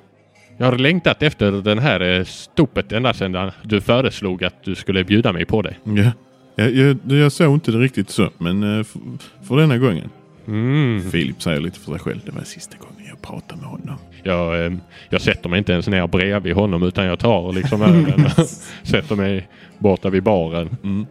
jag 0.57 0.67
har 0.67 0.79
längtat 0.79 1.23
efter 1.23 1.51
den 1.53 1.79
här 1.79 2.01
eh, 2.19 2.25
stopet 2.25 2.93
ända 2.93 3.13
sedan 3.15 3.51
du 3.63 3.81
föreslog 3.81 4.45
att 4.45 4.65
du 4.65 4.75
skulle 4.75 5.05
bjuda 5.05 5.33
mig 5.33 5.45
på 5.45 5.63
det. 5.63 5.75
Ja. 5.85 6.11
Jag, 6.55 6.71
jag, 6.71 6.99
jag 7.07 7.33
såg 7.33 7.55
inte 7.55 7.71
det 7.71 7.79
riktigt 7.79 8.11
så, 8.11 8.31
men 8.39 8.79
eh, 8.79 8.85
för, 8.85 9.01
för 9.43 9.57
denna 9.57 9.79
gången. 9.79 10.11
Mm. 10.47 11.11
Filip 11.11 11.43
säger 11.43 11.61
lite 11.61 11.81
för 11.81 11.91
sig 11.93 12.01
själv. 12.01 12.21
Det 12.25 12.31
var 12.31 12.43
sista 12.43 12.77
gången 12.79 13.07
jag 13.09 13.23
pratade 13.23 13.61
med 13.61 13.71
honom. 13.71 13.97
Jag, 14.23 14.67
eh, 14.67 14.73
jag 15.09 15.21
sätter 15.21 15.49
mig 15.49 15.59
inte 15.59 15.73
ens 15.73 15.89
ner 15.89 16.07
bredvid 16.07 16.55
honom 16.55 16.83
utan 16.83 17.05
jag 17.05 17.19
tar 17.19 17.53
liksom 17.53 17.83
ölen 17.83 18.25
och 18.25 18.47
sätter 18.83 19.17
mig 19.17 19.49
borta 19.79 20.11
vid 20.11 20.23
baren. 20.23 20.77
Mm. 20.83 21.07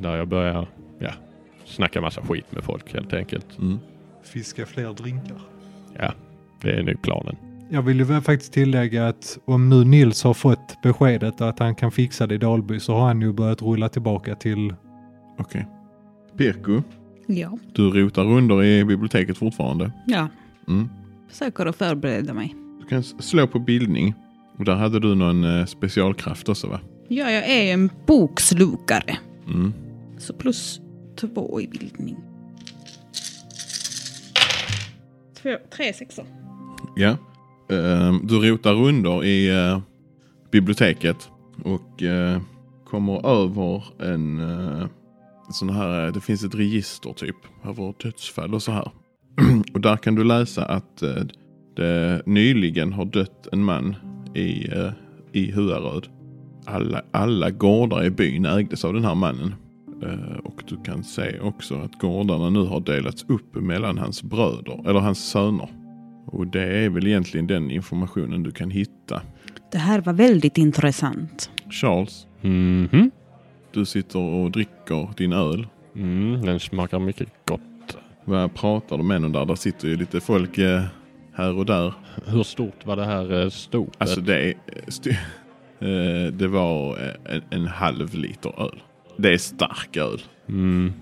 Där 0.00 0.16
jag 0.16 0.28
börjar 0.28 0.66
ja, 0.98 1.10
snacka 1.64 2.00
massa 2.00 2.20
skit 2.20 2.52
med 2.52 2.64
folk 2.64 2.94
helt 2.94 3.12
enkelt. 3.12 3.58
Mm. 3.58 3.78
Fiska 4.24 4.66
fler 4.66 4.92
drinkar. 4.92 5.40
Ja, 5.98 6.12
det 6.62 6.70
är 6.70 6.82
nu 6.82 6.96
planen. 7.02 7.36
Jag 7.70 7.82
vill 7.82 7.98
ju 7.98 8.04
väl 8.04 8.20
faktiskt 8.20 8.52
tillägga 8.52 9.08
att 9.08 9.38
om 9.44 9.68
nu 9.68 9.84
Nils 9.84 10.22
har 10.24 10.34
fått 10.34 10.82
beskedet 10.82 11.40
att 11.40 11.58
han 11.58 11.74
kan 11.74 11.90
fixa 11.92 12.26
det 12.26 12.34
i 12.34 12.38
Dalby 12.38 12.80
så 12.80 12.94
har 12.94 13.06
han 13.06 13.20
ju 13.20 13.32
börjat 13.32 13.62
rulla 13.62 13.88
tillbaka 13.88 14.34
till... 14.34 14.74
Okej. 15.38 15.66
Pirko, 16.36 16.82
Ja. 17.26 17.58
du 17.74 17.90
rotar 17.90 18.24
runder 18.24 18.64
i 18.64 18.84
biblioteket 18.84 19.38
fortfarande. 19.38 19.92
Ja, 20.06 20.28
Mm. 20.68 20.88
försöker 21.28 21.66
att 21.66 21.76
förbereda 21.76 22.34
mig. 22.34 22.54
Du 22.80 22.86
kan 22.86 23.02
slå 23.02 23.46
på 23.46 23.58
bildning. 23.58 24.14
Och 24.58 24.64
där 24.64 24.74
hade 24.74 25.00
du 25.00 25.14
någon 25.14 25.44
eh, 25.58 25.64
specialkraft 25.66 26.48
också 26.48 26.66
va? 26.66 26.80
Ja, 27.08 27.30
jag 27.30 27.48
är 27.50 27.62
ju 27.62 27.70
en 27.70 27.90
bokslukare. 28.06 29.18
Mm. 29.46 29.72
Så 30.18 30.32
plus 30.34 30.80
två 31.20 31.60
i 31.60 31.68
bildning. 31.68 32.16
Två, 35.42 35.56
tre 35.76 35.92
sexor. 35.92 36.24
Ja. 36.96 37.16
Ehm, 37.70 38.26
du 38.26 38.38
rotar 38.38 38.74
under 38.74 39.24
i 39.24 39.48
eh, 39.50 39.80
biblioteket 40.50 41.30
och 41.64 42.02
eh, 42.02 42.40
kommer 42.84 43.26
över 43.26 43.84
en 43.98 44.40
eh, 44.40 44.86
sån 45.50 45.70
här, 45.70 46.10
det 46.10 46.20
finns 46.20 46.44
ett 46.44 46.54
register 46.54 47.12
typ 47.12 47.36
över 47.64 47.94
dödsfall 48.02 48.54
och 48.54 48.62
så 48.62 48.72
här. 48.72 48.90
och 49.74 49.80
där 49.80 49.96
kan 49.96 50.14
du 50.14 50.24
läsa 50.24 50.64
att 50.64 51.02
det 51.76 52.22
nyligen 52.26 52.92
har 52.92 53.04
dött 53.04 53.48
en 53.52 53.64
man 53.64 53.96
i, 54.34 54.66
i 55.32 55.52
Huaröd. 55.52 56.08
Alla, 56.66 57.02
alla 57.10 57.50
gårdar 57.50 58.04
i 58.04 58.10
byn 58.10 58.44
ägdes 58.44 58.84
av 58.84 58.94
den 58.94 59.04
här 59.04 59.14
mannen. 59.14 59.54
Och 60.44 60.62
du 60.68 60.76
kan 60.84 61.04
se 61.04 61.40
också 61.40 61.74
att 61.74 61.98
gårdarna 61.98 62.50
nu 62.50 62.64
har 62.64 62.80
delats 62.80 63.24
upp 63.28 63.54
mellan 63.54 63.98
hans 63.98 64.22
bröder, 64.22 64.90
eller 64.90 65.00
hans 65.00 65.30
söner. 65.30 65.68
Och 66.32 66.46
det 66.46 66.62
är 66.84 66.88
väl 66.88 67.06
egentligen 67.06 67.46
den 67.46 67.70
informationen 67.70 68.42
du 68.42 68.50
kan 68.52 68.70
hitta. 68.70 69.22
Det 69.72 69.78
här 69.78 70.00
var 70.00 70.12
väldigt 70.12 70.58
intressant. 70.58 71.50
Charles, 71.70 72.26
Mhm. 72.40 73.10
du 73.72 73.84
sitter 73.86 74.18
och 74.18 74.50
dricker 74.50 75.08
din 75.16 75.32
öl. 75.32 75.66
Mm, 75.96 76.42
den 76.46 76.60
smakar 76.60 76.98
mycket 76.98 77.28
gott. 77.46 77.60
Vad 78.24 78.54
pratar 78.54 78.96
du 78.98 79.02
med 79.04 79.20
någon 79.22 79.32
där? 79.32 79.44
Där 79.44 79.54
sitter 79.54 79.88
ju 79.88 79.96
lite 79.96 80.20
folk 80.20 80.58
eh, 80.58 80.82
här 81.34 81.54
och 81.58 81.66
där. 81.66 81.92
Hur 82.26 82.42
stort 82.42 82.86
var 82.86 82.96
det 82.96 83.04
här 83.04 83.42
eh, 83.42 83.48
stopet? 83.48 83.94
Alltså 83.98 84.20
det 84.20 84.42
är... 84.48 84.54
st- 84.86 85.10
eh, 85.80 86.32
det 86.32 86.48
var 86.48 86.96
en, 87.24 87.42
en 87.50 87.66
halv 87.66 88.14
liter 88.14 88.60
öl. 88.62 88.82
Det 89.16 89.32
är 89.32 89.38
stark 89.38 89.96
öl. 89.96 90.20
Mm. 90.48 90.92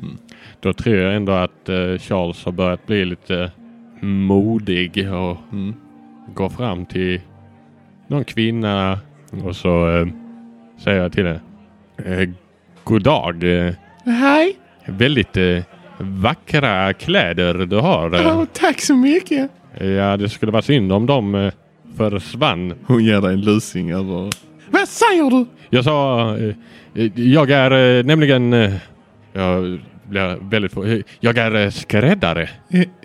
Då 0.60 0.72
tror 0.72 0.96
jag 0.96 1.16
ändå 1.16 1.32
att 1.32 1.68
eh, 1.68 1.98
Charles 1.98 2.44
har 2.44 2.52
börjat 2.52 2.86
bli 2.86 3.04
lite 3.04 3.52
modig 4.00 5.08
och 5.12 5.36
Mm. 5.52 5.74
går 6.34 6.48
fram 6.48 6.86
till 6.86 7.20
någon 8.06 8.24
kvinna 8.24 8.98
och 9.44 9.56
så 9.56 9.90
eh, 9.90 10.06
säger 10.84 11.02
jag 11.02 11.12
till 11.12 11.26
henne. 11.26 11.40
Eh, 12.04 12.28
God 12.84 13.02
dag. 13.02 13.44
Eh, 13.66 13.72
Hej! 14.04 14.56
väldigt 14.86 15.36
eh, 15.36 15.58
vackra 15.98 16.92
kläder 16.92 17.54
du 17.54 17.76
har. 17.76 18.14
Eh. 18.14 18.44
tack 18.52 18.80
så 18.80 18.96
mycket! 18.96 19.50
Ja, 19.80 20.16
det 20.16 20.28
skulle 20.28 20.52
vara 20.52 20.62
synd 20.62 20.92
om 20.92 21.06
de 21.06 21.34
eh, 21.34 21.52
försvann. 21.96 22.74
Hon 22.86 23.04
ger 23.04 23.20
dig 23.20 23.32
en 23.32 23.40
lusing 23.40 23.90
över... 23.90 24.30
Vad 24.70 24.88
säger 24.88 25.30
du? 25.30 25.46
Jag 25.70 25.84
sa, 25.84 26.20
eh, 26.36 26.54
jag 27.20 27.50
är 27.50 28.02
nämligen, 28.02 28.52
jag 29.32 29.80
blir 30.08 30.50
väldigt, 30.50 31.04
jag 31.20 31.38
är 31.38 31.70
skräddare. 31.70 32.48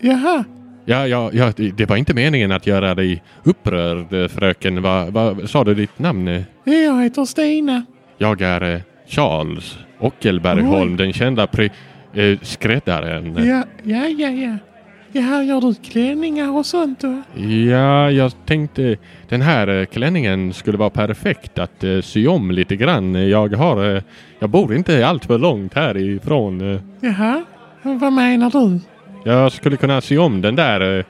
Jaha. 0.02 0.44
Ja, 0.86 1.08
ja, 1.08 1.30
ja, 1.34 1.52
det 1.76 1.86
var 1.90 1.98
inte 1.98 2.14
meningen 2.14 2.52
att 2.52 2.68
göra 2.68 2.96
dig 2.96 3.24
upprörd 3.44 4.32
fröken. 4.32 4.82
Vad 4.82 5.14
vad 5.14 5.50
sa 5.50 5.64
du 5.64 5.74
ditt 5.76 6.00
namn? 6.00 6.44
Jag 6.64 7.04
heter 7.04 7.26
Stina. 7.26 7.86
Jag 8.18 8.42
är 8.42 8.74
eh, 8.76 8.82
Charles 9.08 9.78
Ockelbergholm, 10.00 10.92
Oj. 10.92 10.98
den 10.98 11.14
kända 11.14 11.46
pri- 11.46 11.72
eh, 12.14 12.40
skräddaren. 12.42 13.46
Ja, 13.48 13.64
ja, 13.84 14.08
ja, 14.08 14.30
ja. 14.30 14.58
Ja, 15.14 15.22
här 15.22 15.44
gör 15.44 15.62
du 15.62 15.74
klänningar 15.74 16.52
och 16.58 16.66
sånt 16.66 17.00
då? 17.00 17.22
Ja, 17.70 18.12
jag 18.12 18.32
tänkte 18.46 18.98
den 19.30 19.42
här 19.42 19.68
eh, 19.80 19.86
klänningen 19.86 20.54
skulle 20.54 20.78
vara 20.78 20.90
perfekt 20.90 21.60
att 21.60 21.84
eh, 21.84 22.00
sy 22.02 22.28
om 22.28 22.52
lite 22.52 22.76
grann. 22.76 23.30
Jag 23.30 23.54
har, 23.56 23.96
eh, 23.96 24.02
jag 24.40 24.50
bor 24.50 24.76
inte 24.76 25.08
allt 25.08 25.26
för 25.26 25.38
långt 25.38 25.74
härifrån. 25.74 26.80
Jaha, 27.00 27.44
vad 27.82 28.14
menar 28.14 28.50
du? 28.52 28.80
Jag 29.24 29.52
skulle 29.52 29.78
kunna 29.78 30.02
sy 30.02 30.18
om 30.18 30.42
den 30.42 30.56
där 30.56 31.00
eh, 31.00 31.06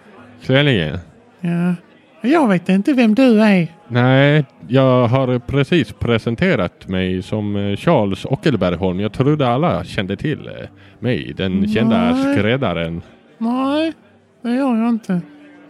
klänningen. 0.45 0.97
Ja, 1.41 1.75
jag 2.21 2.47
vet 2.47 2.69
inte 2.69 2.93
vem 2.93 3.15
du 3.15 3.41
är. 3.41 3.67
Nej, 3.87 4.45
jag 4.67 5.07
har 5.07 5.39
precis 5.39 5.93
presenterat 5.93 6.87
mig 6.87 7.21
som 7.21 7.55
eh, 7.55 7.75
Charles 7.75 8.25
Ockelbergholm. 8.25 8.99
Jag 8.99 9.13
trodde 9.13 9.47
alla 9.47 9.83
kände 9.83 10.15
till 10.15 10.47
eh, 10.47 10.67
mig, 10.99 11.33
den 11.37 11.67
kända 11.67 12.11
Nej. 12.11 12.37
skräddaren. 12.37 13.01
Nej, 13.37 13.93
det 14.41 14.49
gör 14.49 14.75
jag 14.77 14.89
inte. 14.89 15.21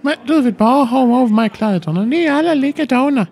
Men 0.02 0.14
du 0.28 0.42
vill 0.42 0.54
bara 0.54 0.84
ha 0.84 1.22
av 1.22 1.32
mig 1.32 1.50
kläderna. 1.50 2.06
Ni 2.06 2.26
är 2.26 2.34
alla 2.34 2.54
likadana. 2.54 3.28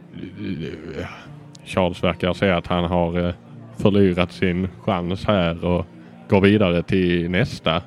Charles 1.66 2.04
verkar 2.04 2.34
säga 2.34 2.58
att 2.58 2.68
han 2.68 2.84
har 2.84 3.28
eh, 3.28 3.34
förlorat 3.78 4.32
sin 4.32 4.68
chans 4.82 5.26
här 5.26 5.66
och 5.66 5.86
går 6.30 6.42
vidare 6.42 6.84
till 6.84 7.30
nästa. 7.30 7.82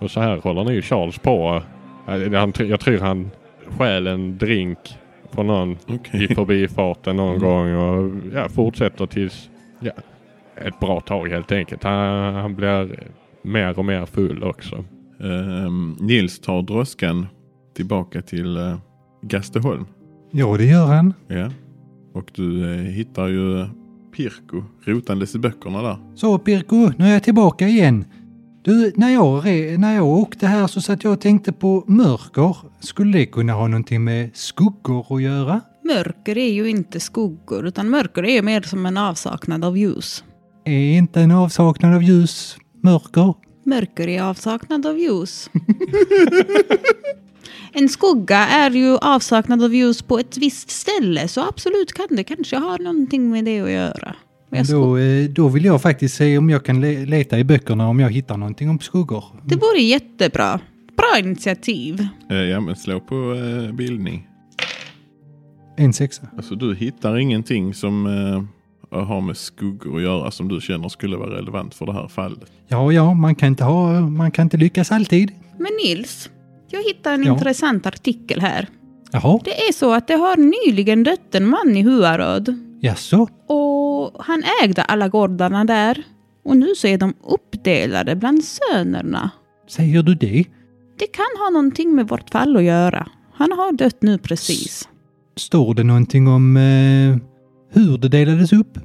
Och 0.00 0.10
så 0.10 0.20
här 0.20 0.36
håller 0.36 0.64
nu 0.64 0.82
Charles 0.82 1.18
på. 1.18 1.62
Eh, 2.08 2.32
Han, 2.40 2.52
jag 2.58 2.80
tror 2.80 2.98
han 2.98 3.30
stjäl 3.78 4.06
en 4.06 4.38
drink 4.38 4.78
från 5.32 5.46
någon 5.46 5.76
Okej. 5.88 6.24
i 6.24 6.34
förbifarten 6.34 7.16
någon 7.16 7.36
Mm. 7.36 7.40
gång 7.48 7.74
och 7.74 8.12
ja, 8.34 8.48
fortsätter 8.48 9.06
tills 9.06 9.50
ja, 9.80 9.92
ett 10.56 10.80
bra 10.80 11.00
tag 11.00 11.28
helt 11.28 11.52
enkelt. 11.52 11.82
Han, 11.84 12.34
han 12.34 12.54
blir 12.54 12.98
mer 13.42 13.78
och 13.78 13.84
mer 13.84 14.06
full 14.06 14.44
också. 14.44 14.84
Ehm, 15.20 15.96
Nils 16.00 16.40
tar 16.40 16.62
droskan 16.62 17.26
tillbaka 17.76 18.22
till 18.22 18.56
uh, 18.58 18.76
Gasteholm. 19.22 19.86
Ja, 20.30 20.56
det 20.56 20.64
gör 20.64 20.86
han. 20.86 21.14
Ja. 21.28 21.50
Och 22.12 22.30
du 22.34 22.72
eh, 22.74 22.80
hittar 22.80 23.28
ju 23.28 23.66
Pirko 24.16 24.62
rotandes 24.84 25.34
i 25.34 25.38
böckerna 25.38 25.82
där. 25.82 25.96
Så 26.14 26.38
Pirko, 26.38 26.90
nu 26.98 27.04
är 27.04 27.12
jag 27.12 27.22
tillbaka 27.22 27.68
igen. 27.68 28.04
Du, 28.62 28.92
när 28.96 29.10
jag, 29.10 29.44
när 29.78 29.94
jag 29.94 30.06
åkte 30.06 30.46
här 30.46 30.66
så 30.66 30.80
satt 30.80 31.04
jag 31.04 31.12
och 31.12 31.20
tänkte 31.20 31.52
på 31.52 31.84
mörker. 31.86 32.56
Skulle 32.80 33.18
det 33.18 33.26
kunna 33.26 33.52
ha 33.52 33.68
någonting 33.68 34.04
med 34.04 34.30
skuggor 34.34 35.16
att 35.16 35.22
göra? 35.22 35.60
Mörker 35.84 36.38
är 36.38 36.52
ju 36.52 36.70
inte 36.70 37.00
skuggor, 37.00 37.66
utan 37.66 37.90
mörker 37.90 38.24
är 38.24 38.42
mer 38.42 38.62
som 38.62 38.86
en 38.86 38.96
avsaknad 38.96 39.64
av 39.64 39.78
ljus. 39.78 40.24
Är 40.64 40.98
inte 40.98 41.20
en 41.20 41.30
avsaknad 41.30 41.94
av 41.94 42.02
ljus 42.02 42.56
mörker? 42.82 43.34
Mörker 43.64 44.08
är 44.08 44.22
avsaknad 44.22 44.86
av 44.86 44.98
ljus. 44.98 45.50
en 47.72 47.88
skugga 47.88 48.38
är 48.38 48.70
ju 48.70 48.96
avsaknad 48.96 49.64
av 49.64 49.74
ljus 49.74 50.02
på 50.02 50.18
ett 50.18 50.36
visst 50.36 50.70
ställe, 50.70 51.28
så 51.28 51.48
absolut 51.48 51.92
kan 51.92 52.06
det 52.10 52.24
kanske 52.24 52.56
ha 52.56 52.76
någonting 52.76 53.30
med 53.30 53.44
det 53.44 53.60
att 53.60 53.70
göra. 53.70 54.14
Men 54.50 54.64
Då, 54.66 54.96
eh, 54.98 55.24
då 55.30 55.48
vill 55.48 55.64
jag 55.64 55.82
faktiskt 55.82 56.14
se 56.16 56.38
om 56.38 56.50
jag 56.50 56.64
kan 56.64 56.80
le- 56.80 57.04
leta 57.04 57.38
i 57.38 57.44
böckerna 57.44 57.88
om 57.88 58.00
jag 58.00 58.10
hittar 58.10 58.36
någonting 58.36 58.70
om 58.70 58.78
skuggor. 58.78 59.24
det 59.44 59.56
vore 59.56 59.78
jättebra. 59.82 60.60
Bra 60.96 61.18
initiativ. 61.18 62.06
Eh, 62.30 62.36
ja, 62.36 62.60
men 62.60 62.76
slå 62.76 63.00
på 63.00 63.14
eh, 63.34 63.72
bildning. 63.74 64.26
En 65.76 65.92
sexa. 65.92 66.22
Alltså 66.36 66.54
du 66.54 66.74
hittar 66.74 67.18
ingenting 67.18 67.74
som 67.74 68.06
eh, 68.90 68.98
har 69.04 69.20
med 69.20 69.36
skuggor 69.36 69.96
att 69.96 70.02
göra 70.02 70.30
som 70.30 70.48
du 70.48 70.60
känner 70.60 70.88
skulle 70.88 71.16
vara 71.16 71.36
relevant 71.38 71.74
för 71.74 71.86
det 71.86 71.92
här 71.92 72.08
fallet. 72.08 72.52
Ja, 72.68 72.92
ja, 72.92 73.14
man 73.14 73.34
kan 73.34 73.48
inte, 73.48 73.64
ha, 73.64 74.00
man 74.00 74.30
kan 74.30 74.42
inte 74.42 74.56
lyckas 74.56 74.92
alltid. 74.92 75.32
Men 75.58 75.68
Nils, 75.84 76.30
Jag 76.70 76.82
hittade 76.82 77.14
en 77.14 77.24
Ja. 77.24 77.32
intressant 77.32 77.86
artikel 77.86 78.40
här. 78.40 78.68
Jaha, 79.12 79.40
Det 79.44 79.50
är 79.68 79.72
så 79.72 79.92
att 79.94 80.08
det 80.08 80.14
har 80.14 80.36
nyligen 80.66 81.02
dött 81.02 81.34
en 81.34 81.48
man 81.48 81.76
i 81.76 81.82
Huaröd. 81.82 82.54
jaså? 82.80 83.28
Och 83.46 83.79
han 84.18 84.42
ägde 84.62 84.82
alla 84.82 85.08
gårdarna 85.08 85.64
där. 85.64 86.04
Och 86.44 86.56
nu 86.56 86.74
så 86.76 86.86
är 86.86 86.98
de 86.98 87.14
uppdelade 87.24 88.16
bland 88.16 88.44
sönerna. 88.44 89.30
Säger 89.68 90.02
du 90.02 90.14
det? 90.14 90.44
Det 90.98 91.06
kan 91.06 91.26
ha 91.38 91.50
någonting 91.50 91.94
med 91.94 92.08
vårt 92.08 92.30
fall 92.30 92.56
att 92.56 92.62
göra. 92.62 93.08
Han 93.32 93.52
har 93.52 93.72
dött 93.72 94.02
nu 94.02 94.18
precis. 94.18 94.88
Står 95.36 95.74
det 95.74 95.84
någonting 95.84 96.28
om 96.28 96.56
eh, 96.56 97.16
hur 97.72 97.98
det 97.98 98.08
delades 98.08 98.52
upp? 98.52 98.78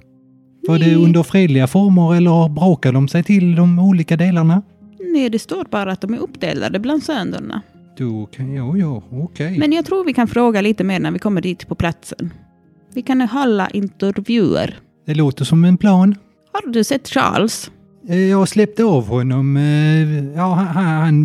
Var 0.68 0.80
det 0.80 0.96
under 0.96 1.24
fredliga 1.24 1.68
former 1.68 2.16
eller 2.16 2.50
brakade 2.50 2.98
de 2.98 3.08
sig 3.08 3.24
till 3.24 3.56
de 3.56 3.80
olika 3.80 4.18
delarna? 4.18 4.62
Nej, 5.00 5.30
det 5.30 5.40
står 5.40 5.66
bara 5.72 5.92
att 5.92 6.02
de 6.02 6.14
är 6.14 6.18
uppdelade 6.18 6.80
bland 6.80 7.04
sönerna. 7.04 7.62
Då 7.98 8.26
kan 8.26 8.54
jag, 8.54 8.80
ja, 8.80 9.04
okej. 9.12 9.58
Men 9.58 9.72
jag 9.72 9.86
tror 9.86 10.06
vi 10.06 10.14
kan 10.14 10.28
fråga 10.28 10.62
lite 10.62 10.84
mer 10.84 11.00
när 11.00 11.12
vi 11.12 11.20
kommer 11.20 11.42
dit 11.42 11.68
på 11.68 11.76
platsen. 11.76 12.34
Vi 12.94 13.02
kan 13.02 13.22
hålla 13.22 13.70
intervjuer. 13.70 14.80
Det 15.06 15.14
låter 15.16 15.46
som 15.46 15.66
en 15.66 15.78
plan. 15.78 16.16
Har 16.54 16.72
du 16.72 16.84
sett 16.84 17.08
Charles? 17.10 17.72
Eh, 18.10 18.18
Jag 18.30 18.48
släppte 18.48 18.84
av 18.84 19.08
honom. 19.08 19.58
eh, 19.58 20.36
Ja, 20.36 20.54
han, 20.54 20.68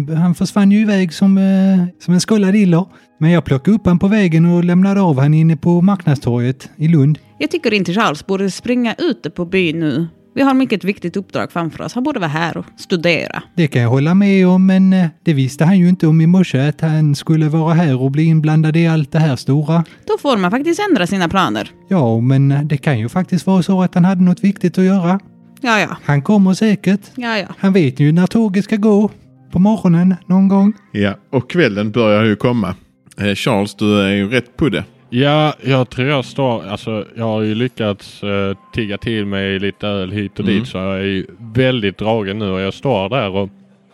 han, 0.08 0.16
han 0.16 0.34
försvann 0.34 0.72
ju 0.72 0.80
iväg 0.80 1.12
som, 1.14 1.38
eh, 1.38 1.84
som 2.04 2.14
en 2.14 2.20
skållad 2.20 2.56
iller. 2.56 2.84
Men 3.18 3.30
jag 3.30 3.44
plockade 3.44 3.74
upp 3.74 3.86
han 3.86 3.98
på 3.98 4.08
vägen 4.08 4.46
och 4.46 4.64
lämnade 4.64 5.00
av 5.00 5.18
han 5.20 5.34
inne 5.34 5.56
på 5.56 5.80
marknadstorget 5.80 6.70
i 6.76 6.88
Lund. 6.88 7.18
Jag 7.38 7.50
tycker 7.50 7.74
inte 7.74 7.92
Charles 7.94 8.26
borde 8.26 8.50
springa 8.50 8.94
ute 8.98 9.30
på 9.30 9.44
byn 9.44 9.80
nu. 9.80 10.06
Vi 10.34 10.42
har 10.42 10.54
mycket 10.54 10.84
viktigt 10.84 11.16
uppdrag 11.16 11.52
framför 11.52 11.84
oss. 11.84 11.94
Han 11.94 12.04
borde 12.04 12.20
vara 12.20 12.30
här 12.30 12.56
och 12.56 12.64
studera. 12.76 13.42
Det 13.56 13.66
kan 13.68 13.82
jag 13.82 13.88
hålla 13.88 14.14
med 14.14 14.48
om, 14.48 14.66
men 14.66 14.92
eh, 14.92 15.06
det 15.24 15.32
visste 15.32 15.64
han 15.64 15.78
ju 15.78 15.88
inte 15.88 16.06
om 16.06 16.20
i 16.20 16.26
morse 16.26 16.68
att 16.68 16.80
han 16.80 17.14
skulle 17.14 17.48
vara 17.48 17.74
här 17.74 18.00
och 18.02 18.10
bli 18.10 18.22
inblandad 18.24 18.76
i 18.76 18.86
allt 18.86 19.12
det 19.12 19.18
här 19.18 19.36
stora. 19.36 19.84
Då 20.06 20.18
får 20.18 20.36
man 20.36 20.50
faktiskt 20.50 20.80
ändra 20.90 21.06
sina 21.06 21.28
planer. 21.28 21.70
Ja, 21.88 22.20
men 22.20 22.52
eh, 22.52 22.62
det 22.62 22.76
kan 22.76 22.98
ju 22.98 23.08
faktiskt 23.08 23.46
vara 23.46 23.62
så 23.62 23.82
att 23.82 23.94
han 23.94 24.04
hade 24.04 24.22
något 24.22 24.44
viktigt 24.44 24.78
att 24.78 24.84
göra. 24.84 25.20
Ja, 25.60 25.80
ja. 25.80 25.96
Han 26.04 26.22
kommer 26.22 26.54
säkert. 26.54 27.00
Ja, 27.14 27.38
ja. 27.38 27.46
Han 27.58 27.72
vet 27.72 28.00
ju 28.00 28.12
när 28.12 28.26
tåget 28.26 28.64
ska 28.64 28.76
gå. 28.76 29.10
På 29.52 29.58
morgonen 29.58 30.14
någon 30.26 30.48
gång. 30.48 30.72
Ja, 30.92 31.14
och 31.32 31.50
kvällen 31.50 31.90
börjar 31.90 32.24
ju 32.24 32.36
komma. 32.36 32.74
Eh, 33.18 33.34
Charles, 33.34 33.74
du 33.74 34.00
är 34.00 34.10
ju 34.10 34.28
rätt 34.28 34.56
på 34.56 34.68
det. 34.68 34.84
Ja, 35.10 35.54
jag 35.64 35.90
tror 35.90 36.08
jag 36.08 36.24
står, 36.24 36.66
alltså 36.66 37.06
jag 37.16 37.24
har 37.24 37.42
ju 37.42 37.54
lyckats 37.54 38.24
uh, 38.24 38.56
tigga 38.74 38.98
till 38.98 39.26
mig 39.26 39.58
lite 39.58 39.86
öl 39.86 40.12
hit 40.12 40.38
och 40.38 40.44
Mm. 40.48 40.58
dit 40.58 40.68
så 40.68 40.78
jag 40.78 40.98
är 40.98 41.04
ju 41.04 41.26
väldigt 41.54 41.98
dragen 41.98 42.38
nu 42.38 42.50
och 42.50 42.60
jag 42.60 42.74
står 42.74 43.08
där 43.08 43.28
och 43.30 43.48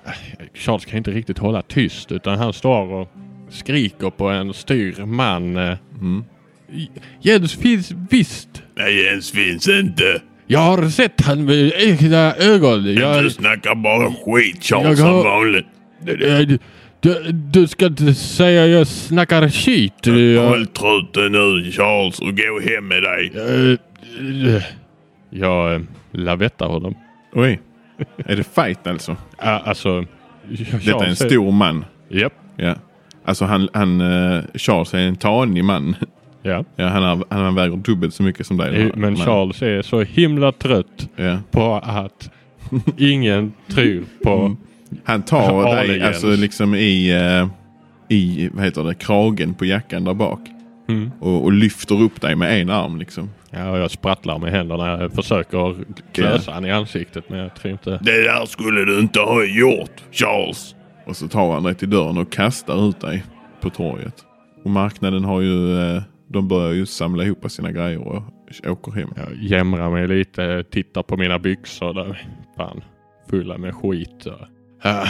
äh, 0.07 0.13
Charles 0.55 0.85
kan 0.85 0.99
inte 0.99 1.11
riktigt 1.11 1.39
hålla 1.39 1.63
tyst 1.63 2.13
utan 2.13 2.39
han 2.39 2.53
står 2.53 2.93
och 2.93 3.09
skriker 3.51 4.11
på 4.11 4.29
en 4.29 4.55
styr 4.55 5.05
man. 5.05 5.57
Uh, 5.57 5.77
Mm. 6.01 6.25
Jens 7.21 7.55
finns 7.55 7.93
visst. 8.11 8.63
Nej, 8.77 9.05
Jens 9.05 9.31
finns 9.33 9.69
inte. 9.69 10.21
Jag 10.47 10.59
har 10.61 10.89
sett 10.89 11.21
han 11.21 11.45
med 11.45 11.73
egna 11.77 12.35
ögon. 12.35 12.95
Jag, 12.95 13.33
snackar 13.33 13.75
bara 13.75 14.11
skit, 14.11 14.65
Charles, 14.65 14.99
som 14.99 15.13
vanligt. 15.25 15.67
Du, 17.07 17.33
du, 17.33 17.67
ska 17.67 17.87
inte 17.87 18.15
säga 18.15 18.67
jag 18.67 18.87
snackar 18.87 19.49
skit. 19.49 20.07
Jag, 20.07 20.73
truten 20.75 21.33
nu, 21.33 21.71
Charles, 21.73 22.19
och 22.19 22.37
gå 22.37 22.61
hem 22.71 22.89
med 22.89 23.03
dig. 23.03 23.33
jag, 24.45 24.63
jag 25.31 25.75
eh, 25.75 25.81
lavettar 26.13 26.67
honom. 26.67 26.95
Oj, 27.33 27.61
är 28.17 28.37
det 28.37 28.45
fight 28.45 28.87
alltså? 28.87 29.17
Ja, 29.39 29.63
alltså... 29.65 30.05
Detta 30.85 31.05
är 31.05 31.09
en 31.09 31.17
stor 31.17 31.53
man. 31.53 31.85
Japp. 32.09 32.33
Ja. 32.57 32.75
Alltså 33.25 33.45
han, 33.45 33.69
han 33.73 34.01
eh, 34.01 34.45
Charles 34.55 34.95
är 34.95 34.99
en 34.99 35.17
tanig 35.17 35.65
man. 35.65 35.97
Ja. 36.43 36.65
Ja, 36.77 36.89
han, 36.89 37.03
har, 37.03 37.25
han 37.29 37.55
väger 37.55 37.77
dubbelt 37.77 38.15
så 38.15 38.23
mycket 38.23 38.47
som 38.47 38.57
dig. 38.57 38.81
Eh, 38.83 38.91
Men 38.95 39.17
Charles 39.17 39.63
är 39.63 39.83
så 39.83 40.03
himla 40.03 40.53
trött 40.53 41.09
Ja. 41.17 41.39
på 41.51 41.75
att 41.75 42.31
ingen 42.97 43.53
tror 43.69 44.05
på... 44.23 44.57
Han 45.05 45.23
tar 45.23 45.75
dig 45.87 46.03
alltså 46.03 46.27
liksom 46.27 46.75
i, 46.75 47.11
eh, 47.11 47.49
i 48.09 48.51
vad 48.53 48.65
heter 48.65 48.85
det, 48.85 48.95
kragen 48.95 49.55
på 49.55 49.65
jackan 49.65 50.05
där 50.05 50.15
bak. 50.15 50.41
Mm. 50.89 51.11
Och, 51.21 51.45
och 51.45 51.53
lyfter 51.53 52.03
upp 52.03 52.21
dig 52.21 52.37
med 52.37 52.61
en 52.61 52.71
arm 52.71 52.99
liksom. 52.99 53.31
Ja, 53.51 53.71
och 53.71 53.79
jag 53.79 53.91
sprattlar 53.91 54.39
med 54.39 54.53
händerna. 54.53 55.01
Jag 55.01 55.13
försöker 55.13 55.85
klösa 56.13 56.53
han 56.53 56.65
i 56.65 56.71
ansiktet 56.71 57.25
men 57.29 57.39
jag 57.39 57.55
tror 57.55 57.73
inte... 57.73 57.91
Det 57.91 58.23
där 58.25 58.47
skulle 58.47 58.85
du 58.85 59.01
inte 59.01 59.21
ha 59.21 59.45
gjort, 59.45 60.03
Charles. 60.13 60.75
Och 61.07 61.17
så 61.17 61.29
tar 61.29 61.55
han 61.55 61.63
dig 61.63 61.75
till 61.75 61.91
dörren 61.91 62.19
och 62.19 62.33
kastar 62.33 62.89
ut 62.89 63.01
dig 63.01 63.25
på 63.61 63.71
torget. 63.71 64.25
Och 64.65 64.71
marknaden 64.71 65.25
har 65.25 65.41
ju, 65.41 65.79
eh, 65.79 66.03
de 66.29 66.49
börjar 66.49 66.73
ju 66.73 66.87
samla 66.87 67.25
ihop 67.25 67.51
sina 67.51 67.73
grejer 67.73 68.09
och 68.09 68.23
åker 68.67 68.93
hem. 68.93 69.09
Jag 69.17 69.43
jämrar 69.43 69.91
mig 69.91 70.09
lite, 70.09 70.65
tittar 70.71 71.03
på 71.03 71.17
mina 71.17 71.39
byxor 71.39 71.95
där. 71.95 72.27
Fan, 72.57 72.81
fulla 73.31 73.59
med 73.59 73.75
skit. 73.75 74.27
Ah, 74.83 75.07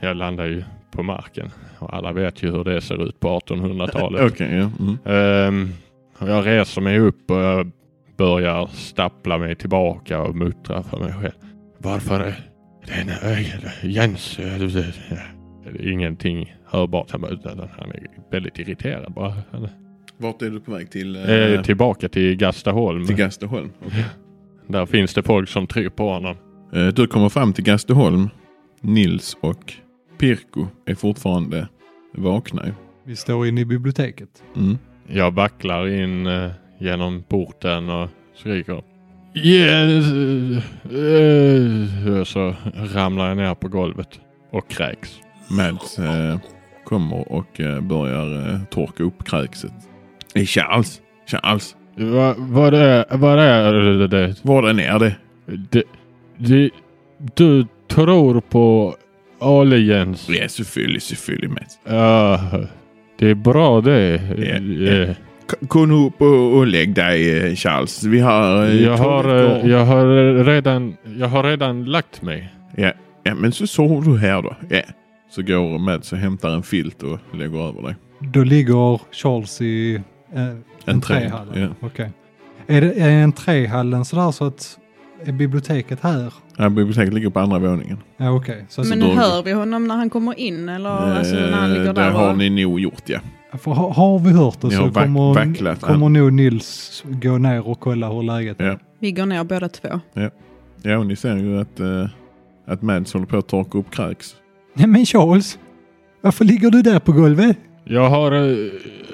jag 0.00 0.16
landar 0.16 0.44
ju 0.46 0.64
på 0.90 1.02
marken. 1.02 1.50
Och 1.78 1.94
alla 1.94 2.12
vet 2.12 2.42
ju 2.42 2.50
hur 2.50 2.64
det 2.64 2.80
ser 2.80 3.08
ut 3.08 3.20
på 3.20 3.28
1800-talet. 3.38 4.22
Okej, 4.32 4.56
ja. 4.56 4.70
Mm. 4.80 4.98
Ehm, 5.04 5.72
jag 6.18 6.46
reser 6.46 6.80
mig 6.80 6.98
upp 6.98 7.30
och 7.30 7.40
jag 7.40 7.70
börjar 8.16 8.66
stappla 8.66 9.38
mig 9.38 9.54
tillbaka 9.56 10.20
och 10.20 10.36
muttra 10.36 10.82
för 10.82 10.98
mig 10.98 11.12
själv. 11.12 11.32
Varför 11.78 12.20
är 12.20 12.34
den 12.86 13.90
Jens? 13.90 14.38
Ingenting 15.80 16.54
hörbart. 16.66 17.10
Han, 17.10 17.24
är 17.24 18.06
väldigt 18.30 18.58
irriterad 18.58 19.12
bara. 19.12 19.34
Vart 20.18 20.42
är 20.42 20.50
du 20.50 20.60
på 20.60 20.72
väg 20.72 20.90
till? 20.90 21.16
Eh, 21.16 21.30
Eh, 21.30 21.62
tillbaka 21.62 22.08
till 22.08 22.36
Gastaholm. 22.36 23.06
till 23.06 23.16
Gasteholm. 23.16 23.70
Okej. 23.86 24.04
Där 24.66 24.86
finns 24.86 25.14
det 25.14 25.22
folk 25.22 25.48
som 25.48 25.66
tror 25.66 25.88
på 25.88 26.10
honom. 26.10 26.36
Eh, 26.72 26.86
du 26.86 27.06
kommer 27.06 27.28
fram 27.28 27.52
till 27.52 27.64
Gasteholm. 27.64 28.28
Nils 28.84 29.36
och 29.40 29.72
Pirko 30.18 30.66
är 30.86 30.94
fortfarande 30.94 31.68
vakna. 32.14 32.62
Vi 33.04 33.16
står 33.16 33.46
inne 33.46 33.60
i 33.60 33.64
biblioteket. 33.64 34.42
Mm. 34.56 34.78
Jag 35.06 35.34
backlar 35.34 35.88
in 35.88 36.26
eh, 36.26 36.50
genom 36.78 37.22
porten 37.22 37.90
och 37.90 38.08
skriker. 38.34 38.82
Yes! 39.34 40.12
eh, 40.92 42.16
eh, 42.18 42.24
så 42.24 42.54
ramlar 42.94 43.28
jag 43.28 43.36
ner 43.36 43.54
på 43.54 43.68
golvet 43.68 44.20
och 44.50 44.68
kräks. 44.68 45.20
Mads 45.50 45.98
eh, 45.98 46.38
kommer 46.84 47.32
och 47.32 47.60
eh, 47.60 47.80
börjar 47.80 48.60
torka 48.70 49.02
upp 49.02 49.24
kräkset. 49.24 49.72
Charles! 50.34 51.00
Charles! 51.26 51.76
Va, 51.96 52.34
vad, 52.38 52.74
är, 52.74 53.16
vad 53.16 53.38
är 53.38 53.72
det? 54.08 54.36
Var 54.42 54.68
är 54.68 54.98
det? 54.98 55.16
det, 55.46 55.82
det? 56.38 56.70
Du 57.34 57.66
tror 57.88 58.40
på 58.40 58.94
Ale 59.40 59.76
Jens? 59.76 60.28
Ja, 60.28 60.48
selvfølgelig, 60.48 61.02
selvfølgelig 61.02 61.50
Mads. 61.50 61.78
Ja, 61.88 62.40
det 63.18 63.30
är 63.30 63.34
bra 63.34 63.80
det. 63.80 64.20
Ja, 64.38 64.44
Eh, 64.44 65.08
ja. 65.08 65.14
K- 65.50 65.56
Gå 65.60 65.86
nu 65.86 65.94
upp 65.94 66.20
och, 66.22 66.56
och 66.56 66.66
lägg 66.66 66.94
dig 66.94 67.38
eh, 67.38 67.54
Charles. 67.54 68.04
Vi 68.04 68.20
har... 68.20 68.64
eh, 68.66 68.82
Jag 68.82 68.96
har, 68.96 69.24
eh, 69.34 69.70
jag, 69.70 69.84
har 69.86 70.44
redan, 70.44 70.96
jag 71.18 71.28
har 71.28 71.42
redan 71.42 71.84
lagt 71.84 72.22
mig. 72.22 72.54
Ja, 72.76 72.92
ja, 73.22 73.34
men 73.34 73.52
så 73.52 73.66
sover 73.66 74.10
du 74.12 74.18
här 74.18 74.42
då. 74.42 74.56
Ja. 74.70 74.80
Så 75.30 75.42
går 75.42 75.78
Mads 75.78 76.12
och 76.12 76.18
hämtar 76.18 76.50
en 76.50 76.62
filt 76.62 77.02
och 77.02 77.18
lägger 77.34 77.68
över 77.68 77.82
dig. 77.82 77.96
Då 78.20 78.44
ligger 78.44 79.00
Charles 79.12 79.60
i 79.60 79.94
eh, 80.34 80.42
En 80.42 81.00
trä. 81.00 81.14
entréhallen. 81.14 81.60
Ja. 81.60 81.68
Okej. 81.86 82.10
Är, 82.66 82.80
det, 82.80 82.92
är 83.00 83.24
entréhallen 83.26 84.04
sådär 84.04 84.30
så 84.30 84.44
att 84.44 84.78
är 85.26 85.32
biblioteket 85.32 85.98
här? 86.02 86.32
Ja, 86.56 86.68
biblioteket 86.68 87.14
ligger 87.14 87.30
på 87.30 87.40
andra 87.40 87.58
våningen. 87.58 87.98
Ja 88.16 88.30
okej. 88.30 88.64
Så, 88.68 88.84
Men 88.84 89.00
då- 89.00 89.06
hör 89.06 89.42
vi 89.42 89.52
honom 89.52 89.86
när 89.88 89.94
han 89.96 90.10
kommer 90.10 90.38
in 90.40 90.68
eller 90.68 90.90
alltså, 90.90 91.34
när 91.34 91.52
han 91.52 91.70
Eh, 91.70 91.78
ligger 91.78 91.92
det 91.92 92.00
där? 92.00 92.10
har 92.10 92.30
och- 92.30 92.38
ni 92.38 92.50
nog 92.64 92.80
gjort 92.80 93.02
ja. 93.06 93.18
för, 93.58 93.70
har, 93.70 93.90
har 93.90 94.18
vi 94.18 94.30
hört 94.32 94.60
det 94.60 94.66
Ni 94.68 94.74
så 94.74 94.90
kommer, 94.90 95.34
vacklat. 95.34 95.80
kommer 95.80 96.08
nog 96.08 96.32
Nils 96.32 97.02
gå 97.06 97.38
ner 97.38 97.68
och 97.68 97.80
kolla 97.80 98.08
hur 98.12 98.22
läget 98.22 98.60
är. 98.60 98.64
Ja. 98.66 98.78
Vi 98.98 99.12
går 99.12 99.26
ner 99.26 99.44
båda 99.44 99.68
två. 99.68 100.00
Ja, 100.82 100.98
och 100.98 101.06
ni 101.06 101.16
ser 101.16 101.36
ju 101.36 101.60
att, 101.60 101.80
eh, 101.80 102.08
att 102.66 102.82
Mads 102.82 103.12
håller 103.12 103.26
på 103.26 103.36
att 103.38 103.48
torka 103.48 103.78
upp 103.78 103.90
kräks. 103.90 104.34
Nej 104.74 104.86
men 104.86 105.06
Charles! 105.06 105.58
Varför 106.20 106.44
ligger 106.44 106.70
du 106.70 106.82
där 106.82 106.98
på 107.00 107.12
golvet? 107.12 107.56
Jag 107.84 108.08
har 108.10 108.32
uh, 108.32 108.56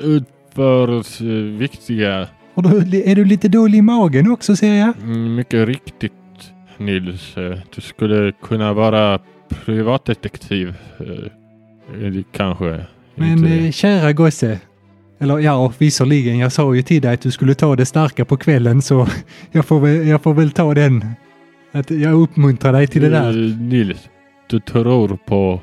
utfört 0.03 1.21
eh, 1.21 1.27
viktiga, 1.59 2.29
Har 2.67 2.81
du, 2.81 3.03
är 3.03 3.15
du 3.15 3.25
lite 3.25 3.49
dålig 3.49 3.79
i 3.79 3.83
magen 3.83 4.33
också 4.33 4.57
ser 4.57 4.75
jag? 4.75 4.95
mm, 5.03 5.35
mycket 5.35 5.69
riktigt 5.69 6.13
Nils. 6.79 7.37
eh, 7.37 7.59
du 7.75 7.81
skulle 7.81 8.33
kunna 8.43 8.73
vara 8.73 9.19
privatdetektiv. 9.65 10.75
Uh, 11.01 12.23
kanske. 12.33 12.87
Men 13.15 13.39
inte. 13.39 13.49
eh, 13.49 13.71
kära 13.71 14.13
gosse. 14.13 14.59
Eller 15.19 15.39
ja, 15.39 15.73
visserligen. 15.79 16.39
Jag 16.39 16.53
sa 16.53 16.75
ju 16.75 16.83
till 16.83 17.03
dig 17.03 17.15
att 17.15 17.21
du 17.21 17.31
skulle 17.31 17.55
ta 17.55 17.77
det 17.77 17.87
starka 17.87 18.25
på 18.25 18.37
kvällen 18.37 18.83
så 18.83 19.07
jag 19.53 19.65
får 19.65 19.81
väl, 19.81 20.09
jag 20.09 20.23
får 20.23 20.35
väl 20.35 20.51
ta 20.51 20.75
den. 20.75 21.05
Att 21.73 21.91
jag 21.91 22.13
uppmuntrar 22.13 22.73
dig 22.73 22.87
till 22.87 23.03
det 23.03 23.11
där. 23.11 23.29
Eh, 23.29 23.57
Nils, 23.57 24.09
du 24.51 24.61
tror 24.61 25.19
på 25.27 25.61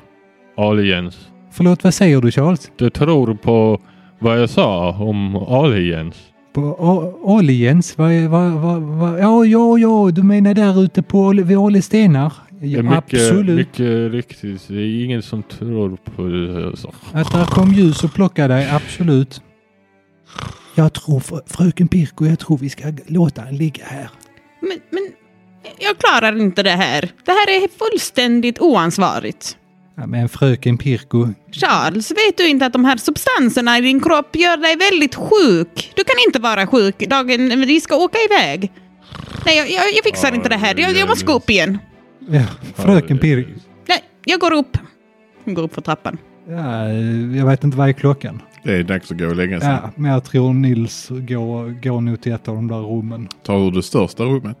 Ale 0.56 0.82
Jens. 0.82 1.28
Förlåt, 1.52 1.84
vad 1.84 1.94
säger 1.94 2.20
du 2.20 2.30
Charles? 2.30 2.70
Du 2.76 2.90
tror 2.90 3.34
på 3.34 3.80
vad 4.18 4.40
jag 4.40 4.50
sa 4.50 4.90
om 4.92 5.36
aliens? 5.36 6.16
På 6.52 7.14
Aliens? 7.26 7.98
Vad, 7.98 8.12
vad, 8.22 8.50
vad, 8.52 8.82
vad, 8.82 9.20
ja, 9.20 9.44
ja, 9.44 9.78
ja, 9.78 10.10
du 10.12 10.22
menar 10.22 10.54
där 10.54 10.82
ute 10.84 11.02
på 11.02 11.28
vid 11.28 11.58
Ale 11.58 11.82
stenar? 11.82 12.32
Det 12.60 12.66
är 12.66 12.70
Ja, 12.70 12.82
mycket, 12.82 12.98
absolut. 12.98 13.56
mycket 13.56 14.12
riktigt. 14.12 14.68
Det 14.68 14.74
är 14.80 15.04
ingen 15.04 15.22
som 15.22 15.42
tror 15.42 15.96
på 16.16 16.22
det. 16.22 16.76
Så. 16.76 16.92
Att 17.12 17.32
där 17.32 17.44
kom 17.44 17.72
ljus 17.72 18.04
och 18.04 18.14
plockade 18.14 18.54
dig, 18.54 18.70
absolut. 18.70 19.42
Jag 20.74 20.92
tror, 20.92 21.20
fr 21.20 21.34
fröken 21.46 21.88
Pirko, 21.88 22.26
jag 22.26 22.38
tror 22.38 22.58
vi 22.58 22.68
ska 22.70 22.92
låta 23.06 23.42
han 23.42 23.56
ligga 23.56 23.84
här. 23.84 24.10
Men, 24.60 24.78
men 24.90 25.12
jag 25.78 25.98
klarar 25.98 26.40
inte 26.40 26.62
det 26.62 26.70
här. 26.70 27.00
Det 27.00 27.30
här 27.32 27.48
är 27.64 27.68
fullständigt 27.78 28.60
oansvarigt. 28.60 29.56
Ja, 30.00 30.06
men 30.06 30.28
fröken 30.28 30.78
Pirko, 30.78 31.28
Charles, 31.52 32.10
vet 32.10 32.36
du 32.36 32.48
inte 32.48 32.66
att 32.66 32.72
de 32.72 32.84
här 32.84 32.96
substanserna 32.96 33.78
i 33.78 33.80
din 33.80 34.00
kropp 34.00 34.36
gör 34.36 34.56
dig 34.56 34.76
väldigt 34.76 35.14
sjuk? 35.14 35.92
Du 35.96 36.04
kan 36.04 36.14
inte 36.26 36.38
vara 36.38 36.66
sjuk 36.66 37.08
dagen 37.08 37.60
vi 37.66 37.80
ska 37.80 37.96
åka 37.96 38.18
iväg. 38.30 38.72
Nej, 39.46 39.56
jag, 39.56 39.70
jag, 39.70 39.84
jag 39.96 40.04
fixar 40.04 40.34
inte 40.34 40.48
det 40.48 40.56
här. 40.56 40.74
Jag, 40.78 40.92
jag 40.92 41.08
måste 41.08 41.26
gå 41.26 41.32
upp 41.32 41.50
igen. 41.50 41.78
ja, 42.28 42.42
fröken 42.74 43.18
Pirko. 43.18 43.50
Nej, 43.88 43.98
jag 44.24 44.40
går 44.40 44.52
upp. 44.52 44.78
Jag 45.44 45.54
går 45.54 45.62
upp 45.62 45.74
för 45.74 45.82
trappan. 45.82 46.18
Ja, 46.48 46.88
jag 47.38 47.46
vet 47.46 47.64
inte 47.64 47.76
vad 47.76 47.88
är 47.88 47.92
klockan. 47.92 48.42
Det 48.64 48.76
är 48.76 48.82
dags 48.82 49.10
att 49.10 49.18
gå 49.18 49.26
och 49.26 49.36
lägga 49.36 49.60
sig. 49.60 49.68
Ja, 49.68 49.90
men 49.96 50.10
jag 50.10 50.24
tror 50.24 50.54
Nils 50.54 51.08
går, 51.08 51.82
går 51.82 52.00
nog 52.00 52.20
till 52.20 52.32
ett 52.32 52.48
av 52.48 52.54
de 52.54 52.68
där 52.68 52.80
rummen. 52.80 53.28
Tar 53.42 53.58
du 53.58 53.70
det 53.70 53.82
största 53.82 54.24
rummet? 54.24 54.58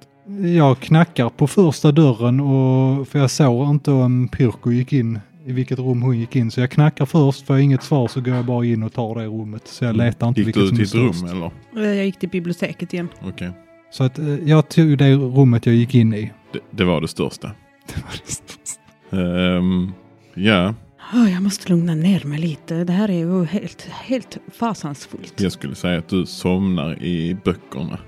Jag 0.56 0.80
knackar 0.80 1.28
på 1.28 1.46
första 1.46 1.92
dörren 1.92 2.40
och 2.40 3.08
för 3.08 3.18
jag 3.18 3.30
såg 3.30 3.70
inte 3.70 3.90
om 3.90 4.28
Pirko 4.28 4.70
gick 4.72 4.92
in 4.92 5.20
i 5.48 5.52
vilket 5.52 5.78
rum 5.78 6.02
hon 6.02 6.18
gick 6.18 6.36
in. 6.36 6.50
Så 6.50 6.60
jag 6.60 6.70
knackar 6.70 7.06
först, 7.06 7.46
får 7.46 7.56
jag 7.56 7.62
inget 7.64 7.82
svar 7.82 8.08
så 8.08 8.20
går 8.20 8.34
jag 8.34 8.44
bara 8.44 8.64
in 8.64 8.82
och 8.82 8.92
tar 8.92 9.14
det 9.14 9.24
rummet. 9.26 9.68
Så 9.68 9.84
jag 9.84 9.96
letar 9.96 10.28
inte 10.28 10.40
Gick 10.40 10.46
vilket 10.56 10.62
du 10.62 10.68
som 10.68 10.74
är 10.74 10.78
till 10.78 11.08
ett 11.08 11.14
störst. 11.16 11.32
rum 11.34 11.52
eller? 11.74 11.94
Jag 11.94 12.04
gick 12.06 12.18
till 12.18 12.28
biblioteket 12.28 12.92
igen. 12.94 13.08
Okej. 13.22 13.50
Så 13.90 14.04
att 14.04 14.18
eh, 14.18 14.28
jag 14.28 14.68
tog 14.68 14.98
det 14.98 15.14
rummet 15.14 15.66
jag 15.66 15.74
gick 15.74 15.94
in 15.94 16.14
i. 16.14 16.32
Det, 16.52 16.58
det 16.70 16.84
var 16.84 17.00
det 17.00 17.08
största. 17.08 17.50
Ehm, 19.10 19.92
ja, 20.34 20.74
Oh, 21.14 21.32
jag 21.32 21.42
måste 21.42 21.68
lugna 21.72 21.94
ner 21.94 22.24
mig 22.24 22.38
lite. 22.38 22.84
Det 22.84 22.92
här 22.92 23.08
är 23.10 23.18
ju 23.18 23.44
helt, 23.44 23.82
helt 23.82 24.38
fasansfullt. 24.52 25.40
jag 25.40 25.52
skulle 25.52 25.74
säga 25.74 25.98
att 25.98 26.08
du 26.08 26.26
somnar 26.26 27.02
i 27.02 27.36
böckerna. 27.44 27.98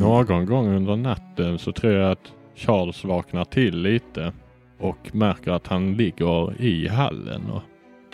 Någon 0.00 0.46
gång 0.46 0.68
under 0.68 0.96
natten 0.96 1.58
så 1.58 1.72
tror 1.72 1.92
jag 1.92 2.12
att 2.12 2.32
Charles 2.60 3.04
vaknar 3.04 3.44
till 3.44 3.82
lite 3.82 4.32
och 4.78 5.14
märker 5.14 5.50
att 5.50 5.66
han 5.66 5.94
ligger 5.94 6.62
i 6.62 6.88
hallen 6.88 7.50
och 7.50 7.62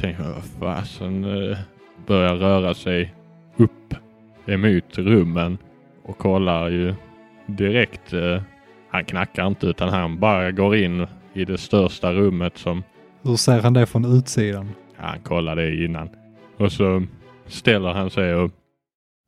tänker 0.00 0.34
fasen 0.60 1.24
eh, 1.24 1.58
börjar 2.06 2.36
röra 2.36 2.74
sig 2.74 3.14
upp 3.56 3.94
emot 4.46 4.98
rummen 4.98 5.58
och 6.04 6.18
kollar 6.18 6.68
ju 6.68 6.94
direkt. 7.46 8.12
Eh, 8.12 8.42
han 8.90 9.04
knackar 9.04 9.46
inte 9.46 9.66
utan 9.66 9.88
han 9.88 10.20
bara 10.20 10.50
går 10.50 10.76
in 10.76 11.06
i 11.34 11.44
det 11.44 11.58
största 11.58 12.12
rummet 12.12 12.58
som 12.58 12.82
Hur 13.22 13.36
ser 13.36 13.60
han 13.60 13.72
det 13.72 13.86
från 13.86 14.18
utsidan? 14.18 14.70
Han 14.96 15.20
kollade 15.20 15.70
det 15.70 15.84
innan. 15.84 16.08
Och 16.56 16.72
så 16.72 17.02
ställer 17.46 17.92
han 17.92 18.10
sig 18.10 18.34
och 18.34 18.50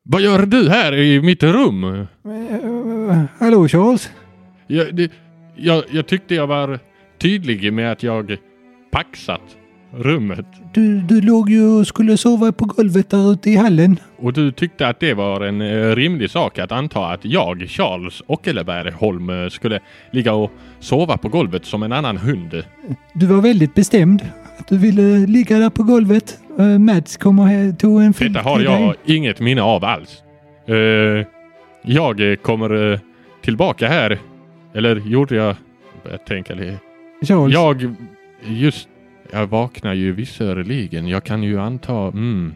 Vad 0.04 0.20
gör 0.20 0.46
du 0.46 0.70
här 0.70 0.94
i 0.94 1.22
mitt 1.22 1.42
rum? 1.42 1.84
Eh, 1.84 3.24
hallå 3.38 3.68
Charles? 3.68 4.10
Jag, 4.68 4.94
det, 4.94 5.12
jag, 5.56 5.84
jag 5.90 6.06
tyckte 6.06 6.34
jag 6.34 6.46
var 6.46 6.78
tydlig 7.18 7.72
med 7.72 7.92
att 7.92 8.02
jag 8.02 8.36
paxat 8.90 9.56
rummet. 9.96 10.46
Du, 10.74 11.00
du 11.00 11.20
låg 11.20 11.50
ju 11.50 11.66
och 11.66 11.86
skulle 11.86 12.16
sova 12.16 12.52
på 12.52 12.64
golvet 12.64 13.10
där 13.10 13.32
ute 13.32 13.50
i 13.50 13.56
hallen. 13.56 14.00
Och 14.16 14.32
du 14.32 14.52
tyckte 14.52 14.88
att 14.88 15.00
det 15.00 15.14
var 15.14 15.40
en 15.40 15.60
eh, 15.60 15.96
rimlig 15.96 16.30
sak 16.30 16.58
att 16.58 16.72
anta 16.72 17.06
att 17.06 17.24
jag, 17.24 17.64
Charles 17.68 18.22
Ockelbergholm, 18.26 19.30
eh, 19.30 19.48
skulle 19.48 19.80
ligga 20.10 20.32
och 20.34 20.50
sova 20.80 21.16
på 21.16 21.28
golvet 21.28 21.64
som 21.64 21.82
en 21.82 21.92
annan 21.92 22.16
hund. 22.16 22.62
Du 23.14 23.26
var 23.26 23.40
väldigt 23.40 23.74
bestämd. 23.74 24.22
Att 24.58 24.68
du 24.68 24.78
ville 24.78 25.26
ligga 25.26 25.58
där 25.58 25.70
på 25.70 25.82
golvet. 25.82 26.38
Uh, 26.60 26.78
Mats 26.78 27.16
kommer 27.16 27.44
här, 27.44 27.72
tog 27.72 28.02
en 28.02 28.14
fil 28.14 28.32
Detta 28.32 28.48
har 28.48 28.60
jag 28.60 28.80
dig. 28.80 29.16
inget 29.16 29.40
minne 29.40 29.62
av 29.62 29.84
alls. 29.84 30.22
Jag 31.82 32.42
kommer 32.42 33.00
tillbaka 33.42 33.88
här. 33.88 34.18
Eller 34.74 34.96
gjorde 34.96 35.34
jag... 35.34 35.56
Jag 36.10 36.24
tänker. 36.26 36.78
Charles, 37.26 37.54
Jag... 37.54 37.94
Just... 38.46 38.88
Jag 39.32 39.46
vaknar 39.46 39.94
ju 39.94 40.12
visserligen. 40.12 41.08
Jag 41.08 41.24
kan 41.24 41.42
ju 41.42 41.60
anta... 41.60 41.94
Mm, 42.02 42.54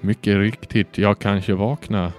mycket 0.00 0.36
riktigt. 0.36 0.98
Jag 0.98 1.18
kanske 1.18 1.54
vaknar... 1.54 2.12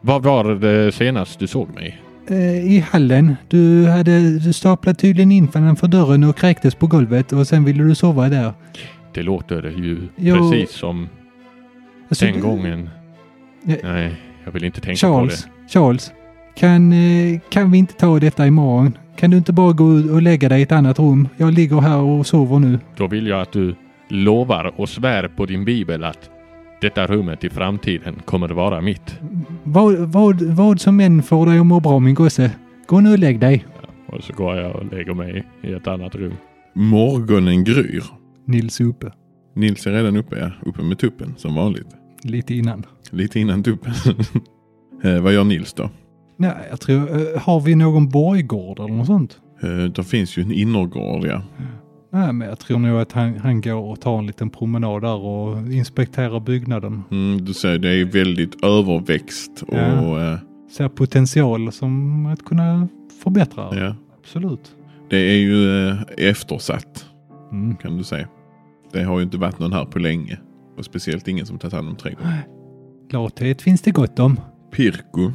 Vad 0.00 0.22
var 0.22 0.54
det 0.54 0.92
senast 0.92 1.38
du 1.38 1.46
såg 1.46 1.74
mig? 1.74 2.00
eh, 2.28 2.74
i 2.74 2.78
hallen. 2.90 3.36
Du 3.48 3.86
hade 3.86 4.40
staplat 4.52 4.98
tydligen 4.98 5.32
in 5.32 5.48
framför 5.48 5.88
dörren 5.88 6.24
och 6.24 6.36
kräktes 6.36 6.74
på 6.74 6.86
golvet 6.86 7.32
och 7.32 7.46
sen 7.46 7.64
ville 7.64 7.84
du 7.84 7.94
sova 7.94 8.28
där. 8.28 8.52
Det 9.14 9.22
låter 9.22 9.62
ju 9.78 9.98
Jo. 10.16 10.36
precis 10.36 10.70
som 10.76 11.08
Alltså, 12.08 12.24
den 12.24 12.34
du- 12.34 12.40
gången. 12.40 12.90
Ja. 13.64 13.74
Nej, 13.82 14.14
jag 14.44 14.52
vill 14.52 14.64
inte 14.64 14.80
tänka 14.80 14.96
Charles, 15.06 15.44
på 15.44 15.50
Charles. 15.68 16.12
Kan, 16.54 16.92
eh, 16.92 17.40
kan 17.48 17.70
vi 17.70 17.78
inte 17.78 17.94
ta 17.94 18.18
detta 18.20 18.46
imorgon? 18.46 18.98
Kan 19.16 19.30
du 19.30 19.36
inte 19.36 19.52
bara 19.52 19.72
gå 19.72 19.98
ut 19.98 20.10
och 20.10 20.22
lägga 20.22 20.48
dig 20.48 20.60
i 20.60 20.62
ett 20.62 20.72
annat 20.72 20.98
rum? 20.98 21.28
Jag 21.36 21.54
ligger 21.54 21.80
här 21.80 21.98
och 21.98 22.26
sover 22.26 22.58
nu. 22.58 22.78
Då 22.96 23.06
vill 23.06 23.26
jag 23.26 23.40
att 23.40 23.52
du 23.52 23.74
lovar 24.08 24.72
och 24.76 24.88
svär 24.88 25.28
på 25.28 25.46
din 25.46 25.64
bibel 25.64 26.04
att 26.04 26.30
detta 26.80 27.06
rummet 27.06 27.44
i 27.44 27.50
framtiden 27.50 28.14
kommer 28.24 28.48
att 28.48 28.56
vara 28.56 28.80
mitt. 28.80 29.18
Vad, 29.62 29.96
vad, 29.96 30.42
vad 30.42 30.80
som 30.80 31.00
än 31.00 31.22
får 31.22 31.46
dig 31.46 31.58
att 31.58 31.66
må 31.66 31.80
bra 31.80 31.98
min 31.98 32.14
gosse. 32.14 32.50
Gå 32.86 33.00
nu 33.00 33.12
och 33.12 33.18
lägg 33.18 33.40
dig. 33.40 33.64
Och 34.06 34.24
så 34.24 34.32
går 34.32 34.56
jag 34.56 34.76
och 34.76 34.92
lägger 34.92 35.14
mig 35.14 35.44
i 35.62 35.72
ett 35.72 35.88
annat 35.88 36.14
rum. 36.14 36.34
Morgonen 36.74 37.64
gryr. 37.64 38.04
Nils 38.46 38.80
är 38.80 38.84
uppe. 38.84 39.12
Nils 39.54 39.86
är 39.86 39.92
redan 39.92 40.16
uppe, 40.16 40.38
ja. 40.38 40.50
Uppe 40.70 40.82
med 40.82 40.98
tuppen 40.98 41.34
som 41.36 41.54
vanligt. 41.54 41.86
Lite 42.22 42.54
innan. 42.54 42.86
Lite 43.10 43.40
innan 43.40 43.62
tuppen. 43.62 43.92
eh, 45.02 45.20
vad 45.20 45.34
gör 45.34 45.44
Nils 45.44 45.72
då? 45.72 45.90
Nej, 46.36 46.52
jag 46.70 46.80
tror... 46.80 46.96
eh, 47.34 47.40
har 47.40 47.60
vi 47.60 47.74
någon 47.74 48.08
borggård 48.08 48.78
eller 48.78 48.94
något 48.94 49.06
sånt? 49.06 49.38
Eh, 49.62 49.84
det 49.84 50.04
finns 50.04 50.36
ju 50.38 50.42
en 50.42 50.52
innergård, 50.52 51.26
ja. 51.26 51.42
Nej, 52.12 52.32
men 52.32 52.48
jag 52.48 52.58
tror 52.58 52.78
nog 52.78 53.00
att 53.00 53.12
han, 53.12 53.36
han 53.38 53.60
går 53.60 53.74
och 53.90 54.00
tar 54.00 54.18
en 54.18 54.26
liten 54.26 54.50
promenad 54.50 55.02
där 55.02 55.16
och 55.16 55.72
inspekterar 55.72 56.40
byggnaden. 56.40 57.02
Mm, 57.10 57.44
du 57.44 57.54
säger 57.54 57.78
det 57.78 57.90
är 58.00 58.04
väldigt 58.04 58.64
överväxt 58.64 59.62
och 59.68 59.74
Ja. 59.78 60.32
eh, 60.32 60.38
Ser 60.76 60.88
potential 60.88 61.72
som 61.72 62.26
att 62.26 62.44
kunna 62.44 62.88
förbättra. 63.22 63.78
ja. 63.78 63.94
Absolut. 64.18 64.74
Det 65.10 65.16
är 65.16 65.36
ju 65.38 65.90
eftersatt 66.30 67.04
Mm. 67.52 67.76
kan 67.76 67.96
du 67.96 68.04
säga. 68.04 68.28
Det 68.92 69.02
har 69.02 69.18
ju 69.18 69.24
inte 69.24 69.38
varit 69.38 69.58
någon 69.58 69.72
här 69.72 69.84
på 69.84 69.98
länge. 69.98 70.38
Och 70.78 70.84
speciellt 70.84 71.28
ingen 71.28 71.46
som 71.46 71.58
tagit 71.58 71.74
hand 71.74 71.88
om 71.88 71.96
trädgården. 71.96 72.32
Lathet 73.10 73.62
finns 73.62 73.82
det 73.82 73.90
gott 73.90 74.18
om. 74.18 74.40
Pirko, 74.72 75.32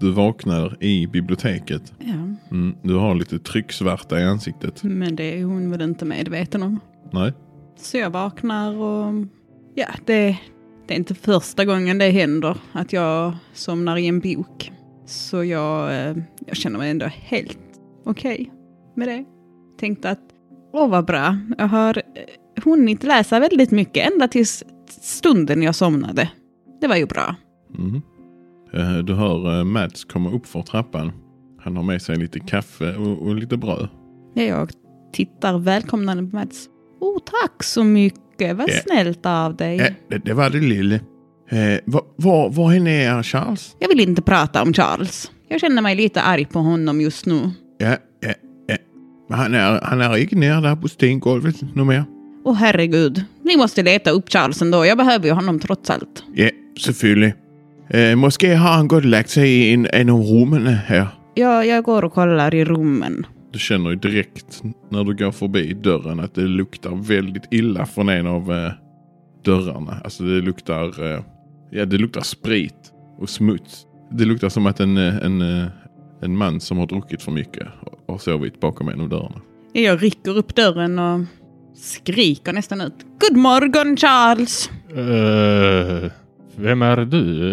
du 0.00 0.10
vaknar 0.12 0.76
i 0.84 1.06
biblioteket. 1.06 1.92
Ja, 1.98 2.14
Mm, 2.50 2.74
du 2.82 2.94
har 2.94 3.14
lite 3.14 3.38
trycksvärta 3.38 4.20
i 4.20 4.24
ansiktet. 4.24 4.82
men 4.82 5.16
det 5.16 5.38
är 5.40 5.44
hon 5.44 5.70
väl 5.70 5.82
inte 5.82 6.04
medveten 6.04 6.62
om. 6.62 6.80
Nej? 7.12 7.32
Så 7.76 7.96
jag 7.96 8.10
vaknar 8.10 8.74
och 8.76 9.14
ja, 9.74 9.86
det, 10.06 10.38
det 10.88 10.94
är 10.94 10.98
inte 10.98 11.14
första 11.14 11.64
gången 11.64 11.98
det 11.98 12.10
händer 12.10 12.56
att 12.72 12.92
jag 12.92 13.32
somnar 13.52 13.96
i 13.96 14.06
en 14.06 14.20
bok. 14.20 14.72
Så 15.06 15.44
jag, 15.44 15.94
eh, 15.94 16.16
jag 16.46 16.56
känner 16.56 16.78
mig 16.78 16.90
ändå 16.90 17.06
helt 17.06 17.58
okej 18.04 18.50
med 18.96 19.08
det. 19.08 19.24
Tänkte 19.80 20.10
att, 20.10 20.20
åh 20.72 20.88
vad 20.90 21.04
bra, 21.04 21.38
jag 21.58 21.68
har 21.68 21.98
eh, 21.98 22.62
hunnit 22.64 23.02
läsa 23.02 23.40
väldigt 23.40 23.70
mycket 23.70 24.12
ända 24.12 24.28
tills 24.28 24.64
stunden 25.00 25.62
jag 25.62 25.74
somnade. 25.74 26.30
Det 26.80 26.86
var 26.86 26.96
ju 26.96 27.06
bra. 27.06 27.34
Mm. 27.78 28.02
Eh, 28.74 28.98
Du 28.98 29.14
hör 29.14 29.58
eh, 29.58 29.64
Mats 29.64 30.04
komma 30.04 30.30
upp 30.30 30.46
för 30.46 30.62
trappan. 30.62 31.12
Han 31.60 31.76
har 31.76 31.82
med 31.82 32.02
sig 32.02 32.16
lite 32.16 32.40
kaffe 32.40 32.96
och, 32.96 33.26
och 33.26 33.34
lite 33.34 33.56
bröd. 33.56 33.88
Ja, 34.34 34.42
Jag 34.42 34.70
tittar 35.12 35.58
välkomnande 35.58 36.30
på 36.30 36.36
Mats. 36.36 36.66
Oh, 37.00 37.18
tack 37.18 37.62
så 37.62 37.84
mycket, 37.84 38.56
vad 38.56 38.68
Ja. 38.70 38.74
snällt 38.86 39.26
av 39.26 39.56
dig. 39.56 39.80
Eh, 39.80 39.92
det, 40.10 40.18
det 40.18 40.34
var 40.34 40.50
det 40.50 40.60
lille. 40.60 40.94
Eh, 41.50 41.80
var, 41.84 42.02
var, 42.16 42.50
var 42.50 42.72
är 42.74 42.80
ni 42.80 43.22
Charles? 43.22 43.76
Jag 43.78 43.88
vill 43.88 44.00
inte 44.00 44.22
prata 44.22 44.62
om 44.62 44.72
Charles. 44.72 45.30
Jag 45.48 45.60
känner 45.60 45.82
mig 45.82 45.96
lite 45.96 46.22
arg 46.22 46.44
på 46.44 46.58
honom 46.58 47.00
just 47.00 47.26
nu. 47.26 47.50
Ja, 47.78 47.96
ja, 48.20 48.32
ja. 48.66 48.76
Men 49.28 49.38
han 49.38 49.54
är, 49.54 49.80
han 49.82 50.00
är 50.00 50.16
inte 50.16 50.36
nere 50.36 50.60
där 50.60 50.76
på 50.76 50.88
stengolvet 50.88 51.74
något 51.74 51.86
mer. 51.86 52.04
Åh 52.44 52.54
herregud, 52.54 53.24
ni 53.42 53.56
måste 53.56 53.82
leta 53.82 54.10
upp 54.10 54.28
Charles 54.32 54.62
ändå. 54.62 54.86
Jag 54.86 54.98
behöver 54.98 55.26
ju 55.26 55.32
honom 55.32 55.58
trots 55.60 55.90
allt. 55.90 56.24
Ja, 56.34 56.48
selvfølgelig. 56.84 57.34
Eh, 57.90 58.16
måske 58.16 58.54
har 58.54 58.72
han 58.72 58.88
gått 58.88 59.04
och 59.04 59.10
lagt 59.10 59.30
sig 59.30 59.50
i 59.50 59.72
en, 59.74 59.86
en 59.92 60.10
av 60.10 60.20
rummen 60.20 60.66
här. 60.66 61.06
Jag, 61.34 61.66
jag 61.66 61.84
går 61.84 62.04
och 62.04 62.12
kollar 62.12 62.54
i 62.54 62.64
rummen. 62.64 63.26
Du 63.52 63.58
känner 63.58 63.90
ju 63.90 63.96
direkt 63.96 64.62
när 64.90 65.04
du 65.04 65.14
går 65.14 65.32
förbi 65.32 65.74
dörren 65.74 66.20
att 66.20 66.34
det 66.34 66.40
luktar 66.40 66.90
väldigt 66.90 67.42
illa 67.50 67.86
från 67.86 68.08
en 68.08 68.26
av 68.26 68.52
eh, 68.52 68.72
dörrarna. 69.44 70.00
Alltså 70.04 70.22
det 70.22 70.40
luktar, 70.40 71.14
eh, 71.14 71.20
ja 71.70 71.84
det 71.84 71.98
luktar 71.98 72.20
sprit 72.20 72.92
och 73.18 73.30
smuts. 73.30 73.86
Det 74.10 74.24
luktar 74.24 74.48
som 74.48 74.66
att 74.66 74.80
en, 74.80 74.96
eh, 74.96 75.16
en, 75.16 75.42
en 76.22 76.36
man 76.36 76.60
som 76.60 76.78
har 76.78 76.86
druckit 76.86 77.22
för 77.22 77.32
mycket 77.32 77.66
har 78.08 78.18
sovit 78.18 78.60
bakom 78.60 78.88
en 78.88 79.00
av 79.00 79.08
dörrarna. 79.08 79.40
Jag 79.72 80.02
rycker 80.02 80.38
upp 80.38 80.54
dörren 80.54 80.98
och 80.98 81.20
skriker 81.76 82.52
nästan 82.52 82.80
ut. 82.80 82.94
God 83.20 83.36
morgon 83.36 83.96
Charles! 83.96 84.70
Eh, 84.90 86.10
vem 86.60 86.82
är 86.82 86.96
du? 86.96 87.48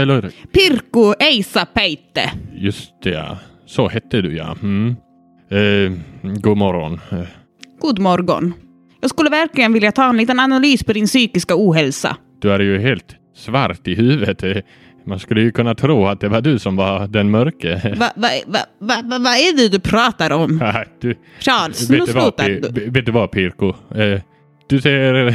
Eller 0.00 0.30
Pirko 0.52 1.14
Eisa 1.18 1.64
Peite. 1.66 2.30
just 2.54 3.02
det, 3.02 3.10
ja. 3.10 3.38
Så 3.66 3.88
hette 3.88 4.20
du 4.20 4.36
ja. 4.36 4.56
Mm. 4.62 4.96
Eh, 5.50 5.92
god 6.22 6.56
morgon. 6.58 7.00
God 7.80 7.98
morgon. 7.98 8.52
Jag 9.00 9.10
skulle 9.10 9.30
verkligen 9.30 9.72
vilja 9.72 9.92
ta 9.92 10.08
en 10.08 10.16
liten 10.16 10.40
analys 10.40 10.84
på 10.84 10.92
din 10.92 11.06
psykiska 11.06 11.54
ohälsa. 11.56 12.16
Du 12.40 12.52
är 12.52 12.60
ju 12.60 12.78
helt 12.78 13.16
svart 13.36 13.88
i 13.88 13.94
huvudet. 13.94 14.64
Man 15.06 15.18
skulle 15.18 15.40
ju 15.40 15.52
kunna 15.52 15.74
tro 15.74 16.06
att 16.06 16.20
det 16.20 16.28
var 16.28 16.40
du 16.40 16.58
som 16.58 16.76
var 16.76 17.06
den 17.06 17.30
mörke. 17.30 17.80
Vad 17.84 18.10
va, 18.16 18.28
va, 18.46 18.58
va, 19.04 19.18
va, 19.18 19.30
är 19.36 19.56
det 19.56 19.68
du 19.68 19.78
pratar 19.80 20.30
om? 20.30 20.60
Du, 21.00 21.14
Charles, 21.40 21.90
nu 21.90 21.98
vet, 21.98 22.06
du 22.06 22.12
vad, 22.12 22.22
slutar 22.22 22.70
du. 22.72 22.90
vet 22.90 23.06
du 23.06 23.12
vad 23.12 23.30
Pirko? 23.30 23.74
Eh, 23.94 24.20
du 24.68 24.80
ser 24.80 25.34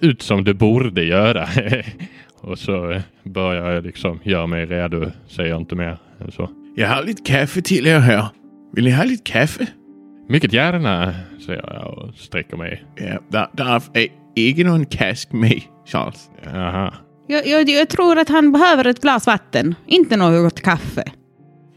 ut 0.00 0.22
som 0.22 0.44
du 0.44 0.54
borde 0.54 1.04
göra. 1.04 1.48
Och 2.40 2.58
så 2.58 2.90
eh, 2.90 3.02
börjar 3.24 3.72
jag 3.72 3.84
liksom 3.84 4.20
göra 4.22 4.46
mig 4.46 4.66
redo. 4.66 5.10
Säger 5.28 5.56
inte 5.56 5.74
mer 5.74 5.98
än 6.20 6.30
så. 6.32 6.50
Jag 6.76 6.88
har 6.88 7.02
lite 7.02 7.22
kaffe 7.22 7.62
till 7.62 7.86
er 7.86 7.98
här. 7.98 8.26
Vill 8.72 8.84
ni 8.84 8.90
ha 8.90 9.04
lite 9.04 9.32
kaffe? 9.32 9.66
Mycket 10.28 10.52
gärna, 10.52 11.14
säger 11.46 11.64
jag 11.74 11.98
och 11.98 12.14
sträcker 12.14 12.56
mig. 12.56 12.84
Ja, 12.96 13.18
där, 13.28 13.48
där 13.52 13.82
är 13.94 14.08
inte 14.34 14.64
någon 14.64 14.86
kask 14.86 15.32
med, 15.32 15.60
Charles. 15.86 16.30
Jaha. 16.44 16.94
Jag, 17.26 17.46
jag, 17.46 17.68
jag 17.68 17.88
tror 17.88 18.18
att 18.18 18.28
han 18.28 18.52
behöver 18.52 18.84
ett 18.86 19.00
glas 19.00 19.26
vatten, 19.26 19.74
inte 19.86 20.16
något 20.16 20.60
kaffe. 20.62 21.04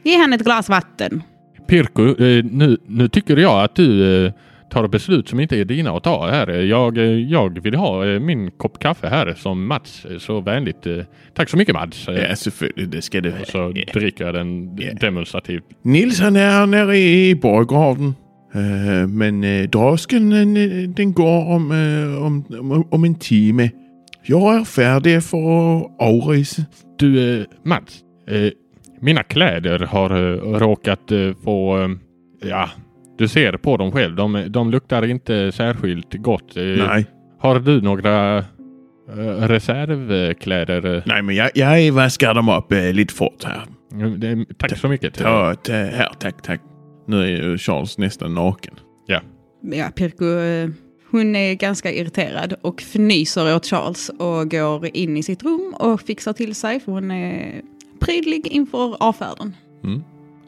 Ge 0.04 0.18
han 0.18 0.34
ett 0.34 0.44
glas 0.44 0.70
vatten. 0.70 1.24
Pirko, 1.68 2.08
eh, 2.08 2.46
nu, 2.46 2.78
nu 2.88 3.08
tycker 3.08 3.38
jag 3.38 3.64
att 3.64 3.76
du 3.76 4.26
eh, 4.26 4.34
tar 4.74 4.88
beslut 4.88 5.30
som 5.30 5.40
inte 5.40 5.58
är 5.60 5.66
dina 5.66 5.92
att 5.92 6.04
ta 6.04 6.28
här. 6.30 6.48
Jag, 6.50 6.98
jag 7.30 7.62
vill 7.64 7.76
ha 7.76 8.06
eh, 8.06 8.20
min 8.20 8.52
kopp 8.52 8.80
kaffe 8.80 9.08
här 9.08 9.34
som 9.38 9.68
Mats 9.68 10.06
eh, 10.06 10.18
så 10.18 10.42
vänligt. 10.42 10.88
eh, 10.88 10.98
Tack 11.36 11.50
så 11.50 11.58
mycket 11.58 11.76
Mats. 11.76 12.06
Ja, 12.08 12.36
selvfølgelig. 12.36 12.92
Det 12.92 13.02
skal 13.02 13.24
det 13.24 13.34
Och 13.42 13.48
så 13.48 13.74
dricker 13.94 14.26
jag 14.26 14.34
den 14.34 14.78
Ja. 14.78 14.94
demonstrativt. 15.02 15.64
Nils 15.84 16.20
han 16.20 16.36
er 16.36 16.66
nede 16.66 16.98
i 17.00 17.36
Borggraven. 17.36 18.16
Øh, 18.56 19.10
men 19.10 19.42
drosken 19.70 20.32
den, 20.32 21.14
går 21.14 21.46
om, 21.56 21.72
om, 22.20 22.46
om, 22.92 23.06
en 23.06 23.16
time. 23.16 23.70
Jeg 24.30 24.60
er 24.60 24.64
færdig 24.64 25.24
for 25.24 25.76
at 25.78 25.86
afrise. 26.00 26.66
Du 27.00 27.44
Mats, 27.66 28.04
mina 29.02 29.24
kläder 29.24 29.86
har 29.88 30.10
råkat 30.60 31.12
få, 31.44 31.90
ja, 32.46 32.66
du 33.18 33.28
ser 33.28 33.58
på 33.58 33.78
dem 33.78 33.92
själv. 33.92 34.16
De, 34.16 34.46
de 34.50 34.72
luktar 34.72 35.06
inte 35.06 35.52
särskilt 35.52 36.14
gott. 36.14 36.58
Eh, 36.58 36.64
Nej, 36.64 37.06
Har 37.40 37.60
du 37.60 37.82
några 37.82 38.38
eh, 38.38 39.48
reservkläder? 39.48 41.04
nej, 41.06 41.22
men 41.22 41.36
jeg, 41.36 41.50
jeg 41.56 41.94
vasker 41.96 42.34
dem 42.34 42.50
op 42.50 42.72
øh, 42.72 42.92
lidt 42.94 43.12
fort. 43.12 43.46
Eh, 43.46 44.08
det- 44.20 44.58
Tack 44.60 44.78
så 44.78 44.88
mycket. 44.88 45.14
Ta, 45.14 45.54
ta, 45.64 45.74
her, 45.74 46.08
tak, 46.20 46.44
tak. 46.44 46.60
Nu 47.08 47.22
är 47.22 47.28
ju 47.44 47.58
Charles 47.58 47.98
nästan 47.98 48.34
naken. 48.34 48.74
Ja. 49.08 49.20
Ja, 49.62 49.90
Pirko, 49.96 50.26
eh, 50.26 50.70
hon 51.12 51.36
är 51.36 51.54
ganska 51.54 51.92
irriterad 51.92 52.54
och 52.62 52.82
fnyser 52.82 53.56
åt 53.56 53.66
Charles 53.66 54.10
och 54.10 54.52
går 54.52 54.86
in 54.94 55.18
i 55.18 55.24
sitt 55.24 55.44
rum 55.44 55.74
och 55.80 56.02
fixar 56.02 56.34
till 56.34 56.56
sig 56.56 56.80
för 56.80 56.92
hon 56.92 57.12
är 57.12 57.62
prydlig 58.00 58.48
inför 58.48 58.96
avfärden. 59.00 59.56
Mm. 59.84 60.04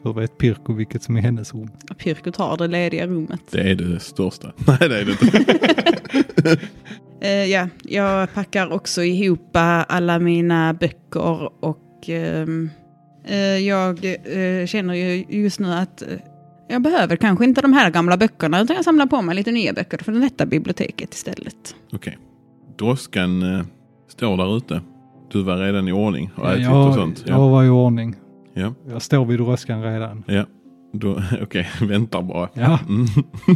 Hur 0.06 0.12
vet 0.12 0.38
Pirko 0.38 0.72
vilket 0.72 1.02
som 1.02 1.16
är 1.16 1.20
hennes 1.20 1.54
rum? 1.54 1.70
Pirko 1.98 2.32
tar 2.32 2.56
det 2.56 2.66
lediga 2.66 3.06
rummet. 3.06 3.40
Det 3.50 3.70
är 3.70 3.74
det 3.74 4.00
största. 4.00 4.52
Nej, 4.66 4.88
det 4.88 5.00
är 5.00 5.04
det 5.04 5.10
inte. 5.10 6.58
Eh, 7.20 7.44
ja, 7.44 7.68
jag 7.82 8.34
packar 8.34 8.72
också 8.72 9.02
ihop 9.02 9.50
alla 9.88 10.18
mina 10.18 10.74
böcker 10.74 11.64
och 11.64 12.08
ehm, 12.08 12.70
eh, 13.24 13.36
jag 13.38 14.04
eh, 14.04 14.66
känner 14.66 14.94
ju 14.94 15.24
just 15.28 15.60
nu 15.60 15.72
att 15.72 16.02
jag 16.68 16.82
behöver 16.82 17.16
kanske 17.16 17.44
inte 17.44 17.60
de 17.60 17.72
här 17.72 17.90
gamla 17.90 18.16
böckerna 18.16 18.60
utan 18.60 18.76
jag 18.76 18.84
samlar 18.84 19.06
på 19.06 19.22
mig 19.22 19.34
lite 19.34 19.50
nya 19.50 19.72
böcker 19.72 19.98
från 19.98 20.20
detta 20.20 20.46
biblioteket 20.46 21.14
istället. 21.14 21.74
Okej. 21.92 22.18
Droskan 22.78 23.54
äh, 23.54 23.64
står 24.08 24.36
där 24.36 24.56
ute. 24.56 24.80
Du 25.32 25.42
var 25.42 25.56
redan 25.56 25.88
i 25.88 25.92
ordning 25.92 26.30
och 26.36 26.52
ätit 26.52 26.64
jag, 26.64 26.88
och 26.88 26.94
sånt. 26.94 27.24
jag 27.26 27.48
var 27.48 27.64
i 27.64 27.68
ordning. 27.68 28.14
Ja. 28.56 28.74
Jag 28.88 29.02
står 29.02 29.24
vid 29.24 29.38
droskan 29.38 29.82
redan. 29.82 30.24
Ja. 30.26 30.44
Okej, 31.42 31.66
väntar 31.82 32.22
bara. 32.22 32.48
Ja, 32.54 32.78
Mm. 32.88 33.06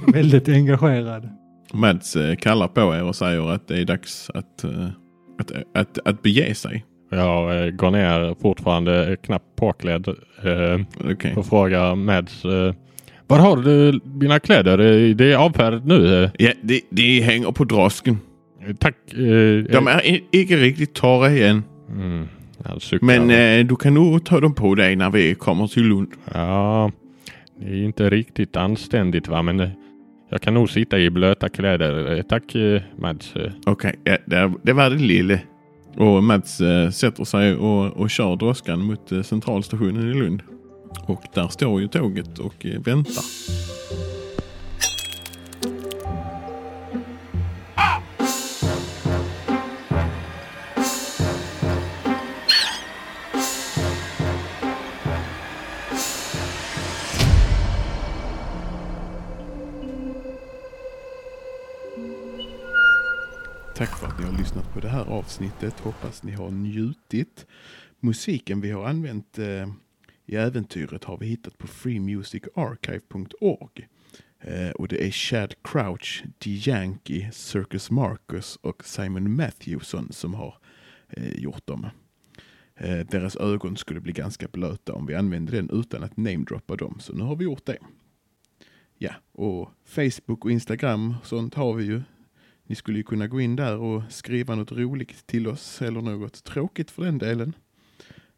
väldigt 0.13 0.49
engagerad. 0.49 1.29
Mads 1.73 2.17
eh, 2.17 2.37
kallar 2.37 2.69
på 2.69 2.81
er 2.95 3.03
och 3.05 3.17
säger 3.17 3.51
att 3.51 3.69
det 3.69 3.79
är 3.81 3.85
dags 3.85 4.31
att, 4.35 4.65
eh, 4.65 4.87
att, 5.41 5.53
att, 5.75 5.99
att 6.05 6.23
bege 6.23 6.55
sig. 6.55 6.85
Jag 7.11 7.65
eh, 7.67 7.71
går 7.71 7.91
ner 7.91 8.35
fortfarande 8.43 9.17
knappt 9.23 9.57
påklädd 9.57 10.09
eh, 10.09 11.11
Okej. 11.13 11.35
och 11.37 11.47
frågar 11.47 11.95
Mads. 11.95 12.45
Eh, 12.45 12.75
var 13.27 13.39
har 13.39 13.57
du 13.57 14.01
mina 14.05 14.39
kläder? 14.41 14.79
Det 15.15 15.33
är 15.33 15.37
avfärdat 15.37 15.85
nu. 15.85 16.25
Eh, 16.25 16.31
Ja, 16.39 16.53
det, 16.63 16.81
det 16.91 17.21
hänger 17.21 17.53
på 17.53 17.65
drosken. 17.65 18.19
tack. 18.79 18.97
Eh, 19.13 19.19
De 19.73 19.87
är 19.89 20.35
inte 20.37 20.57
riktigt 20.57 20.95
torra 20.95 21.31
än. 21.31 21.63
mm, 21.89 22.29
Men 23.01 23.31
eh, 23.31 23.67
du 23.67 23.77
kan 23.77 23.95
nog 23.95 24.25
ta 24.25 24.41
dem 24.41 24.55
på 24.55 24.75
dig 24.75 24.97
när 24.97 25.11
vi 25.11 25.35
kommer 25.35 25.67
till 25.67 25.83
Lund. 25.83 26.09
Ja, 26.35 26.91
det 27.61 27.67
är 27.67 27.85
inte 27.85 28.11
riktigt 28.11 28.57
anständigt 28.57 29.29
va, 29.29 29.43
men 29.43 29.61
eh, 29.61 29.69
jag 30.31 30.41
kan 30.41 30.55
nog 30.55 30.71
sitta 30.71 30.99
i 30.99 31.11
blöta 31.11 31.49
kläder. 31.49 32.17
Eh, 32.17 32.23
Tack 32.23 32.55
eh, 32.55 32.83
Mads. 32.99 33.37
Eh, 33.37 33.53
Okej, 33.67 34.01
ja, 34.05 34.17
det, 34.27 34.53
det 34.63 34.73
var 34.73 34.91
det 34.91 34.97
lille. 34.97 35.41
Och 35.97 36.25
Mats 36.25 36.61
eh, 36.61 36.91
sätter 36.91 37.25
sig 37.25 37.55
och, 37.55 37.97
och 37.97 38.11
kör 38.11 38.37
droskan 38.37 38.81
mot 38.81 39.13
eh, 39.13 39.23
centralstationen 39.23 40.11
i 40.11 40.15
Lund. 40.15 40.43
Och 41.07 41.23
där 41.35 41.49
står 41.49 41.81
ju 41.81 41.89
tåget 41.89 42.39
och 42.39 42.67
eh, 42.67 42.81
väntar. 42.81 43.25
Lyssnat 64.51 64.75
på 64.75 64.81
det 64.81 64.89
här 64.89 65.05
avsnittet. 65.05 65.81
Hoppas 65.81 66.23
ni 66.23 66.33
har 66.33 66.51
njutit. 66.51 67.47
Musiken 68.01 68.61
vi 68.61 68.71
har 68.71 68.85
använt 68.85 69.39
eh, 69.39 69.69
i 70.27 70.37
äventyret 70.37 71.05
har 71.05 71.19
vi 71.19 71.27
hittat 71.27 71.59
på 71.59 71.67
freemusicarchive.org. 71.67 73.89
Eh, 74.41 74.71
och 74.71 74.89
det 74.89 75.07
är 75.07 75.11
Chad 75.11 75.55
Crouch, 75.63 76.25
DeYankee, 76.39 77.31
Circus 77.33 77.91
Marcus 77.91 78.57
och 78.57 78.85
Simon 78.85 79.37
Matthewson 79.37 80.13
som 80.13 80.35
har 80.35 80.55
eh, 81.09 81.33
gjort 81.33 81.67
dem. 81.67 81.87
Eh, 82.75 82.99
deras 82.99 83.37
ögon 83.37 83.77
skulle 83.77 84.01
bli 84.01 84.13
ganska 84.13 84.49
blöta 84.49 84.93
om 84.93 85.07
vi 85.07 85.15
använde 85.15 85.53
den 85.53 85.71
utan 85.73 86.03
att 86.03 86.17
namedroppa 86.17 86.77
dem, 86.77 86.97
så 87.01 87.13
nu 87.13 87.25
har 87.25 87.37
vi 87.37 87.45
gjort 87.45 87.67
det. 87.67 87.79
Ja, 88.99 89.15
och 89.33 89.71
Facebook 89.85 90.45
och 90.45 90.51
Instagram, 90.51 91.15
sånt 91.23 91.55
har 91.55 91.75
vi 91.75 91.85
ju. 91.85 92.03
Ni 92.71 92.77
skulle 92.77 92.99
ju 92.99 93.05
kunna 93.05 93.27
gå 93.27 93.41
in 93.41 93.57
där 93.57 93.77
och 93.77 94.03
skriva 94.09 94.55
något 94.55 94.73
roligt 94.73 95.27
till 95.27 95.49
oss 95.49 95.83
eller 95.83 96.01
något 96.01 96.45
tråkigt 96.45 96.91
för 96.91 97.05
den 97.05 97.18
delen. 97.18 97.57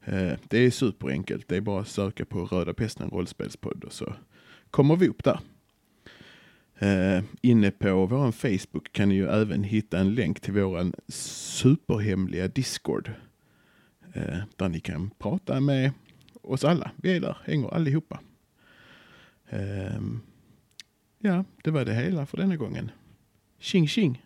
Eh, 0.04 0.32
det 0.48 0.58
är 0.58 0.70
superenkelt. 0.70 1.48
Det 1.48 1.56
är 1.56 1.60
bara 1.60 1.80
att 1.80 1.88
söka 1.88 2.24
på 2.24 2.44
Röda 2.44 2.74
Pesten 2.74 3.10
rollspelspodd 3.10 3.84
och 3.84 3.92
så 3.92 4.14
kommer 4.70 4.96
vi 4.96 5.08
upp 5.08 5.24
där. 5.24 5.40
Eh, 6.78 7.24
inne 7.40 7.70
på 7.70 8.06
vår 8.06 8.32
Facebook 8.32 8.92
kan 8.92 9.08
ni 9.08 9.14
ju 9.14 9.28
även 9.28 9.64
hitta 9.64 9.98
en 9.98 10.14
länk 10.14 10.40
till 10.40 10.52
vår 10.52 10.92
superhemliga 11.12 12.48
Discord. 12.48 13.10
Eh, 14.12 14.38
där 14.56 14.68
ni 14.68 14.80
kan 14.80 15.10
prata 15.18 15.60
med 15.60 15.92
oss 16.42 16.64
alla. 16.64 16.90
Vi 16.96 17.16
är 17.16 17.20
där, 17.20 17.36
hänger 17.44 17.74
allihopa. 17.74 18.20
Ja, 21.18 21.44
det 21.64 21.70
var 21.70 21.84
det 21.84 21.94
hela 21.94 22.26
för 22.26 22.36
denna 22.36 22.56
gången. 22.56 22.90
Tjing 23.62 23.86
tjing! 23.86 24.18